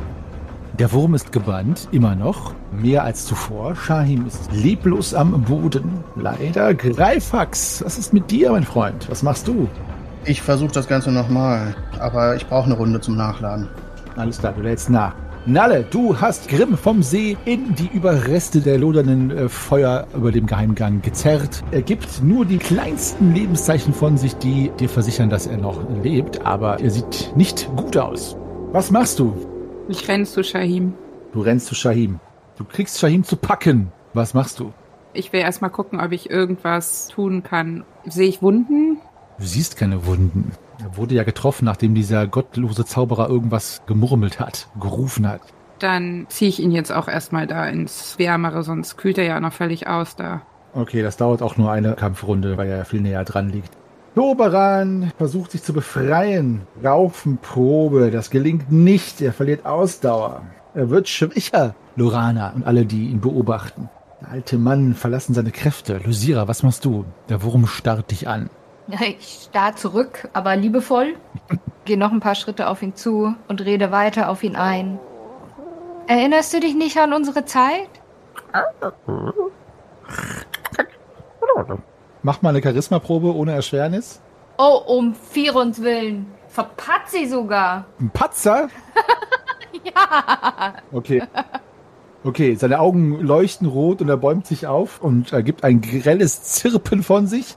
Der 0.78 0.90
Wurm 0.90 1.14
ist 1.14 1.32
gebannt, 1.32 1.86
immer 1.92 2.14
noch. 2.14 2.54
Mehr 2.72 3.04
als 3.04 3.26
zuvor. 3.26 3.76
Shahim 3.76 4.26
ist 4.26 4.50
leblos 4.52 5.12
am 5.12 5.42
Boden. 5.42 6.02
Leider. 6.16 6.72
Greifax, 6.72 7.82
was 7.84 7.98
ist 7.98 8.14
mit 8.14 8.30
dir, 8.30 8.52
mein 8.52 8.64
Freund? 8.64 9.06
Was 9.10 9.22
machst 9.22 9.46
du? 9.46 9.68
Ich 10.24 10.40
versuche 10.40 10.72
das 10.72 10.88
Ganze 10.88 11.12
nochmal, 11.12 11.76
aber 11.98 12.36
ich 12.36 12.46
brauche 12.46 12.66
eine 12.66 12.74
Runde 12.74 13.00
zum 13.00 13.16
Nachladen. 13.16 13.68
Alles 14.16 14.38
klar, 14.38 14.54
du 14.54 14.62
lädst 14.62 14.88
nach. 14.88 15.14
Nalle, 15.44 15.84
du 15.90 16.18
hast 16.18 16.48
Grimm 16.48 16.78
vom 16.78 17.02
See 17.02 17.36
in 17.44 17.74
die 17.74 17.90
Überreste 17.92 18.60
der 18.60 18.78
lodernden 18.78 19.30
äh, 19.30 19.48
Feuer 19.48 20.06
über 20.14 20.32
dem 20.32 20.46
Geheimgang 20.46 21.02
gezerrt. 21.02 21.62
Er 21.72 21.82
gibt 21.82 22.22
nur 22.22 22.46
die 22.46 22.58
kleinsten 22.58 23.34
Lebenszeichen 23.34 23.92
von 23.92 24.16
sich, 24.16 24.36
die 24.36 24.70
dir 24.78 24.88
versichern, 24.88 25.28
dass 25.28 25.46
er 25.48 25.58
noch 25.58 25.80
lebt, 26.02 26.46
aber 26.46 26.80
er 26.80 26.90
sieht 26.90 27.32
nicht 27.36 27.68
gut 27.76 27.96
aus. 27.96 28.36
Was 28.70 28.90
machst 28.90 29.18
du? 29.18 29.51
Ich 29.92 30.08
renne 30.08 30.24
zu 30.24 30.42
Shahim. 30.42 30.94
Du 31.34 31.42
rennst 31.42 31.66
zu 31.66 31.74
Shahim. 31.74 32.18
Du 32.56 32.64
kriegst 32.64 32.98
Shahim 32.98 33.24
zu 33.24 33.36
packen. 33.36 33.92
Was 34.14 34.32
machst 34.32 34.58
du? 34.58 34.72
Ich 35.12 35.34
will 35.34 35.40
erstmal 35.40 35.68
gucken, 35.68 36.00
ob 36.00 36.12
ich 36.12 36.30
irgendwas 36.30 37.08
tun 37.08 37.42
kann. 37.42 37.84
Sehe 38.06 38.26
ich 38.26 38.40
Wunden? 38.40 39.02
Du 39.38 39.44
siehst 39.44 39.76
keine 39.76 40.06
Wunden. 40.06 40.52
Er 40.82 40.96
wurde 40.96 41.14
ja 41.14 41.24
getroffen, 41.24 41.66
nachdem 41.66 41.94
dieser 41.94 42.26
gottlose 42.26 42.86
Zauberer 42.86 43.28
irgendwas 43.28 43.82
gemurmelt 43.84 44.40
hat, 44.40 44.68
gerufen 44.80 45.28
hat. 45.28 45.42
Dann 45.78 46.24
ziehe 46.30 46.48
ich 46.48 46.62
ihn 46.62 46.72
jetzt 46.72 46.90
auch 46.90 47.06
erstmal 47.06 47.46
da 47.46 47.66
ins 47.66 48.18
Wärmere, 48.18 48.62
sonst 48.62 48.96
kühlt 48.96 49.18
er 49.18 49.24
ja 49.24 49.40
noch 49.40 49.52
völlig 49.52 49.88
aus 49.88 50.16
da. 50.16 50.40
Okay, 50.72 51.02
das 51.02 51.18
dauert 51.18 51.42
auch 51.42 51.58
nur 51.58 51.70
eine 51.70 51.96
Kampfrunde, 51.96 52.56
weil 52.56 52.70
er 52.70 52.78
ja 52.78 52.84
viel 52.84 53.02
näher 53.02 53.24
dran 53.24 53.50
liegt. 53.50 53.76
Doberan 54.14 55.10
versucht 55.16 55.52
sich 55.52 55.62
zu 55.62 55.72
befreien. 55.72 56.62
Raufenprobe, 56.84 58.10
das 58.10 58.28
gelingt 58.28 58.70
nicht. 58.70 59.22
Er 59.22 59.32
verliert 59.32 59.64
Ausdauer. 59.64 60.42
Er 60.74 60.90
wird 60.90 61.08
schwächer. 61.08 61.74
Lorana 61.96 62.52
und 62.54 62.66
alle, 62.66 62.84
die 62.84 63.08
ihn 63.08 63.20
beobachten. 63.20 63.88
Der 64.20 64.30
alte 64.30 64.58
Mann 64.58 64.94
verlassen 64.94 65.34
seine 65.34 65.50
Kräfte. 65.50 65.98
Lysira, 65.98 66.46
was 66.48 66.62
machst 66.62 66.84
du? 66.84 67.04
Der 67.28 67.42
Wurm 67.42 67.66
starrt 67.66 68.10
dich 68.10 68.28
an. 68.28 68.50
Ich 69.08 69.46
starr 69.48 69.76
zurück, 69.76 70.28
aber 70.32 70.56
liebevoll. 70.56 71.14
Gehe 71.84 71.96
noch 71.96 72.12
ein 72.12 72.20
paar 72.20 72.34
Schritte 72.34 72.68
auf 72.68 72.82
ihn 72.82 72.94
zu 72.94 73.34
und 73.48 73.64
rede 73.64 73.90
weiter 73.90 74.28
auf 74.28 74.42
ihn 74.42 74.56
ein. 74.56 74.98
Erinnerst 76.06 76.52
du 76.52 76.60
dich 76.60 76.74
nicht 76.74 76.98
an 76.98 77.12
unsere 77.12 77.44
Zeit? 77.44 77.88
Mach 82.22 82.40
mal 82.40 82.50
eine 82.50 82.60
Charismaprobe 82.60 83.34
ohne 83.34 83.52
Erschwernis. 83.52 84.20
Oh, 84.56 84.80
um 84.86 85.14
Firons 85.14 85.82
Willen. 85.82 86.26
Verpatzt 86.48 87.12
sie 87.12 87.26
sogar. 87.26 87.86
Ein 87.98 88.10
Patzer? 88.10 88.68
ja. 89.84 90.74
Okay. 90.92 91.22
Okay, 92.22 92.54
seine 92.54 92.78
Augen 92.78 93.20
leuchten 93.20 93.66
rot 93.66 94.00
und 94.00 94.08
er 94.08 94.16
bäumt 94.16 94.46
sich 94.46 94.68
auf 94.68 95.00
und 95.02 95.32
er 95.32 95.42
gibt 95.42 95.64
ein 95.64 95.80
grelles 95.80 96.42
Zirpen 96.44 97.02
von 97.02 97.26
sich. 97.26 97.56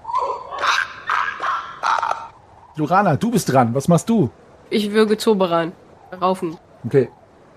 Lorana, 2.76 3.16
du 3.18 3.30
bist 3.30 3.52
dran. 3.54 3.76
Was 3.76 3.88
machst 3.88 4.10
du? 4.10 4.32
Ich 4.72 4.92
würge 4.92 5.18
Zoberan. 5.18 5.74
Raufen. 6.20 6.58
Okay. 6.84 7.10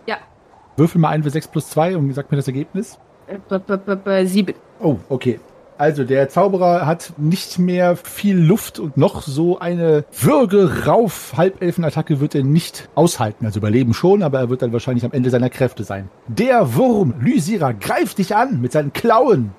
Ja. 0.07 0.18
Würfel 0.76 1.01
mal 1.01 1.09
ein 1.11 1.22
für 1.22 1.30
6 1.30 1.49
plus 1.49 1.70
2 1.70 1.97
und 1.97 2.12
sag 2.12 2.30
mir 2.30 2.37
das 2.37 2.47
Ergebnis. 2.49 2.99
Äh, 3.26 3.39
b 3.39 3.55
-b 3.57 3.76
-b 3.76 3.97
-b 3.97 4.26
Sieben. 4.26 4.55
Oh, 4.80 4.99
okay. 5.09 5.41
Also 5.79 6.03
der 6.03 6.29
Zauberer 6.29 6.87
hat 6.87 7.12
nicht 7.18 7.61
mehr 7.61 7.95
viel 7.95 8.37
Luft 8.37 8.81
und 8.81 8.97
noch 8.97 9.22
so 9.22 9.61
eine 9.61 10.05
Würge-Rauf-Halbelfen-Attacke 10.11 12.18
wird 12.18 12.35
er 12.35 12.43
nicht 12.43 12.89
aushalten. 12.97 13.47
Also 13.47 13.61
überleben 13.61 13.95
schon, 13.95 14.24
aber 14.24 14.41
er 14.41 14.51
wird 14.51 14.62
dann 14.62 14.72
wahrscheinlich 14.72 15.05
am 15.05 15.12
Ende 15.12 15.31
seiner 15.31 15.51
Kräfte 15.51 15.85
sein. 15.85 16.11
Der 16.26 16.74
Wurm, 16.74 17.14
Lysira, 17.20 17.70
greift 17.70 18.18
dich 18.18 18.35
an 18.35 18.61
mit 18.61 18.72
seinen 18.72 18.93
Klauen. 18.93 19.53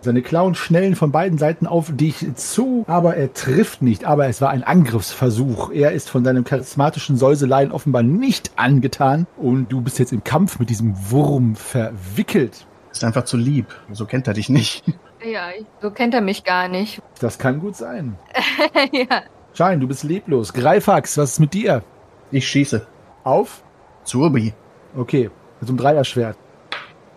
Seine 0.00 0.22
Klauen 0.22 0.54
schnellen 0.54 0.94
von 0.94 1.10
beiden 1.10 1.38
Seiten 1.38 1.66
auf 1.66 1.90
dich 1.96 2.24
zu, 2.36 2.84
aber 2.86 3.16
er 3.16 3.34
trifft 3.34 3.82
nicht. 3.82 4.04
Aber 4.04 4.28
es 4.28 4.40
war 4.40 4.50
ein 4.50 4.62
Angriffsversuch. 4.62 5.72
Er 5.72 5.90
ist 5.90 6.08
von 6.08 6.24
seinem 6.24 6.44
charismatischen 6.44 7.16
Säuseleien 7.16 7.72
offenbar 7.72 8.04
nicht 8.04 8.52
angetan 8.54 9.26
und 9.36 9.72
du 9.72 9.80
bist 9.80 9.98
jetzt 9.98 10.12
im 10.12 10.22
Kampf 10.22 10.60
mit 10.60 10.70
diesem 10.70 10.94
Wurm 11.10 11.56
verwickelt. 11.56 12.64
Ist 12.92 13.04
einfach 13.04 13.24
zu 13.24 13.36
lieb. 13.36 13.66
So 13.90 14.04
kennt 14.06 14.28
er 14.28 14.34
dich 14.34 14.48
nicht. 14.48 14.84
Ja, 15.24 15.50
so 15.80 15.90
kennt 15.90 16.14
er 16.14 16.20
mich 16.20 16.44
gar 16.44 16.68
nicht. 16.68 17.00
Das 17.20 17.38
kann 17.38 17.60
gut 17.60 17.76
sein. 17.76 18.18
ja. 18.92 19.22
Schein, 19.54 19.80
du 19.80 19.88
bist 19.88 20.02
leblos. 20.04 20.52
Greifax, 20.52 21.16
was 21.16 21.32
ist 21.32 21.38
mit 21.40 21.54
dir? 21.54 21.82
Ich 22.30 22.48
schieße. 22.48 22.86
Auf? 23.24 23.62
Zurbi. 24.04 24.52
Okay, 24.96 25.30
mit 25.60 25.68
so 25.68 25.72
einem 25.72 25.78
Dreierschwert. 25.78 26.36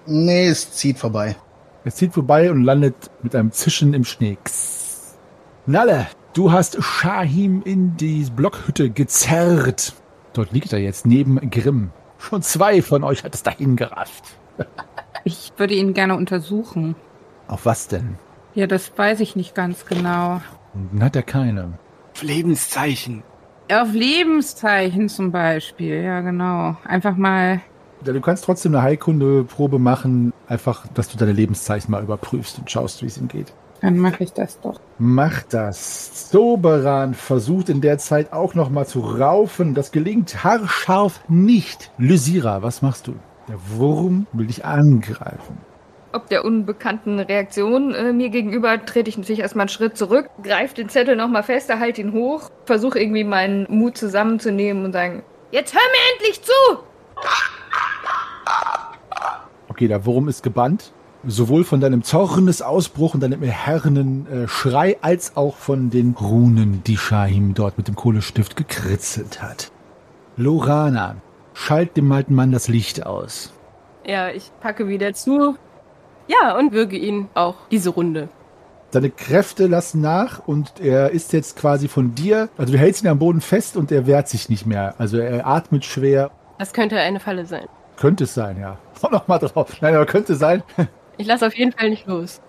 Nee, 0.05 0.47
es 0.47 0.71
zieht 0.73 0.99
vorbei. 0.99 1.36
Es 1.84 1.95
zieht 1.95 2.13
vorbei 2.13 2.51
und 2.51 2.63
landet 2.63 3.11
mit 3.21 3.36
einem 3.36 3.51
Zischen 3.51 3.93
im 3.93 4.05
Schnee. 4.05 4.38
Kss. 4.43 5.17
Nalle, 5.65 6.07
du 6.34 6.51
hast 6.51 6.82
Shahim 6.84 7.63
in 7.63 7.97
die 7.97 8.26
Blockhütte 8.30 8.89
gezerrt. 8.91 9.93
Dort 10.34 10.51
liegt 10.51 10.73
er 10.73 10.80
jetzt 10.80 11.05
neben 11.05 11.49
Grimm. 11.49 11.91
Schon 12.17 12.41
zwei 12.41 12.82
von 12.82 13.03
euch 13.03 13.23
hat 13.23 13.34
es 13.34 13.43
dahin 13.43 13.76
gerafft. 13.76 14.23
Ich 15.28 15.51
würde 15.57 15.73
ihn 15.73 15.95
gerne 15.95 16.15
untersuchen. 16.15 16.95
Auf 17.47 17.65
was 17.65 17.88
denn? 17.88 18.15
Ja, 18.53 18.67
das 18.67 18.91
weiß 18.95 19.19
ich 19.21 19.36
nicht 19.36 19.55
ganz 19.55 19.88
genau. 19.88 20.39
Dann 20.91 21.03
hat 21.03 21.15
er 21.15 21.23
keine. 21.23 21.80
Lebenszeichen. 22.21 23.23
Auf 23.71 23.91
Lebenszeichen 23.91 25.09
zum 25.09 25.32
Beispiel, 25.32 26.03
ja 26.03 26.21
genau. 26.21 26.78
Einfach 26.86 27.17
mal. 27.17 27.59
Ja, 28.05 28.13
du 28.13 28.21
kannst 28.21 28.45
trotzdem 28.45 28.76
eine 28.76 28.84
Heilkundeprobe 28.84 29.80
machen, 29.80 30.32
einfach, 30.47 30.86
dass 30.93 31.09
du 31.09 31.17
deine 31.17 31.32
Lebenszeichen 31.32 31.89
mal 31.89 32.03
überprüfst 32.03 32.59
und 32.59 32.69
schaust, 32.69 33.01
wie 33.01 33.07
es 33.07 33.17
ihm 33.17 33.28
geht. 33.28 33.51
Dann 33.82 33.97
mache 33.97 34.23
ich 34.23 34.32
das 34.32 34.61
doch. 34.61 34.80
Mach 34.99 35.41
das. 35.43 36.30
Soberan 36.30 37.15
versucht 37.15 37.69
in 37.69 37.82
der 37.82 37.97
Zeit 37.97 38.32
auch 38.32 38.53
noch 38.53 38.69
mal 38.69 38.86
zu 38.86 38.99
raufen. 38.99 39.73
Das 39.73 39.91
gelingt 39.91 40.43
haarscharf 40.43 41.21
nicht. 41.28 41.91
Lysira, 41.97 42.61
was 42.61 42.84
machst 42.84 43.07
du? 43.07 43.15
Der 43.48 43.58
Wurm 43.78 44.26
will 44.34 44.48
dich 44.48 44.66
angreifen. 44.66 45.58
Ob 46.14 46.30
der 46.30 46.46
unbekannten 46.46 47.20
Reaktion 47.20 47.93
äh, 47.93 48.14
mir 48.14 48.30
gegenüber 48.30 48.84
trete 48.86 49.10
ich 49.10 49.18
natürlich 49.18 49.41
erstmal 49.41 49.64
einen 49.64 49.70
Schritt 49.70 49.98
zurück, 49.98 50.30
greife 50.41 50.74
den 50.74 50.89
Zettel 50.89 51.16
nochmal 51.16 51.43
fester, 51.43 51.80
halte 51.80 52.02
ihn 52.02 52.14
hoch, 52.14 52.50
versuche 52.66 53.00
irgendwie 53.00 53.24
meinen 53.24 53.68
Mut 53.70 53.98
zusammenzunehmen 53.98 54.86
und 54.86 54.93
sagen, 54.93 55.24
jetzt 55.52 55.74
hör 55.74 55.82
mir 55.82 56.14
endlich 56.14 56.41
zu! 56.41 56.54
Okay, 59.68 59.88
der 59.88 60.06
Wurm 60.06 60.28
ist 60.30 60.41
gebannt. 60.41 60.93
Sowohl 61.28 61.64
von 61.64 61.82
deinem 61.82 62.04
Zornesausbruch 62.04 63.16
und 63.16 63.22
deinem 63.22 63.43
erherrenden 63.43 64.28
äh, 64.28 64.48
Schrei 64.48 64.98
als 65.02 65.36
auch 65.36 65.58
von 65.58 65.89
den 65.89 66.12
Runen, 66.12 66.82
die 66.86 66.98
Shahim 66.98 67.56
dort 67.56 67.78
mit 67.78 67.88
dem 67.88 67.96
Kohlestift 67.96 68.56
gekritzelt 68.56 69.41
hat. 69.41 69.72
Lorana, 70.38 71.16
schalt 71.56 71.97
dem 71.97 72.12
alten 72.12 72.36
Mann 72.36 72.51
das 72.51 72.68
Licht 72.68 73.06
aus. 73.06 73.51
Ja, 74.06 74.30
ich 74.30 74.51
packe 74.60 74.88
wieder 74.88 75.14
zu. 75.14 75.56
Ja, 76.28 76.58
und 76.58 76.74
würge 76.74 76.97
ihn 76.97 77.30
auch 77.34 77.56
diese 77.72 77.89
Runde. 77.89 78.30
Seine 78.91 79.10
Kräfte 79.10 79.68
lassen 79.68 80.01
nach 80.01 80.47
und 80.47 80.80
er 80.80 81.10
ist 81.10 81.34
jetzt 81.34 81.58
quasi 81.58 81.88
von 81.88 82.14
dir, 82.14 82.49
also 82.58 82.74
du 82.74 82.80
hältst 82.80 83.03
ihn 83.03 83.10
am 83.10 83.20
Boden 83.20 83.41
fest 83.41 83.78
und 83.78 83.91
er 83.91 84.06
wehrt 84.06 84.30
sich 84.30 84.47
nicht 84.49 84.66
mehr. 84.66 84.95
Also 84.99 85.18
er 85.18 85.47
atmet 85.47 85.86
schwer. 85.86 86.32
Das 86.60 86.72
könnte 86.72 86.99
eine 86.99 87.20
Falle 87.20 87.45
sein. 87.45 87.68
Könnte 87.97 88.26
es 88.26 88.34
sein, 88.34 88.60
ja. 88.60 88.78
Komm 89.01 89.12
noch 89.12 89.28
mal 89.28 89.39
drauf. 89.39 89.82
Nein, 89.82 89.95
aber 89.95 90.06
könnte 90.06 90.36
sein. 90.36 90.62
Ich 91.18 91.28
lasse 91.28 91.47
auf 91.47 91.56
jeden 91.56 91.72
Fall 91.72 91.89
nicht 91.89 92.08
los. 92.08 92.41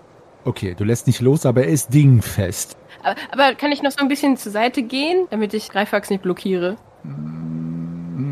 Okay, 0.43 0.75
du 0.77 0.83
lässt 0.83 1.07
nicht 1.07 1.21
los, 1.21 1.45
aber 1.45 1.63
er 1.63 1.69
ist 1.69 1.93
dingfest. 1.93 2.75
Aber, 3.01 3.15
aber 3.31 3.55
kann 3.55 3.71
ich 3.71 3.81
noch 3.81 3.91
so 3.91 3.99
ein 3.99 4.09
bisschen 4.09 4.35
zur 4.35 4.51
Seite 4.51 4.83
gehen, 4.83 5.25
damit 5.29 5.53
ich 5.53 5.69
Greifax 5.69 6.09
nicht 6.09 6.21
blockiere? 6.21 6.75
Mhm. 7.03 7.86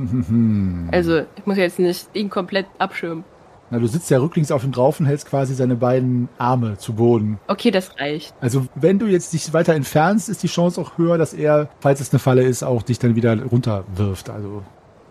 Also, 0.91 1.19
ich 1.35 1.45
muss 1.45 1.57
jetzt 1.57 1.79
nicht 1.79 2.07
ihn 2.13 2.29
komplett 2.29 2.67
abschirmen. 2.77 3.23
Na, 3.71 3.79
du 3.79 3.87
sitzt 3.87 4.11
ja 4.11 4.19
rücklings 4.19 4.51
auf 4.51 4.63
ihm 4.63 4.71
drauf 4.71 4.99
und 4.99 5.07
hältst 5.07 5.27
quasi 5.27 5.55
seine 5.55 5.75
beiden 5.75 6.29
Arme 6.37 6.77
zu 6.77 6.93
Boden. 6.93 7.39
Okay, 7.47 7.71
das 7.71 7.99
reicht. 7.99 8.35
Also 8.39 8.67
wenn 8.75 8.99
du 8.99 9.07
jetzt 9.07 9.33
dich 9.33 9.51
weiter 9.53 9.73
entfernst, 9.73 10.29
ist 10.29 10.43
die 10.43 10.47
Chance 10.47 10.79
auch 10.79 10.99
höher, 10.99 11.17
dass 11.17 11.33
er, 11.33 11.69
falls 11.79 11.99
es 11.99 12.11
eine 12.11 12.19
Falle 12.19 12.43
ist, 12.43 12.61
auch 12.63 12.83
dich 12.83 12.99
dann 12.99 13.15
wieder 13.15 13.41
runterwirft. 13.43 14.29
Also 14.29 14.61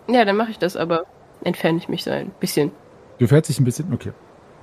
Ja, 0.08 0.24
dann 0.24 0.36
mache 0.36 0.52
ich 0.52 0.58
das, 0.58 0.76
aber 0.76 1.02
entferne 1.42 1.78
ich 1.78 1.88
mich 1.88 2.04
so 2.04 2.10
ein 2.12 2.30
bisschen. 2.38 2.70
du 3.18 3.26
fährst 3.26 3.48
dich 3.48 3.58
ein 3.58 3.64
bisschen. 3.64 3.92
Okay. 3.92 4.12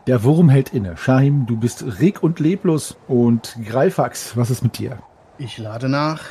Der 0.08 0.24
Wurm 0.24 0.48
hält 0.48 0.74
inne. 0.74 0.96
Shahim, 0.96 1.46
du 1.46 1.58
bist 1.58 1.84
reg 2.00 2.24
und 2.24 2.40
leblos. 2.40 2.96
Und 3.10 3.58
Greifax, 3.68 4.38
was 4.38 4.50
ist 4.50 4.64
mit 4.64 4.80
dir? 4.80 5.00
Ich 5.38 5.58
lade 5.58 5.90
nach. 5.90 6.22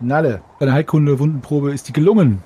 Nalle, 0.00 0.42
deine 0.58 0.72
Heilkunde-Wundenprobe 0.72 1.72
ist 1.72 1.86
die 1.88 1.92
gelungen. 1.92 2.42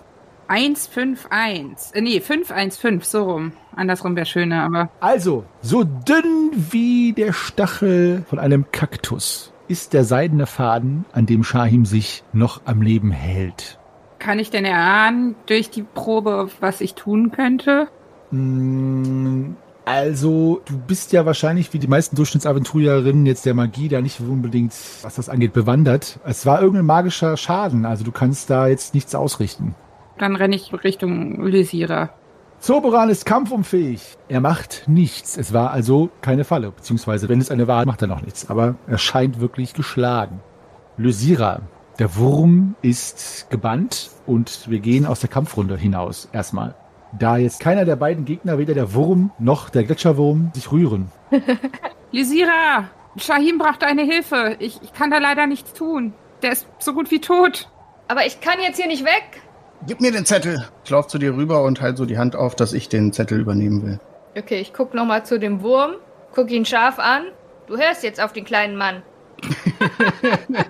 151. 0.49 1.95
Äh, 1.95 2.01
nee, 2.01 2.21
515, 2.21 3.01
so 3.01 3.25
rum. 3.25 3.53
Andersrum 3.77 4.17
wäre 4.17 4.27
schöner, 4.27 4.65
aber. 4.65 4.91
Also, 5.01 5.45
so 5.63 5.85
dünn 5.85 6.51
wie 6.53 7.13
der 7.13 7.33
Stachel 7.33 8.25
von 8.29 8.39
einem 8.39 8.67
Kaktus 8.71 9.53
ist 9.69 9.93
der 9.95 10.05
seidene 10.05 10.47
Faden, 10.47 11.05
an 11.13 11.27
dem 11.27 11.43
Shahim 11.43 11.87
sich 11.87 12.23
noch 12.33 12.61
am 12.67 12.83
Leben 12.83 13.11
hält. 13.13 13.79
Kann 14.19 14.39
ich 14.39 14.51
denn 14.51 14.65
erahnen 14.65 15.35
durch 15.47 15.71
die 15.71 15.83
Probe, 15.83 16.49
was 16.61 16.81
ich 16.81 16.95
tun 16.95 17.31
könnte? 17.33 17.89
Mm, 18.31 19.55
Also, 19.87 20.63
du 20.65 20.79
bist 20.79 21.13
ja 21.13 21.27
wahrscheinlich 21.27 21.73
wie 21.75 21.79
die 21.79 21.89
meisten 21.89 22.17
Durchschnittsaventurierinnen 22.17 23.27
jetzt 23.27 23.45
der 23.45 23.53
Magie 23.55 23.89
da 23.89 24.01
nicht 24.01 24.19
unbedingt, 24.21 24.73
was 25.03 25.17
das 25.17 25.29
angeht, 25.29 25.53
bewandert. 25.53 26.19
Es 26.25 26.47
war 26.47 26.61
irgendein 26.63 26.87
magischer 26.87 27.37
Schaden, 27.37 27.85
also 27.85 28.03
du 28.03 28.11
kannst 28.13 28.49
da 28.49 28.67
jetzt 28.67 28.95
nichts 28.95 29.15
ausrichten. 29.15 29.75
Dann 30.19 30.37
renne 30.37 30.57
ich 30.57 30.73
Richtung 30.85 31.45
Lysira. 31.45 32.11
Zoberan 32.61 33.11
ist 33.11 33.27
kampfunfähig. 33.27 34.17
Er 34.29 34.41
macht 34.41 34.85
nichts. 34.87 35.37
Es 35.37 35.53
war 35.53 35.71
also 35.71 36.11
keine 36.23 36.45
Falle. 36.45 36.71
Beziehungsweise, 36.71 37.29
wenn 37.29 37.41
es 37.41 37.51
eine 37.51 37.69
war, 37.69 37.85
macht 37.85 38.01
er 38.01 38.09
noch 38.09 38.23
nichts. 38.23 38.49
Aber 38.49 38.77
er 38.87 38.99
scheint 38.99 39.41
wirklich 39.41 39.75
geschlagen. 39.75 40.41
Lysira, 40.97 41.61
der 41.99 42.17
Wurm 42.17 42.75
ist 42.81 43.49
gebannt 43.51 44.11
und 44.27 44.71
wir 44.71 44.79
gehen 44.79 45.05
aus 45.05 45.21
der 45.21 45.29
Kampfrunde 45.29 45.77
hinaus. 45.77 46.29
Erstmal. 46.33 46.75
Da 47.19 47.37
jetzt 47.37 47.61
keiner 47.61 47.85
der 47.85 47.97
beiden 47.97 48.25
Gegner, 48.25 48.59
weder 48.59 48.75
der 48.75 48.95
Wurm 48.95 49.31
noch 49.39 49.69
der 49.69 49.85
Gletscherwurm, 49.85 50.51
sich 50.55 50.73
rühren. 50.73 51.13
Lysira! 52.13 52.89
Shahim 53.17 53.59
braucht 53.59 53.85
eine 53.85 54.03
Hilfe. 54.03 54.57
Ich, 54.59 54.81
ich 54.83 54.93
kann 54.93 55.11
da 55.11 55.19
leider 55.19 55.47
nichts 55.47 55.73
tun. 55.73 56.15
Der 56.43 56.53
ist 56.53 56.67
so 56.79 56.93
gut 56.93 57.11
wie 57.11 57.21
tot. 57.21 57.69
Aber 58.09 58.27
ich 58.27 58.41
kann 58.41 58.59
jetzt 58.61 58.77
hier 58.77 58.89
nicht 58.89 59.05
weg. 59.05 59.43
Gib 59.87 60.01
mir 60.01 60.13
den 60.13 60.25
Zettel. 60.25 60.65
Ich 60.85 60.91
lauf 60.91 61.07
zu 61.09 61.19
dir 61.19 61.35
rüber 61.37 61.63
und 61.63 61.81
halt 61.81 61.97
so 61.99 62.07
die 62.07 62.17
Hand 62.19 62.37
auf, 62.37 62.55
dass 62.57 62.73
ich 62.73 62.89
den 62.89 63.13
Zettel 63.13 63.39
übernehmen 63.41 63.83
will. 63.85 64.01
Okay, 64.37 64.61
ich 64.61 64.73
guck 64.73 64.95
noch 64.95 65.05
mal 65.05 65.25
zu 65.25 65.39
dem 65.39 65.63
Wurm, 65.63 65.93
guck 66.35 66.51
ihn 66.51 66.65
scharf 66.65 66.99
an. 66.99 67.25
Du 67.67 67.77
hörst 67.77 68.03
jetzt 68.03 68.21
auf 68.23 68.33
den 68.33 68.45
kleinen 68.45 68.77
Mann. 68.77 69.03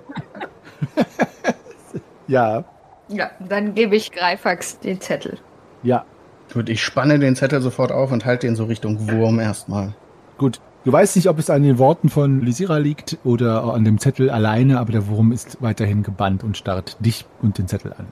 Ja, 2.27 2.65
Ja, 3.09 3.31
dann 3.39 3.75
gebe 3.75 3.97
ich 3.97 4.11
Greifax 4.11 4.79
den 4.81 5.01
Zettel. 5.01 5.39
ja. 5.83 6.05
Gut, 6.53 6.69
ich 6.69 6.83
spanne 6.83 7.19
den 7.19 7.37
Zettel 7.37 7.61
sofort 7.63 7.91
auf 7.91 8.13
und 8.13 8.25
halte 8.27 8.47
ihn 8.47 8.55
so 8.55 8.65
Richtung 8.65 9.11
Wurm 9.11 9.41
erstmal. 9.41 9.95
Gut. 10.39 10.61
Du 10.85 10.93
weißt 10.93 11.17
nicht, 11.17 11.29
ob 11.29 11.39
es 11.39 11.51
an 11.51 11.63
den 11.63 11.79
Worten 11.79 12.11
von 12.11 12.41
Lysira 12.43 12.77
liegt 12.77 13.19
oder 13.25 13.65
an 13.75 13.85
dem 13.85 13.99
Zettel 13.99 14.31
alleine, 14.31 14.79
aber 14.79 14.93
der 14.93 15.09
Wurm 15.09 15.33
ist 15.33 15.61
weiterhin 15.63 16.03
gebannt 16.03 16.45
und 16.45 16.57
starrt 16.57 16.97
dich 17.01 17.25
und 17.43 17.59
den 17.59 17.67
Zettel 17.67 17.93
an. 17.95 18.07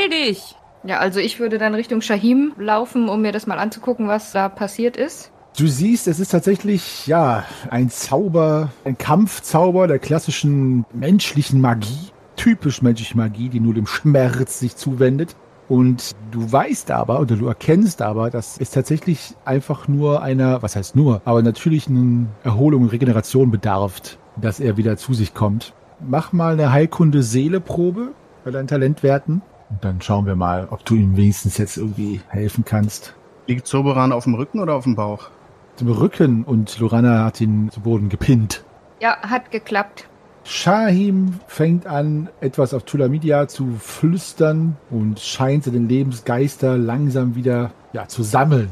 Beeil 0.00 0.08
dich! 0.08 0.54
Ja, 0.84 0.98
also 0.98 1.20
ich 1.20 1.40
würde 1.40 1.58
dann 1.58 1.74
Richtung 1.74 2.00
Shahim 2.00 2.52
laufen, 2.58 3.08
um 3.08 3.20
mir 3.20 3.32
das 3.32 3.46
mal 3.46 3.58
anzugucken, 3.58 4.08
was 4.08 4.32
da 4.32 4.48
passiert 4.48 4.96
ist. 4.96 5.30
Du 5.58 5.66
siehst, 5.66 6.08
es 6.08 6.20
ist 6.20 6.30
tatsächlich, 6.30 7.06
ja, 7.06 7.44
ein 7.68 7.90
Zauber, 7.90 8.70
ein 8.84 8.96
Kampfzauber 8.96 9.88
der 9.88 9.98
klassischen 9.98 10.86
menschlichen 10.94 11.60
Magie. 11.60 12.08
Typisch 12.36 12.80
menschliche 12.80 13.16
Magie, 13.16 13.50
die 13.50 13.60
nur 13.60 13.74
dem 13.74 13.86
Schmerz 13.86 14.60
sich 14.60 14.76
zuwendet. 14.76 15.36
Und 15.68 16.12
du 16.30 16.50
weißt 16.50 16.90
aber, 16.92 17.20
oder 17.20 17.36
du 17.36 17.46
erkennst 17.46 18.00
aber, 18.00 18.30
dass 18.30 18.58
es 18.58 18.70
tatsächlich 18.70 19.34
einfach 19.44 19.86
nur 19.86 20.22
einer, 20.22 20.62
was 20.62 20.76
heißt 20.76 20.96
nur, 20.96 21.20
aber 21.26 21.42
natürlich 21.42 21.88
eine 21.88 22.26
Erholung 22.42 22.82
und 22.84 22.88
Regeneration 22.92 23.50
bedarf, 23.50 24.00
dass 24.40 24.60
er 24.60 24.78
wieder 24.78 24.96
zu 24.96 25.12
sich 25.12 25.34
kommt. 25.34 25.74
Mach 26.00 26.32
mal 26.32 26.54
eine 26.54 26.72
Heilkunde-Seele-Probe 26.72 28.12
bei 28.44 28.50
deinen 28.50 28.66
Talentwerten. 28.66 29.42
Und 29.70 29.84
dann 29.84 30.00
schauen 30.00 30.26
wir 30.26 30.36
mal, 30.36 30.68
ob 30.70 30.84
du 30.84 30.94
ihm 30.96 31.16
wenigstens 31.16 31.58
jetzt 31.58 31.76
irgendwie 31.76 32.20
helfen 32.28 32.64
kannst. 32.64 33.14
Liegt 33.46 33.66
Zoberan 33.66 34.12
auf 34.12 34.24
dem 34.24 34.34
Rücken 34.34 34.60
oder 34.60 34.74
auf 34.74 34.84
dem 34.84 34.96
Bauch? 34.96 35.30
Zum 35.76 35.90
Rücken 35.90 36.44
und 36.44 36.78
Lorana 36.78 37.24
hat 37.24 37.40
ihn 37.40 37.70
zu 37.70 37.80
Boden 37.80 38.08
gepinnt. 38.08 38.64
Ja, 39.00 39.16
hat 39.22 39.50
geklappt. 39.50 40.06
Shahim 40.44 41.38
fängt 41.46 41.86
an, 41.86 42.28
etwas 42.40 42.74
auf 42.74 42.82
Tulamidia 42.82 43.46
zu 43.48 43.76
flüstern 43.78 44.76
und 44.90 45.20
scheint 45.20 45.64
seinen 45.64 45.88
Lebensgeister 45.88 46.76
langsam 46.76 47.34
wieder 47.34 47.70
ja, 47.92 48.08
zu 48.08 48.22
sammeln. 48.22 48.70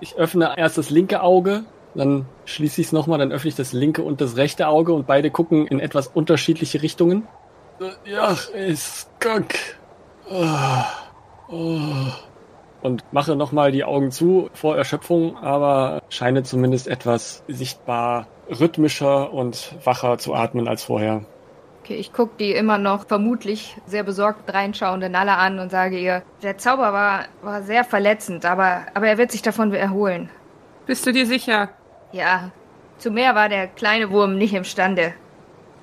Ich 0.00 0.16
öffne 0.16 0.54
erst 0.56 0.78
das 0.78 0.90
linke 0.90 1.22
Auge, 1.22 1.64
dann 1.94 2.26
schließe 2.44 2.80
ich 2.80 2.88
es 2.88 2.92
nochmal, 2.92 3.18
dann 3.18 3.32
öffne 3.32 3.48
ich 3.48 3.54
das 3.54 3.72
linke 3.72 4.02
und 4.02 4.20
das 4.20 4.36
rechte 4.36 4.68
Auge 4.68 4.92
und 4.92 5.06
beide 5.06 5.30
gucken 5.30 5.66
in 5.66 5.80
etwas 5.80 6.08
unterschiedliche 6.08 6.82
Richtungen. 6.82 7.26
Ja, 8.04 8.36
ist 8.54 9.08
Gott. 9.20 9.77
Und 12.80 13.04
mache 13.12 13.34
nochmal 13.34 13.72
die 13.72 13.84
Augen 13.84 14.10
zu 14.10 14.50
vor 14.52 14.76
Erschöpfung, 14.76 15.36
aber 15.36 16.02
scheine 16.10 16.42
zumindest 16.42 16.86
etwas 16.86 17.42
sichtbar 17.48 18.26
rhythmischer 18.48 19.32
und 19.32 19.74
wacher 19.84 20.18
zu 20.18 20.34
atmen 20.34 20.68
als 20.68 20.84
vorher. 20.84 21.24
Okay, 21.82 21.94
ich 21.94 22.12
gucke 22.12 22.32
die 22.38 22.52
immer 22.52 22.76
noch 22.78 23.06
vermutlich 23.06 23.76
sehr 23.86 24.04
besorgt 24.04 24.52
reinschauende 24.52 25.08
Nala 25.08 25.36
an 25.36 25.58
und 25.58 25.70
sage 25.70 25.98
ihr, 25.98 26.22
der 26.42 26.58
Zauber 26.58 26.92
war, 26.92 27.24
war 27.42 27.62
sehr 27.62 27.84
verletzend, 27.84 28.44
aber, 28.44 28.82
aber 28.94 29.08
er 29.08 29.18
wird 29.18 29.32
sich 29.32 29.42
davon 29.42 29.72
erholen. 29.72 30.28
Bist 30.86 31.06
du 31.06 31.12
dir 31.12 31.26
sicher? 31.26 31.70
Ja, 32.12 32.50
zu 32.98 33.10
mehr 33.10 33.34
war 33.34 33.48
der 33.48 33.68
kleine 33.68 34.10
Wurm 34.10 34.36
nicht 34.36 34.54
imstande. 34.54 35.14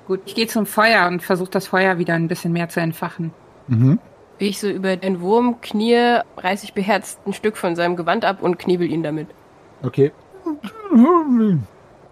Gut, 0.06 0.20
ich 0.26 0.34
gehe 0.34 0.46
zum 0.46 0.66
Feuer 0.66 1.08
und 1.08 1.22
versuche 1.22 1.50
das 1.50 1.66
Feuer 1.66 1.98
wieder 1.98 2.14
ein 2.14 2.28
bisschen 2.28 2.52
mehr 2.52 2.68
zu 2.68 2.80
entfachen. 2.80 3.32
Mhm. 3.66 3.98
Wie 4.38 4.48
ich 4.48 4.60
so 4.60 4.68
über 4.68 4.96
den 4.96 5.20
Wurm 5.20 5.60
knie, 5.60 6.18
reiße 6.36 6.64
ich 6.64 6.74
beherzt 6.74 7.20
ein 7.26 7.32
Stück 7.32 7.56
von 7.56 7.74
seinem 7.74 7.96
Gewand 7.96 8.24
ab 8.24 8.42
und 8.42 8.58
knebel 8.58 8.90
ihn 8.90 9.02
damit. 9.02 9.28
Okay. 9.82 10.12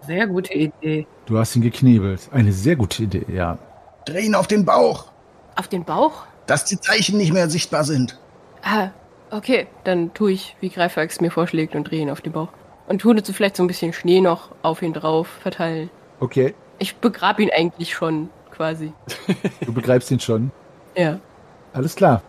Sehr 0.01 0.27
gute 0.27 0.53
Idee. 0.53 1.07
Du 1.25 1.37
hast 1.37 1.55
ihn 1.55 1.61
geknebelt. 1.61 2.29
Eine 2.31 2.51
sehr 2.51 2.75
gute 2.75 3.03
Idee, 3.03 3.25
ja. 3.31 3.57
Dreh 4.05 4.21
ihn 4.25 4.35
auf 4.35 4.47
den 4.47 4.65
Bauch, 4.65 5.05
Auf 5.55 5.67
den 5.67 5.83
Bauch? 5.83 6.25
dass 6.45 6.65
die 6.65 6.79
Zeichen 6.79 7.17
nicht 7.17 7.33
mehr 7.33 7.49
sichtbar 7.49 7.83
sind. 7.83 8.19
Ah, 8.63 8.89
okay. 9.31 9.65
Dann 9.83 10.13
tue 10.13 10.31
ich, 10.31 10.55
wie 10.59 10.69
Greifax 10.69 11.21
mir 11.21 11.31
vorschlägt 11.31 11.73
und 11.75 11.85
drehe 11.89 12.01
ihn 12.01 12.11
auf 12.11 12.21
den 12.21 12.33
Bauch. 12.33 12.49
Und 12.87 13.01
tue 13.01 13.15
dazu 13.15 13.33
vielleicht 13.33 13.55
so 13.55 13.63
ein 13.63 13.67
bisschen 13.67 13.93
Schnee 13.93 14.21
noch 14.21 14.49
auf 14.61 14.83
ihn 14.83 14.93
drauf 14.93 15.27
verteilen. 15.41 15.89
Okay. 16.19 16.53
Ich 16.77 16.95
begrab 16.97 17.39
ihn 17.39 17.49
eigentlich 17.51 17.93
schon, 17.93 18.29
quasi. 18.51 18.93
Du 19.65 19.73
begreifst 19.73 20.11
ihn 20.11 20.19
schon. 20.19 20.51
Ja. 20.95 21.19
Alles 21.75 21.95
klar. 21.95 22.21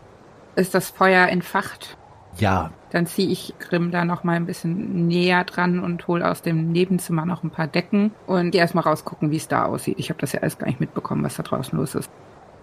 Ist 0.57 0.75
das 0.75 0.91
Feuer 0.91 1.29
entfacht? 1.29 1.97
Ja. 2.39 2.71
Dann 2.91 3.07
ziehe 3.07 3.29
ich 3.29 3.55
Grimm 3.59 3.91
da 3.91 4.05
noch 4.05 4.25
mal 4.25 4.35
ein 4.35 4.47
bisschen 4.47 5.07
näher 5.07 5.45
dran 5.45 5.81
und 5.81 6.07
hole 6.09 6.29
aus 6.29 6.43
dem 6.43 6.73
Nebenzimmer 6.73 7.25
noch 7.25 7.43
ein 7.45 7.51
paar 7.51 7.67
Decken 7.67 8.11
und 8.27 8.51
gehe 8.51 8.61
erstmal 8.61 8.85
rausgucken, 8.85 9.31
wie 9.31 9.37
es 9.37 9.49
da 9.49 9.65
aussieht. 9.65 9.99
Ich 9.99 10.11
habe 10.11 10.21
das 10.21 10.33
ja 10.33 10.41
alles 10.41 10.59
gar 10.59 10.67
nicht 10.67 10.81
mitbekommen, 10.81 11.23
was 11.25 11.37
da 11.37 11.43
draußen 11.43 11.79
los 11.79 11.95
ist. 11.95 12.11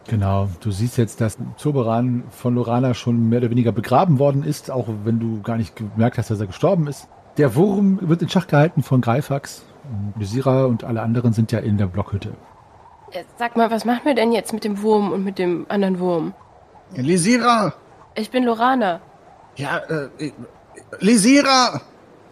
Genau. 0.07 0.49
Du 0.59 0.71
siehst 0.71 0.97
jetzt, 0.97 1.21
dass 1.21 1.38
Zoberan 1.55 2.23
von 2.29 2.55
Lorana 2.55 2.93
schon 2.93 3.29
mehr 3.29 3.39
oder 3.39 3.49
weniger 3.49 3.71
begraben 3.71 4.19
worden 4.19 4.43
ist, 4.43 4.69
auch 4.69 4.88
wenn 5.05 5.19
du 5.19 5.41
gar 5.41 5.57
nicht 5.57 5.75
gemerkt 5.75 6.17
hast, 6.17 6.29
dass 6.29 6.39
er 6.39 6.47
gestorben 6.47 6.88
ist. 6.88 7.07
Der 7.38 7.55
Wurm 7.55 7.99
wird 8.01 8.21
in 8.21 8.29
Schach 8.29 8.47
gehalten 8.47 8.84
von 8.84 9.01
Greifax. 9.01 9.63
Lysira 10.17 10.65
und 10.65 10.84
alle 10.84 11.01
anderen 11.01 11.34
sind 11.34 11.51
ja 11.51 11.59
in 11.59 11.77
der 11.77 11.88
Blockhütte. 11.88 12.34
Äh, 13.11 13.23
Sag 13.38 13.55
mal, 13.55 13.71
was 13.71 13.86
machen 13.86 14.01
wir 14.05 14.15
denn 14.15 14.31
jetzt 14.31 14.53
mit 14.53 14.63
dem 14.63 14.81
Wurm 14.81 15.11
und 15.11 15.23
mit 15.23 15.39
dem 15.39 15.65
anderen 15.69 15.99
Wurm? 15.99 16.34
Lisira! 16.96 17.74
Ich 18.16 18.30
bin 18.30 18.44
Lorana. 18.44 19.02
Ja, 19.56 19.78
äh, 19.78 20.32
Lisira! 21.00 21.82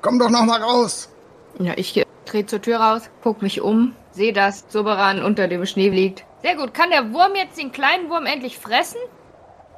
Komm 0.01 0.19
doch 0.19 0.29
noch 0.29 0.45
mal 0.45 0.61
raus! 0.61 1.09
Ja, 1.59 1.73
ich 1.75 2.03
trete 2.25 2.47
zur 2.47 2.61
Tür 2.61 2.77
raus, 2.77 3.09
guck 3.23 3.41
mich 3.41 3.61
um, 3.61 3.93
sehe, 4.11 4.33
dass 4.33 4.65
Soberan 4.69 5.23
unter 5.23 5.47
dem 5.47 5.65
Schnee 5.65 5.89
liegt. 5.89 6.25
Sehr 6.41 6.55
gut. 6.55 6.73
Kann 6.73 6.89
der 6.89 7.13
Wurm 7.13 7.35
jetzt 7.35 7.59
den 7.59 7.71
kleinen 7.71 8.09
Wurm 8.09 8.25
endlich 8.25 8.57
fressen? 8.57 8.97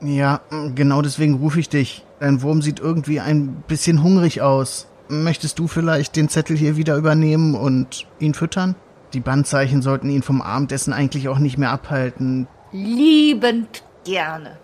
Ja, 0.02 0.42
genau 0.76 1.02
deswegen 1.02 1.36
rufe 1.36 1.60
ich 1.60 1.70
dich. 1.70 2.06
Dein 2.20 2.42
Wurm 2.42 2.62
sieht 2.62 2.80
irgendwie 2.80 3.20
ein 3.20 3.64
bisschen 3.68 4.04
hungrig 4.04 4.42
aus. 4.42 4.88
Möchtest 5.10 5.60
du 5.60 5.68
vielleicht 5.68 6.16
den 6.16 6.30
Zettel 6.30 6.56
hier 6.56 6.78
wieder 6.78 6.96
übernehmen 6.96 7.56
und 7.56 8.08
ihn 8.20 8.34
füttern? 8.34 8.76
Die 9.14 9.20
Bandzeichen 9.20 9.82
sollten 9.82 10.10
ihn 10.10 10.24
vom 10.24 10.42
Abendessen 10.42 10.94
eigentlich 10.94 11.28
auch 11.28 11.38
nicht 11.40 11.58
mehr 11.58 11.72
abhalten. 11.72 12.48
Liebend 12.72 13.84
gerne. 14.06 14.58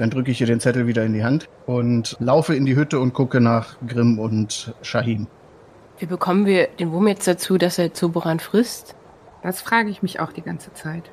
Dann 0.00 0.08
drücke 0.08 0.30
ich 0.30 0.40
ihr 0.40 0.46
den 0.46 0.60
Zettel 0.60 0.86
wieder 0.86 1.04
in 1.04 1.12
die 1.12 1.24
Hand 1.24 1.46
und 1.66 2.16
laufe 2.20 2.54
in 2.54 2.64
die 2.64 2.74
Hütte 2.74 2.98
und 3.00 3.12
gucke 3.12 3.38
nach 3.38 3.76
Grimm 3.86 4.18
und 4.18 4.72
Shahim. 4.80 5.26
Wie 5.98 6.06
bekommen 6.06 6.46
wir 6.46 6.68
den 6.68 6.90
Wurm 6.90 7.06
jetzt 7.06 7.28
dazu, 7.28 7.58
dass 7.58 7.78
er 7.78 7.92
Zoboran 7.92 8.40
frisst? 8.40 8.94
Das 9.42 9.60
frage 9.60 9.90
ich 9.90 10.02
mich 10.02 10.18
auch 10.18 10.32
die 10.32 10.40
ganze 10.40 10.72
Zeit. 10.72 11.10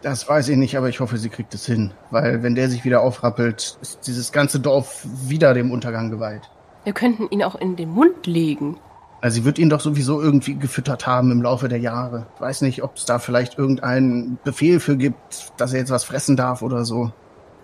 Das 0.00 0.26
weiß 0.26 0.48
ich 0.48 0.56
nicht, 0.56 0.78
aber 0.78 0.88
ich 0.88 1.00
hoffe, 1.00 1.18
sie 1.18 1.28
kriegt 1.28 1.52
es 1.52 1.66
hin. 1.66 1.90
Weil 2.10 2.42
wenn 2.42 2.54
der 2.54 2.70
sich 2.70 2.86
wieder 2.86 3.02
aufrappelt, 3.02 3.76
ist 3.82 4.06
dieses 4.06 4.32
ganze 4.32 4.58
Dorf 4.58 5.06
wieder 5.26 5.52
dem 5.52 5.70
Untergang 5.70 6.10
geweiht. 6.10 6.48
Wir 6.84 6.94
könnten 6.94 7.28
ihn 7.28 7.42
auch 7.42 7.56
in 7.56 7.76
den 7.76 7.90
Mund 7.90 8.26
legen. 8.26 8.78
Also 9.20 9.34
sie 9.34 9.44
wird 9.44 9.58
ihn 9.58 9.68
doch 9.68 9.80
sowieso 9.80 10.22
irgendwie 10.22 10.54
gefüttert 10.54 11.06
haben 11.06 11.30
im 11.30 11.42
Laufe 11.42 11.68
der 11.68 11.78
Jahre. 11.78 12.26
Ich 12.36 12.40
weiß 12.40 12.62
nicht, 12.62 12.82
ob 12.82 12.96
es 12.96 13.04
da 13.04 13.18
vielleicht 13.18 13.58
irgendeinen 13.58 14.38
Befehl 14.44 14.80
für 14.80 14.96
gibt, 14.96 15.52
dass 15.58 15.74
er 15.74 15.80
jetzt 15.80 15.90
was 15.90 16.04
fressen 16.04 16.36
darf 16.36 16.62
oder 16.62 16.86
so. 16.86 17.12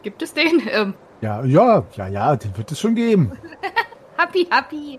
Gibt 0.02 0.22
es 0.22 0.32
den? 0.34 0.62
Ähm, 0.70 0.94
Ja, 1.20 1.44
ja, 1.44 1.84
ja, 1.96 2.08
ja, 2.08 2.36
den 2.36 2.56
wird 2.56 2.72
es 2.72 2.80
schon 2.80 2.94
geben. 2.94 3.32
happy, 4.16 4.46
happy. 4.50 4.98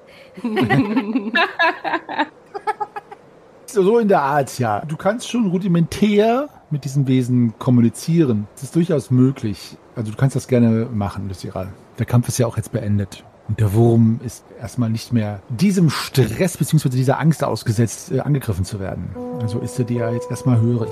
So 3.65 3.99
in 3.99 4.07
der 4.07 4.21
Art, 4.21 4.59
ja. 4.59 4.81
Du 4.85 4.97
kannst 4.97 5.29
schon 5.29 5.47
rudimentär 5.47 6.49
mit 6.69 6.83
diesem 6.83 7.07
Wesen 7.07 7.53
kommunizieren. 7.57 8.47
Das 8.55 8.63
ist 8.63 8.75
durchaus 8.75 9.11
möglich. 9.11 9.77
Also 9.95 10.11
du 10.11 10.17
kannst 10.17 10.35
das 10.35 10.47
gerne 10.47 10.87
machen, 10.93 11.27
Lysira. 11.29 11.67
Der 11.97 12.05
Kampf 12.05 12.27
ist 12.27 12.37
ja 12.37 12.47
auch 12.47 12.57
jetzt 12.57 12.71
beendet. 12.71 13.23
Und 13.47 13.59
der 13.59 13.73
Wurm 13.73 14.19
ist 14.23 14.43
erstmal 14.59 14.89
nicht 14.89 15.11
mehr 15.13 15.41
diesem 15.49 15.89
Stress 15.89 16.57
bzw. 16.57 16.89
dieser 16.89 17.19
Angst 17.19 17.43
ausgesetzt, 17.43 18.11
äh, 18.11 18.19
angegriffen 18.19 18.65
zu 18.65 18.79
werden. 18.79 19.09
Also 19.41 19.59
ist 19.59 19.77
er 19.79 19.85
dir 19.85 20.11
jetzt 20.13 20.29
erstmal 20.29 20.59
hörig. 20.59 20.91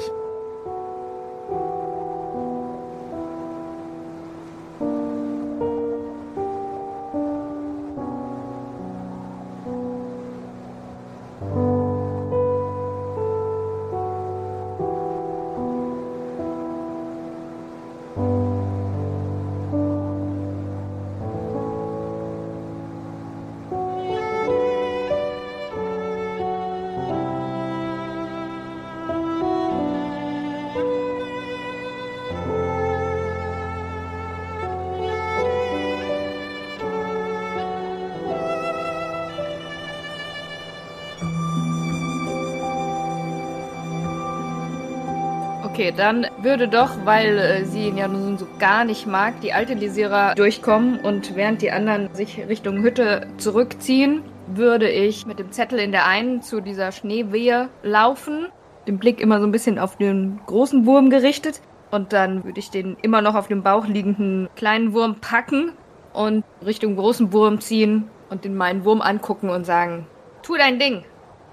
Dann 46.00 46.28
würde 46.42 46.68
doch, 46.68 46.92
weil 47.06 47.38
äh, 47.38 47.66
sie 47.66 47.88
ihn 47.88 47.98
ja 47.98 48.08
nun 48.08 48.38
so 48.38 48.48
gar 48.58 48.86
nicht 48.86 49.06
mag, 49.06 49.42
die 49.42 49.54
alte 49.54 49.74
Lisira 49.74 50.34
durchkommen 50.34 51.00
und 51.00 51.36
während 51.36 51.62
die 51.62 51.72
anderen 51.72 52.14
sich 52.14 52.48
Richtung 52.48 52.82
Hütte 52.82 53.28
zurückziehen, 53.38 54.24
würde 54.48 54.90
ich 54.90 55.26
mit 55.26 55.40
dem 55.40 55.52
Zettel 55.52 55.80
in 55.80 55.92
der 55.92 56.08
einen 56.08 56.42
zu 56.42 56.62
dieser 56.62 56.92
Schneewehe 56.92 57.70
laufen, 57.84 58.48
den 58.88 58.98
Blick 58.98 59.22
immer 59.22 59.40
so 59.40 59.46
ein 59.46 59.52
bisschen 59.52 59.78
auf 59.78 59.98
den 59.98 60.40
großen 60.48 60.86
Wurm 60.86 61.10
gerichtet 61.10 61.62
und 61.92 62.14
dann 62.14 62.44
würde 62.44 62.60
ich 62.60 62.72
den 62.72 62.98
immer 63.02 63.22
noch 63.22 63.36
auf 63.36 63.48
dem 63.48 63.62
Bauch 63.62 63.86
liegenden 63.86 64.50
kleinen 64.56 64.94
Wurm 64.94 65.16
packen 65.16 65.74
und 66.14 66.44
Richtung 66.66 66.96
großen 66.96 67.34
Wurm 67.34 67.60
ziehen 67.60 68.10
und 68.30 68.46
den 68.46 68.56
meinen 68.56 68.86
Wurm 68.86 69.02
angucken 69.02 69.50
und 69.50 69.66
sagen, 69.66 70.08
tu 70.44 70.56
dein 70.56 70.80
Ding, 70.80 71.04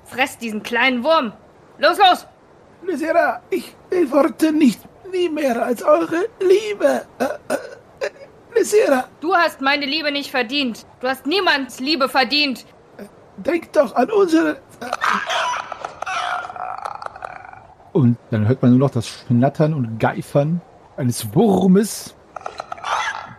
fress 0.05 0.39
diesen 0.39 0.63
kleinen 0.63 1.05
Wurm, 1.05 1.33
los, 1.79 1.99
los! 1.99 2.27
Lysira, 2.87 3.43
ich 3.51 3.75
erwarte 3.91 4.53
nicht 4.53 4.81
nie 5.13 5.29
mehr 5.29 5.65
als 5.65 5.83
eure 5.83 6.27
Liebe. 6.41 7.03
Äh, 7.19 7.25
äh, 7.25 7.59
Lysira, 8.55 9.05
Du 9.21 9.35
hast 9.35 9.61
meine 9.61 9.87
Liebe 9.87 10.13
nicht 10.13 10.31
verdient. 10.31 10.87
Du 11.01 11.09
hast 11.09 11.27
niemands 11.27 11.81
Liebe 11.81 12.09
verdient. 12.09 12.65
denk 13.39 13.73
doch 13.73 13.95
an 13.95 14.11
unsere... 14.11 14.59
Und 17.93 18.19
dann 18.31 18.47
hört 18.47 18.61
man 18.61 18.73
nur 18.73 18.81
noch 18.81 18.91
das 18.91 19.09
Schnattern 19.09 19.73
und 19.73 19.99
Geifern 19.99 20.61
eines 20.99 21.35
Wurmes, 21.35 22.15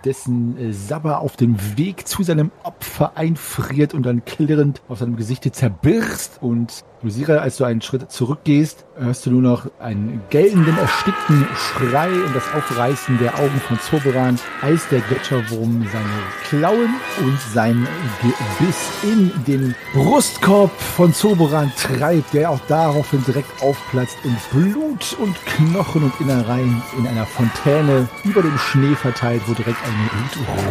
dessen 0.04 0.58
äh, 0.58 0.74
Sabber 0.74 1.20
auf 1.20 1.36
dem 1.38 1.78
Weg 1.78 2.08
zu 2.08 2.24
seinem 2.24 2.52
Opfer 2.64 3.12
einfriert 3.16 3.94
und 3.94 4.04
dann 4.04 4.26
klirrend 4.26 4.82
auf 4.88 5.00
seinem 5.00 5.16
Gesicht 5.16 5.54
zerbirst. 5.54 6.40
Und 6.42 6.84
Lysira, 7.08 7.38
als 7.38 7.56
du 7.56 7.64
einen 7.64 7.82
Schritt 7.82 8.12
zurückgehst, 8.12 8.84
hörst 8.98 9.26
du 9.26 9.32
nur 9.32 9.42
noch 9.42 9.68
einen 9.80 10.22
gellenden, 10.30 10.78
erstickten 10.78 11.48
Schrei 11.56 12.10
und 12.10 12.36
das 12.36 12.54
Aufreißen 12.54 13.18
der 13.20 13.34
Augen 13.36 13.62
von 13.66 13.80
Zoberan, 13.80 14.38
als 14.62 14.90
der 14.90 15.00
Gletscherwurm 15.00 15.88
seine 15.94 16.06
Klauen 16.50 16.96
und 17.20 17.40
sein 17.54 17.88
Gebiss 18.22 18.90
in 19.04 19.32
den 19.46 19.74
Brustkorb 19.94 20.72
von 20.82 21.14
Zoberan 21.14 21.72
treibt, 21.78 22.34
der 22.34 22.52
auch 22.52 22.60
daraufhin 22.68 23.24
direkt 23.26 23.62
aufplatzt 23.62 24.18
und 24.26 24.38
Blut 24.52 25.16
und 25.22 25.36
Knochen 25.46 26.04
und 26.04 26.20
Innereien 26.20 26.82
in 27.00 27.08
einer 27.08 27.26
Fontäne 27.26 28.10
über 28.26 28.42
dem 28.42 28.58
Schnee 28.58 28.96
verteilt, 28.96 29.44
wo 29.48 29.54
direkt 29.54 29.80
ein 29.86 30.10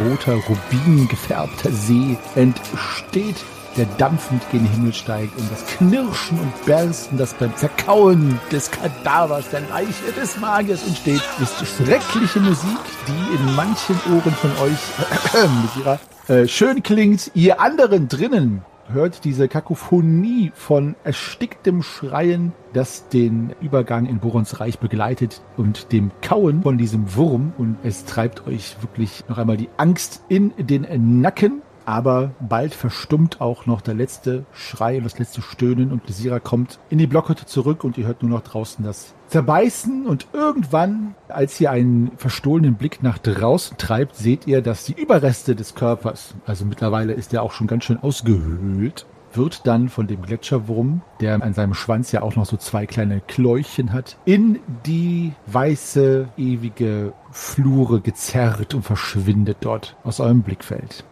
blutroter, 0.04 0.34
rubingefärbter 0.34 1.72
See 1.72 2.18
entsteht. 2.34 3.36
Der 3.76 3.86
dampfend 3.98 4.42
gen 4.50 4.64
Himmel 4.64 4.92
steigt 4.92 5.38
und 5.38 5.50
das 5.50 5.66
Knirschen 5.66 6.38
und 6.38 6.66
Bersten, 6.66 7.18
das 7.18 7.34
beim 7.34 7.54
Zerkauen 7.56 8.38
des 8.50 8.70
Kadavers 8.70 9.50
der 9.50 9.60
Leiche 9.62 10.12
des 10.18 10.38
Magiers 10.38 10.86
entsteht, 10.86 11.22
ist 11.40 11.66
schreckliche 11.66 12.40
Musik, 12.40 12.78
die 13.06 13.36
in 13.36 13.54
manchen 13.54 13.96
Ohren 14.12 14.32
von 14.32 14.50
euch 14.62 15.42
mit 15.62 15.76
ihrer 15.84 16.00
äh, 16.28 16.48
schön 16.48 16.82
klingt. 16.82 17.30
Ihr 17.34 17.60
anderen 17.60 18.08
drinnen 18.08 18.64
hört 18.88 19.24
diese 19.24 19.48
Kakophonie 19.48 20.52
von 20.54 20.96
ersticktem 21.04 21.82
Schreien, 21.82 22.52
das 22.72 23.08
den 23.08 23.54
Übergang 23.60 24.06
in 24.06 24.18
Borons 24.18 24.60
Reich 24.60 24.78
begleitet 24.78 25.42
und 25.56 25.92
dem 25.92 26.10
Kauen 26.22 26.62
von 26.62 26.78
diesem 26.78 27.14
Wurm 27.14 27.52
und 27.58 27.78
es 27.82 28.04
treibt 28.04 28.46
euch 28.46 28.76
wirklich 28.80 29.24
noch 29.28 29.38
einmal 29.38 29.56
die 29.56 29.68
Angst 29.76 30.22
in 30.28 30.52
den 30.58 31.20
Nacken. 31.20 31.62
Aber 31.86 32.32
bald 32.40 32.74
verstummt 32.74 33.40
auch 33.40 33.66
noch 33.66 33.80
der 33.80 33.94
letzte 33.94 34.44
Schrei 34.52 34.98
und 34.98 35.04
das 35.04 35.18
letzte 35.20 35.40
Stöhnen 35.40 35.92
und 35.92 36.06
Lysira 36.08 36.40
kommt 36.40 36.80
in 36.90 36.98
die 36.98 37.06
Blockhütte 37.06 37.46
zurück 37.46 37.84
und 37.84 37.96
ihr 37.96 38.06
hört 38.06 38.22
nur 38.22 38.32
noch 38.32 38.42
draußen 38.42 38.84
das 38.84 39.14
Zerbeißen 39.28 40.04
und 40.04 40.26
irgendwann, 40.32 41.14
als 41.28 41.60
ihr 41.60 41.70
einen 41.70 42.10
verstohlenen 42.16 42.74
Blick 42.74 43.04
nach 43.04 43.18
draußen 43.18 43.76
treibt, 43.76 44.16
seht 44.16 44.48
ihr, 44.48 44.62
dass 44.62 44.84
die 44.84 45.00
Überreste 45.00 45.54
des 45.54 45.76
Körpers, 45.76 46.34
also 46.44 46.64
mittlerweile 46.64 47.12
ist 47.12 47.32
er 47.32 47.42
auch 47.42 47.52
schon 47.52 47.68
ganz 47.68 47.84
schön 47.84 47.98
ausgehöhlt, 47.98 49.06
wird 49.32 49.66
dann 49.66 49.88
von 49.88 50.08
dem 50.08 50.22
Gletscherwurm, 50.22 51.02
der 51.20 51.40
an 51.40 51.54
seinem 51.54 51.74
Schwanz 51.74 52.10
ja 52.10 52.22
auch 52.22 52.34
noch 52.36 52.46
so 52.46 52.56
zwei 52.56 52.86
kleine 52.86 53.20
Kläuchen 53.20 53.92
hat, 53.92 54.16
in 54.24 54.58
die 54.86 55.32
weiße, 55.46 56.28
ewige 56.36 57.12
Flure 57.30 58.00
gezerrt 58.00 58.74
und 58.74 58.82
verschwindet 58.82 59.58
dort 59.60 59.96
aus 60.02 60.20
eurem 60.20 60.42
Blickfeld. 60.42 61.04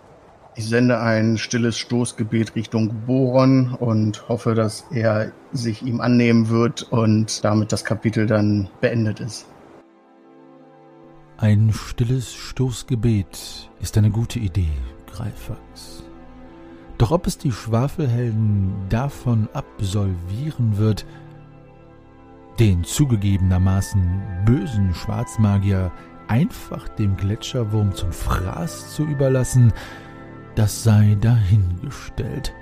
Ich 0.57 0.69
sende 0.69 1.01
ein 1.01 1.37
stilles 1.37 1.77
Stoßgebet 1.79 2.55
Richtung 2.55 2.95
Boron 3.07 3.75
und 3.75 4.29
hoffe, 4.29 4.55
dass 4.55 4.87
er 4.93 5.33
sich 5.53 5.83
ihm 5.83 6.01
annehmen 6.01 6.49
wird 6.49 6.85
und 6.93 7.45
damit 7.45 7.73
das 7.73 7.85
Kapitel 7.85 8.27
dann 8.27 8.69
beendet 8.81 9.19
ist. 9.19 9.47
Ein 11.39 11.73
stilles 11.73 12.33
Stoßgebet 12.33 13.69
ist 13.81 13.99
eine 13.99 14.11
gute 14.11 14.39
Idee, 14.39 14.71
Greifax. 15.13 16.05
Doch 16.99 17.11
ob 17.11 17.27
es 17.27 17.37
die 17.37 17.51
Schwafelhelden 17.51 18.75
davon 18.89 19.49
absolvieren 19.53 20.79
wird, 20.79 21.05
den 22.61 22.85
zugegebenermaßen 22.85 24.23
bösen 24.45 24.95
Schwarzmagier 24.95 25.91
einfach 26.29 26.89
dem 26.91 27.17
Gletscherwurm 27.17 27.93
zum 27.93 28.13
Fraß 28.13 28.95
zu 28.95 29.03
überlassen, 29.03 29.73
das 30.55 30.83
sei 30.85 31.17
dahingestellt. 31.21 32.55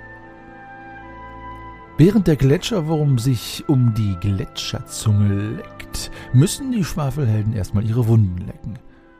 Während 1.97 2.27
der 2.27 2.37
Gletscherwurm 2.37 3.19
sich 3.19 3.63
um 3.67 3.93
die 3.93 4.15
Gletscherzunge 4.19 5.57
leckt, 5.57 6.09
müssen 6.33 6.71
die 6.71 6.83
Schwafelhelden 6.83 7.53
erstmal 7.53 7.85
ihre 7.85 8.07
Wunden 8.07 8.47
lecken. 8.47 8.79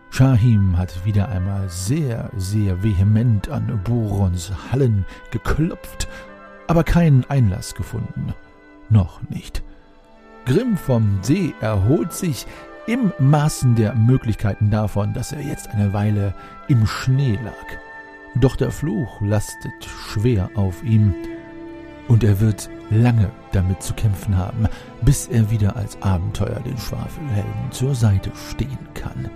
Shahim 0.10 0.78
hat 0.78 1.06
wieder 1.06 1.30
einmal 1.30 1.70
sehr, 1.70 2.32
sehr 2.36 2.84
vehement 2.84 3.50
an 3.50 3.80
Borons 3.84 4.52
Hallen 4.72 5.06
geklopft, 5.32 6.08
aber 6.68 6.84
keinen 6.84 7.26
Einlass 7.30 7.76
gefunden. 7.76 8.34
Noch 8.90 9.22
nicht. 9.30 9.64
Grimm 10.46 10.76
vom 10.76 11.20
See 11.22 11.54
erholt 11.62 12.12
sich 12.12 12.46
im 12.86 13.14
Maßen 13.20 13.76
der 13.76 13.96
Möglichkeiten 13.96 14.70
davon, 14.70 15.14
dass 15.14 15.32
er 15.32 15.42
jetzt 15.42 15.70
eine 15.70 15.94
Weile 15.94 16.34
im 16.68 16.86
Schnee 16.86 17.40
lag. 17.44 17.80
Doch 18.36 18.56
der 18.56 18.72
Fluch 18.72 19.22
lastet 19.22 19.86
schwer 19.86 20.50
auf 20.56 20.84
ihm, 20.84 21.14
und 22.08 22.24
er 22.24 22.40
wird 22.40 22.70
lange 22.90 23.32
damit 23.54 23.82
zu 23.82 23.94
kämpfen 23.94 24.38
haben, 24.38 24.68
bis 25.02 25.28
er 25.28 25.50
wieder 25.50 25.76
als 25.76 26.02
Abenteuer 26.02 26.60
den 26.60 26.78
Schwafelhelden 26.78 27.72
zur 27.72 27.96
Seite 27.96 28.32
stehen 28.52 28.78
kann. 28.94 29.30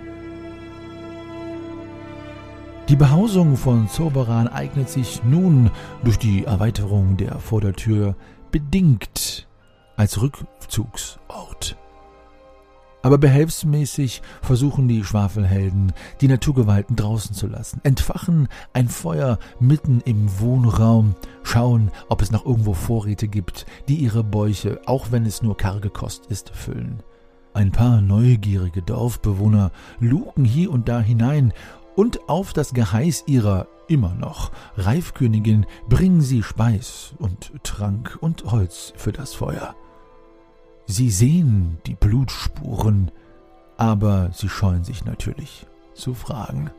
Die 2.88 2.96
Behausung 2.96 3.56
von 3.56 3.88
Zauberan 3.88 4.48
eignet 4.48 4.88
sich 4.88 5.22
nun 5.22 5.70
durch 6.04 6.18
die 6.18 6.44
Erweiterung 6.44 7.16
der 7.18 7.38
Vordertür 7.38 8.16
bedingt 8.50 9.46
als 9.96 10.22
Rückzugsort. 10.22 11.76
Aber 13.02 13.18
behelfsmäßig 13.18 14.22
versuchen 14.42 14.88
die 14.88 15.04
Schwafelhelden, 15.04 15.92
die 16.20 16.28
Naturgewalten 16.28 16.96
draußen 16.96 17.34
zu 17.34 17.46
lassen, 17.46 17.80
entfachen 17.84 18.48
ein 18.72 18.88
Feuer 18.88 19.38
mitten 19.60 20.00
im 20.04 20.40
Wohnraum, 20.40 21.14
schauen, 21.44 21.90
ob 22.08 22.22
es 22.22 22.32
noch 22.32 22.44
irgendwo 22.44 22.74
Vorräte 22.74 23.28
gibt, 23.28 23.66
die 23.88 23.96
ihre 23.96 24.24
Bäuche, 24.24 24.80
auch 24.86 25.12
wenn 25.12 25.26
es 25.26 25.42
nur 25.42 25.56
karge 25.56 25.90
Kost 25.90 26.26
ist, 26.26 26.50
füllen. 26.50 27.02
Ein 27.54 27.70
paar 27.72 28.00
neugierige 28.00 28.82
Dorfbewohner 28.82 29.70
luken 30.00 30.44
hier 30.44 30.70
und 30.70 30.88
da 30.88 31.00
hinein, 31.00 31.52
und 31.94 32.28
auf 32.28 32.52
das 32.52 32.74
Geheiß 32.74 33.24
ihrer 33.26 33.66
immer 33.88 34.14
noch 34.14 34.52
Reifkönigin 34.76 35.66
bringen 35.88 36.20
sie 36.20 36.44
Speis 36.44 37.14
und 37.18 37.52
Trank 37.64 38.18
und 38.20 38.44
Holz 38.44 38.92
für 38.96 39.10
das 39.10 39.34
Feuer. 39.34 39.74
Sie 40.90 41.10
sehen 41.10 41.76
die 41.84 41.94
Blutspuren, 41.94 43.10
aber 43.76 44.30
sie 44.32 44.48
scheuen 44.48 44.84
sich 44.84 45.04
natürlich 45.04 45.66
zu 45.92 46.14
fragen. 46.14 46.70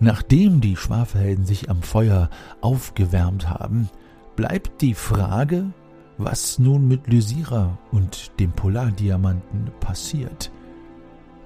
Nachdem 0.00 0.60
die 0.60 0.76
Schwafelhelden 0.76 1.46
sich 1.46 1.70
am 1.70 1.80
Feuer 1.80 2.28
aufgewärmt 2.60 3.48
haben, 3.48 3.88
bleibt 4.36 4.82
die 4.82 4.92
Frage, 4.92 5.72
was 6.18 6.58
nun 6.58 6.86
mit 6.86 7.06
Lysira 7.06 7.78
und 7.90 8.38
dem 8.38 8.52
Polardiamanten 8.52 9.72
passiert. 9.80 10.52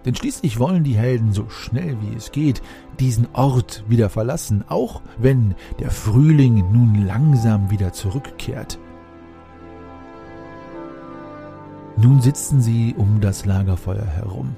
Denn 0.04 0.16
schließlich 0.16 0.58
wollen 0.58 0.82
die 0.82 0.96
Helden 0.96 1.32
so 1.32 1.48
schnell 1.48 1.96
wie 2.00 2.16
es 2.16 2.32
geht 2.32 2.62
diesen 2.98 3.28
Ort 3.32 3.84
wieder 3.86 4.10
verlassen, 4.10 4.64
auch 4.66 5.02
wenn 5.18 5.54
der 5.78 5.92
Frühling 5.92 6.72
nun 6.72 7.06
langsam 7.06 7.70
wieder 7.70 7.92
zurückkehrt. 7.92 8.80
Nun 11.96 12.20
sitzen 12.20 12.60
sie 12.60 12.94
um 12.96 13.20
das 13.20 13.44
Lagerfeuer 13.44 14.06
herum. 14.06 14.56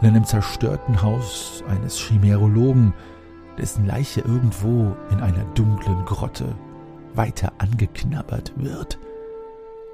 In 0.00 0.08
einem 0.08 0.24
zerstörten 0.24 1.02
Haus 1.02 1.64
eines 1.68 1.98
Chimerologen, 1.98 2.92
dessen 3.58 3.86
Leiche 3.86 4.20
irgendwo 4.20 4.94
in 5.10 5.20
einer 5.20 5.44
dunklen 5.54 6.04
Grotte 6.04 6.54
weiter 7.14 7.52
angeknabbert 7.58 8.52
wird. 8.56 8.98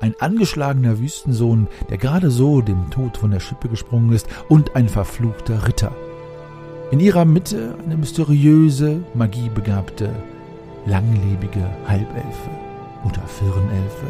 Ein 0.01 0.15
angeschlagener 0.19 0.99
Wüstensohn, 0.99 1.69
der 1.89 1.97
gerade 1.97 2.31
so 2.31 2.61
dem 2.61 2.91
Tod 2.91 3.17
von 3.17 3.31
der 3.31 3.39
Schippe 3.41 3.69
gesprungen 3.69 4.13
ist, 4.13 4.27
und 4.49 4.75
ein 4.75 4.89
verfluchter 4.89 5.69
Ritter. 5.69 5.93
In 6.91 6.99
ihrer 6.99 7.25
Mitte 7.25 7.77
eine 7.85 7.97
mysteriöse, 7.97 9.03
magiebegabte, 9.15 10.11
langlebige 10.87 11.65
Halbelfe 11.87 12.51
oder 13.05 13.23
Firnelfe 13.29 14.09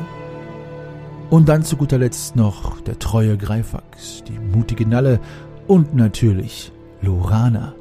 und 1.31 1.49
dann 1.49 1.63
zu 1.63 1.77
guter 1.77 1.99
Letzt 1.99 2.37
noch 2.37 2.81
der 2.81 2.99
treue 2.99 3.37
Greifax, 3.37 4.23
die 4.25 4.39
mutige 4.39 4.87
Nalle 4.87 5.21
und 5.67 5.95
natürlich 5.95 6.73
Lorana. 7.01 7.75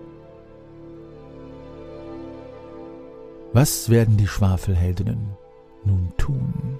Was 3.53 3.89
werden 3.89 4.15
die 4.15 4.27
Schwafelheldinnen 4.27 5.35
nun 5.83 6.13
tun? 6.17 6.79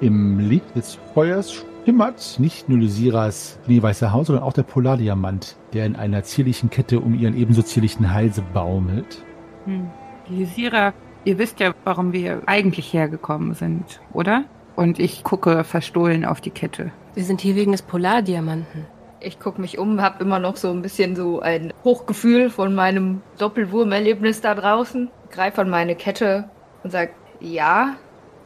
Im 0.00 0.38
Licht 0.38 0.76
des 0.76 0.98
Feuers 1.14 1.64
schimmert 1.84 2.36
nicht 2.38 2.68
nur 2.68 2.78
Lysiras 2.78 3.58
schneeweiße 3.66 4.12
Haut, 4.12 4.26
sondern 4.26 4.44
auch 4.44 4.52
der 4.52 4.62
Polardiamant, 4.62 5.56
der 5.72 5.86
in 5.86 5.96
einer 5.96 6.22
zierlichen 6.22 6.70
Kette 6.70 7.00
um 7.00 7.14
ihren 7.14 7.36
ebenso 7.36 7.62
zierlichen 7.62 8.12
Halse 8.12 8.42
baumelt. 8.42 9.22
Hm. 9.66 9.90
Lysira, 10.28 10.94
ihr 11.24 11.38
wisst 11.38 11.60
ja, 11.60 11.74
warum 11.84 12.12
wir 12.12 12.42
eigentlich 12.46 12.92
hergekommen 12.92 13.54
sind, 13.54 14.00
oder? 14.12 14.44
Und 14.76 14.98
ich 14.98 15.22
gucke 15.22 15.64
verstohlen 15.64 16.24
auf 16.24 16.40
die 16.40 16.50
Kette. 16.50 16.90
Wir 17.14 17.24
sind 17.24 17.40
hier 17.40 17.54
wegen 17.54 17.72
des 17.72 17.82
Polardiamanten. 17.82 18.86
Ich 19.20 19.38
gucke 19.38 19.60
mich 19.60 19.78
um, 19.78 20.02
habe 20.02 20.22
immer 20.22 20.38
noch 20.38 20.56
so 20.56 20.70
ein 20.70 20.82
bisschen 20.82 21.16
so 21.16 21.40
ein 21.40 21.72
Hochgefühl 21.84 22.50
von 22.50 22.74
meinem 22.74 23.22
Doppelwurmerlebnis 23.38 24.40
da 24.40 24.54
draußen. 24.54 25.10
Greife 25.30 25.62
an 25.62 25.70
meine 25.70 25.94
Kette 25.94 26.50
und 26.82 26.90
sage, 26.90 27.12
ja, 27.40 27.96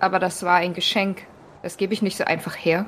aber 0.01 0.19
das 0.19 0.43
war 0.43 0.57
ein 0.57 0.75
Geschenk. 0.75 1.23
Das 1.63 1.77
gebe 1.77 1.95
ich 1.95 2.03
nicht 2.03 2.17
so 2.17 2.25
einfach 2.25 2.55
her. 2.55 2.87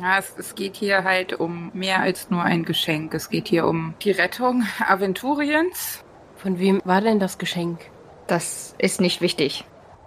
Ja, 0.00 0.18
es, 0.18 0.34
es, 0.38 0.54
geht 0.54 0.76
hier 0.76 1.04
halt 1.04 1.38
um 1.38 1.70
mehr 1.74 2.00
als 2.00 2.30
nur 2.30 2.42
ein 2.42 2.64
Geschenk. 2.64 3.12
Es 3.12 3.28
geht 3.28 3.48
hier 3.48 3.66
um 3.66 3.94
die 4.02 4.12
Rettung 4.12 4.64
Aventuriens. 4.88 6.02
Von 6.36 6.58
wem 6.58 6.80
war 6.84 7.02
denn 7.02 7.18
das 7.18 7.36
Geschenk? 7.36 7.80
Das 8.26 8.74
ist 8.78 9.00
nicht 9.00 9.20
wichtig. 9.20 9.64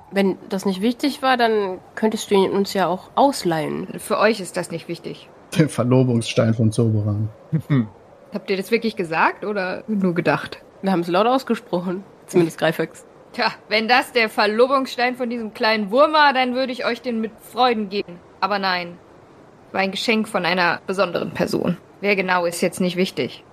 Wenn 0.09 0.37
das 0.49 0.65
nicht 0.65 0.81
wichtig 0.81 1.21
war, 1.21 1.37
dann 1.37 1.79
könntest 1.93 2.31
du 2.31 2.35
ihn 2.35 2.51
uns 2.51 2.73
ja 2.73 2.87
auch 2.87 3.11
ausleihen. 3.13 3.87
Für 3.99 4.17
euch 4.17 4.39
ist 4.39 4.57
das 4.57 4.71
nicht 4.71 4.87
wichtig. 4.87 5.29
Der 5.57 5.69
Verlobungsstein 5.69 6.55
von 6.55 6.71
Zoberan. 6.71 7.29
Habt 8.33 8.49
ihr 8.49 8.57
das 8.57 8.71
wirklich 8.71 8.95
gesagt 8.95 9.45
oder 9.45 9.83
nur 9.87 10.15
gedacht? 10.15 10.63
Wir 10.81 10.91
haben 10.91 11.01
es 11.01 11.07
laut 11.07 11.27
ausgesprochen. 11.27 12.03
Zumindest 12.25 12.57
Greifax. 12.57 13.05
Tja, 13.33 13.51
wenn 13.69 13.87
das 13.87 14.11
der 14.11 14.29
Verlobungsstein 14.29 15.15
von 15.15 15.29
diesem 15.29 15.53
kleinen 15.53 15.91
Wurm 15.91 16.13
war, 16.13 16.33
dann 16.33 16.55
würde 16.55 16.71
ich 16.71 16.85
euch 16.85 17.01
den 17.01 17.21
mit 17.21 17.31
Freuden 17.41 17.89
geben. 17.89 18.19
Aber 18.39 18.57
nein. 18.57 18.97
War 19.73 19.81
ein 19.81 19.91
Geschenk 19.91 20.29
von 20.29 20.45
einer 20.45 20.79
besonderen 20.87 21.31
Person. 21.31 21.77
Wer 21.99 22.15
genau 22.15 22.45
ist 22.45 22.61
jetzt 22.61 22.79
nicht 22.79 22.95
wichtig. 22.95 23.43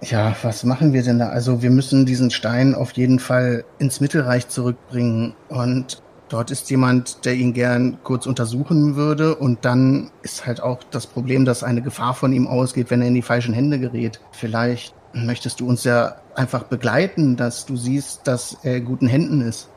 Ja, 0.00 0.34
was 0.42 0.64
machen 0.64 0.92
wir 0.92 1.02
denn 1.02 1.18
da? 1.18 1.28
Also 1.28 1.62
wir 1.62 1.70
müssen 1.70 2.06
diesen 2.06 2.30
Stein 2.30 2.74
auf 2.74 2.92
jeden 2.92 3.18
Fall 3.18 3.64
ins 3.78 4.00
Mittelreich 4.00 4.48
zurückbringen 4.48 5.34
und 5.48 6.02
dort 6.28 6.50
ist 6.50 6.70
jemand, 6.70 7.24
der 7.24 7.34
ihn 7.34 7.52
gern 7.52 7.98
kurz 8.04 8.26
untersuchen 8.26 8.96
würde 8.96 9.36
und 9.36 9.64
dann 9.64 10.10
ist 10.22 10.46
halt 10.46 10.62
auch 10.62 10.80
das 10.90 11.06
Problem, 11.06 11.44
dass 11.44 11.62
eine 11.62 11.82
Gefahr 11.82 12.14
von 12.14 12.32
ihm 12.32 12.46
ausgeht, 12.46 12.90
wenn 12.90 13.00
er 13.02 13.08
in 13.08 13.14
die 13.14 13.22
falschen 13.22 13.54
Hände 13.54 13.78
gerät. 13.78 14.20
Vielleicht 14.32 14.94
möchtest 15.12 15.60
du 15.60 15.68
uns 15.68 15.84
ja 15.84 16.16
einfach 16.34 16.64
begleiten, 16.64 17.36
dass 17.36 17.66
du 17.66 17.76
siehst, 17.76 18.26
dass 18.26 18.58
er 18.62 18.76
in 18.76 18.84
guten 18.84 19.06
Händen 19.06 19.40
ist. 19.42 19.70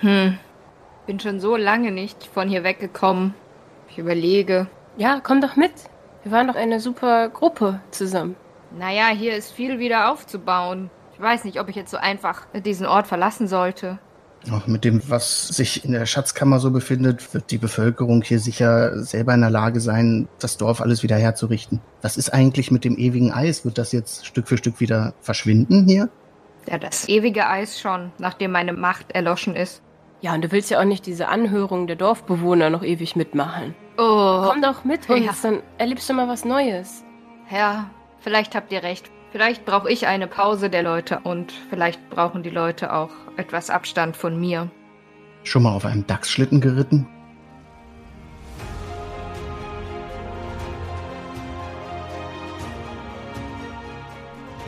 Hm. 0.00 0.38
Bin 1.06 1.20
schon 1.20 1.40
so 1.40 1.56
lange 1.56 1.92
nicht 1.92 2.28
von 2.32 2.48
hier 2.48 2.64
weggekommen. 2.64 3.34
Ich 3.88 3.98
überlege. 3.98 4.66
Ja, 4.96 5.20
komm 5.22 5.40
doch 5.40 5.56
mit. 5.56 5.72
Wir 6.22 6.32
waren 6.32 6.48
doch 6.48 6.54
eine 6.54 6.80
super 6.80 7.28
Gruppe 7.28 7.80
zusammen. 7.90 8.34
Naja, 8.76 9.08
hier 9.08 9.36
ist 9.36 9.52
viel 9.52 9.78
wieder 9.78 10.10
aufzubauen. 10.10 10.90
Ich 11.14 11.20
weiß 11.20 11.44
nicht, 11.44 11.60
ob 11.60 11.68
ich 11.68 11.76
jetzt 11.76 11.90
so 11.90 11.98
einfach 11.98 12.46
diesen 12.64 12.86
Ort 12.86 13.06
verlassen 13.06 13.46
sollte. 13.46 13.98
Auch 14.50 14.66
mit 14.66 14.84
dem, 14.84 15.02
was 15.08 15.48
sich 15.48 15.84
in 15.84 15.92
der 15.92 16.06
Schatzkammer 16.06 16.60
so 16.60 16.70
befindet, 16.70 17.34
wird 17.34 17.50
die 17.50 17.58
Bevölkerung 17.58 18.22
hier 18.22 18.38
sicher 18.38 19.02
selber 19.02 19.34
in 19.34 19.40
der 19.40 19.50
Lage 19.50 19.80
sein, 19.80 20.28
das 20.38 20.56
Dorf 20.56 20.80
alles 20.80 21.02
wieder 21.02 21.16
herzurichten. 21.16 21.80
Was 22.00 22.16
ist 22.16 22.32
eigentlich 22.32 22.70
mit 22.70 22.84
dem 22.84 22.96
ewigen 22.96 23.32
Eis? 23.32 23.64
Wird 23.64 23.78
das 23.78 23.92
jetzt 23.92 24.24
Stück 24.24 24.48
für 24.48 24.56
Stück 24.56 24.80
wieder 24.80 25.14
verschwinden 25.20 25.86
hier? 25.86 26.08
Ja, 26.68 26.78
das 26.78 27.08
ewige 27.08 27.48
Eis 27.48 27.80
schon, 27.80 28.12
nachdem 28.18 28.52
meine 28.52 28.72
Macht 28.72 29.12
erloschen 29.12 29.56
ist. 29.56 29.82
Ja, 30.20 30.34
und 30.34 30.42
du 30.42 30.52
willst 30.52 30.70
ja 30.70 30.80
auch 30.80 30.84
nicht 30.84 31.06
diese 31.06 31.28
Anhörung 31.28 31.86
der 31.86 31.96
Dorfbewohner 31.96 32.70
noch 32.70 32.82
ewig 32.82 33.16
mitmachen. 33.16 33.74
Oh. 33.98 34.44
Komm 34.50 34.62
doch 34.62 34.84
mit 34.84 35.08
uns, 35.08 35.24
Ja. 35.24 35.32
dann 35.42 35.62
erlebst 35.78 36.08
du 36.08 36.14
mal 36.14 36.28
was 36.28 36.44
Neues. 36.44 37.04
Ja, 37.50 37.90
vielleicht 38.20 38.54
habt 38.54 38.72
ihr 38.72 38.82
recht. 38.82 39.10
Vielleicht 39.32 39.64
brauche 39.66 39.90
ich 39.90 40.06
eine 40.06 40.26
Pause 40.26 40.70
der 40.70 40.82
Leute 40.82 41.20
und 41.22 41.52
vielleicht 41.70 42.08
brauchen 42.10 42.42
die 42.42 42.50
Leute 42.50 42.92
auch 42.92 43.10
etwas 43.36 43.70
Abstand 43.70 44.16
von 44.16 44.38
mir. 44.38 44.70
Schon 45.42 45.62
mal 45.64 45.72
auf 45.74 45.84
einem 45.84 46.06
Dachsschlitten 46.06 46.60
geritten? 46.60 47.06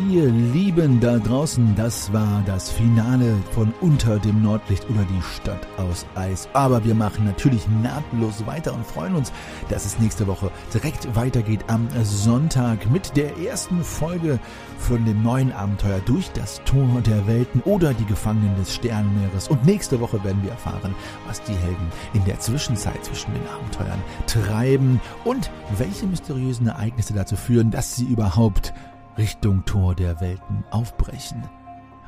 Ihr 0.07 0.29
Lieben 0.29 1.01
da 1.01 1.19
draußen, 1.19 1.75
das 1.75 2.13
war 2.13 2.41
das 2.47 2.71
Finale 2.71 3.37
von 3.51 3.75
Unter 3.81 4.21
dem 4.21 4.43
Nordlicht 4.43 4.89
oder 4.89 5.03
die 5.03 5.23
Stadt 5.23 5.67
aus 5.77 6.07
Eis. 6.15 6.49
Aber 6.53 6.85
wir 6.85 6.95
machen 6.95 7.25
natürlich 7.25 7.67
nahtlos 7.83 8.47
weiter 8.47 8.75
und 8.75 8.87
freuen 8.87 9.17
uns, 9.17 9.33
dass 9.69 9.85
es 9.85 9.99
nächste 9.99 10.29
Woche 10.29 10.53
direkt 10.73 11.17
weitergeht 11.17 11.65
am 11.67 11.89
Sonntag 12.05 12.89
mit 12.93 13.17
der 13.17 13.37
ersten 13.39 13.83
Folge 13.83 14.39
von 14.79 15.05
dem 15.05 15.21
neuen 15.25 15.53
Abenteuer 15.53 15.99
durch 16.05 16.31
das 16.31 16.63
Tor 16.65 17.01
der 17.05 17.27
Welten 17.27 17.61
oder 17.63 17.93
die 17.93 18.07
Gefangenen 18.07 18.55
des 18.57 18.73
Sternenmeeres. 18.73 19.49
Und 19.49 19.67
nächste 19.67 19.99
Woche 19.99 20.23
werden 20.23 20.45
wir 20.45 20.53
erfahren, 20.53 20.95
was 21.27 21.43
die 21.43 21.55
Helden 21.55 21.91
in 22.15 22.25
der 22.25 22.39
Zwischenzeit 22.39 23.05
zwischen 23.05 23.35
den 23.35 23.49
Abenteuern 23.49 24.01
treiben 24.29 25.01
und 25.25 25.51
welche 25.77 26.07
mysteriösen 26.07 26.69
Ereignisse 26.69 27.15
dazu 27.15 27.35
führen, 27.35 27.73
dass 27.73 27.97
sie 27.97 28.05
überhaupt 28.05 28.73
Richtung 29.19 29.65
Tor 29.65 29.97
der 29.97 30.21
Welten 30.21 30.65
aufbrechen. 30.71 31.43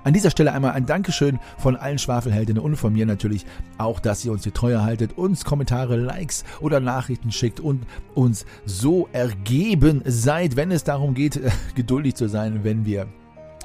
An 0.02 0.14
dieser 0.14 0.30
Stelle 0.30 0.52
einmal 0.52 0.72
ein 0.72 0.86
Dankeschön 0.86 1.38
von 1.58 1.76
allen 1.76 1.98
Schwafelheldinnen 1.98 2.62
und 2.62 2.76
von 2.76 2.92
mir 2.92 3.04
natürlich 3.04 3.44
auch, 3.76 4.00
dass 4.00 4.24
ihr 4.24 4.32
uns 4.32 4.42
die 4.42 4.50
Treue 4.50 4.82
haltet, 4.82 5.18
uns 5.18 5.44
Kommentare, 5.44 5.96
Likes 5.96 6.44
oder 6.60 6.80
Nachrichten 6.80 7.30
schickt 7.32 7.60
und 7.60 7.84
uns 8.14 8.46
so 8.64 9.08
ergeben 9.12 10.02
seid, 10.06 10.56
wenn 10.56 10.70
es 10.70 10.84
darum 10.84 11.12
geht, 11.12 11.40
geduldig 11.74 12.14
zu 12.14 12.28
sein, 12.28 12.64
wenn 12.64 12.86
wir 12.86 13.08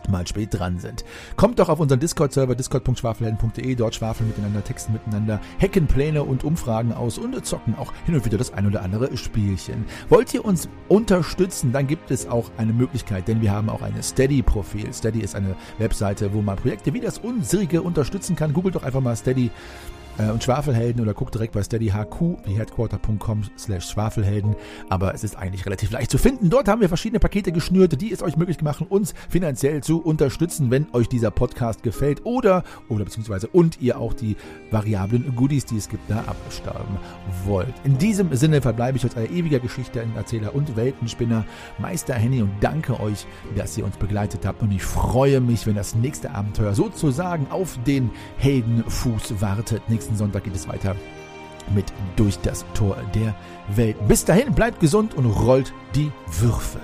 mal 0.10 0.28
spät 0.28 0.50
dran 0.52 0.80
sind. 0.80 1.06
Kommt 1.36 1.60
doch 1.60 1.70
auf 1.70 1.80
unseren 1.80 2.00
Discord-Server 2.00 2.56
discord.schwafelhelden.de, 2.56 3.76
dort 3.76 3.96
schwafeln 3.96 4.30
miteinander, 4.30 4.64
texten 4.64 4.94
miteinander, 4.94 5.40
hacken 5.62 5.88
Pläne 5.88 6.24
und 6.24 6.44
Umfragen 6.44 6.94
aus 6.94 7.18
und 7.18 7.46
zocken 7.46 7.76
auch 7.76 7.94
hin 8.06 8.16
und 8.16 8.26
wieder 8.26 8.38
das 8.38 8.54
ein 8.54 8.68
oder 8.68 8.82
andere 8.82 9.16
Spielchen. 9.18 9.86
Wollt 10.10 10.34
ihr 10.34 10.46
uns 10.46 10.70
unterstützen, 10.88 11.72
dann 11.72 11.88
gibt 11.88 12.12
es 12.12 12.28
auch 12.28 12.52
eine 12.58 12.74
Möglichkeit, 12.74 13.28
denn 13.28 13.42
wir 13.42 13.52
haben 13.52 13.70
auch 13.70 13.82
eine 13.82 14.02
Steady-Profil. 14.02 14.94
Steady 14.94 15.20
ist 15.20 15.36
eine 15.36 15.56
Webseite, 15.78 16.34
wo 16.34 16.42
man 16.42 16.56
Projekte 16.56 16.94
wie 16.94 17.00
das 17.00 17.20
unsrige 17.20 17.82
unterstützen 17.82 18.36
kann. 18.36 18.54
Googelt 18.54 18.76
doch 18.76 18.84
einfach 18.84 19.02
mal 19.02 19.16
Steady 19.16 19.52
und 20.18 20.44
Schwafelhelden 20.44 21.02
oder 21.02 21.14
guckt 21.14 21.34
direkt 21.36 21.54
bei 21.54 21.64
steadyhq 21.64 22.38
wie 22.46 22.62
slash 23.58 23.90
Schwafelhelden. 23.90 24.56
Aber 24.90 25.14
es 25.14 25.24
ist 25.24 25.38
eigentlich 25.38 25.66
relativ 25.66 25.92
leicht 25.92 26.12
zu 26.12 26.18
finden. 26.18 26.50
Dort 26.50 26.68
haben 26.68 26.82
wir 26.82 26.88
verschiedene 26.88 27.20
Pakete 27.20 27.52
geschnürt, 27.52 28.00
die 28.02 28.12
es 28.12 28.22
euch 28.22 28.38
möglich 28.38 28.62
machen, 28.62 28.88
uns 28.88 29.14
finanziell 29.30 29.82
zu 29.84 30.02
unterstützen, 30.02 30.72
wenn 30.72 30.88
euch 30.94 31.08
dieser 31.08 31.32
Podcast 31.32 31.84
gefällt 31.84 32.26
oder, 32.26 32.64
oder 32.90 33.06
beziehungsweise 33.06 33.48
und 33.48 33.82
ihr 33.82 34.00
auch 34.00 34.14
die 34.14 34.36
variablen 34.72 35.36
Goodies, 35.36 35.66
die 35.66 35.78
es 35.78 35.90
gibt, 35.90 36.10
da 36.10 36.20
abstauben 36.20 36.98
wollt. 37.46 37.74
In 37.84 37.98
diesem 37.98 38.34
Sinne 38.36 38.62
verbleibe 38.62 38.98
ich 38.98 39.04
als 39.04 39.16
euer 39.16 39.30
ewiger 39.30 39.60
Geschichtenerzähler 39.60 40.56
und 40.56 40.76
Weltenspinner 40.76 41.46
Meister 41.78 42.14
Henny 42.14 42.42
und 42.42 42.52
danke 42.62 43.00
euch, 43.00 43.26
dass 43.56 43.78
ihr 43.78 43.86
uns 43.86 43.98
begleitet 43.98 44.46
habt 44.46 44.62
und 44.62 44.72
ich 44.72 44.84
freue 44.84 45.42
mich, 45.42 45.66
wenn 45.68 45.76
das 45.76 45.96
nächste 45.96 46.32
Abenteuer 46.32 46.74
sozusagen 46.74 47.48
auf 47.50 47.78
den 47.86 48.12
Heldenfuß 48.38 49.42
wartet. 49.42 49.82
Nächsten 50.06 50.20
Sonntag 50.20 50.44
geht 50.44 50.56
es 50.56 50.68
weiter 50.68 50.96
mit 51.74 51.86
Durch 52.16 52.38
das 52.38 52.64
Tor 52.76 52.96
der 53.16 53.34
Welt. 53.76 53.96
Bis 54.08 54.24
dahin, 54.24 54.54
bleibt 54.54 54.80
gesund 54.80 55.16
und 55.16 55.26
rollt 55.26 55.74
die 55.96 56.12
Würfel. 56.28 56.82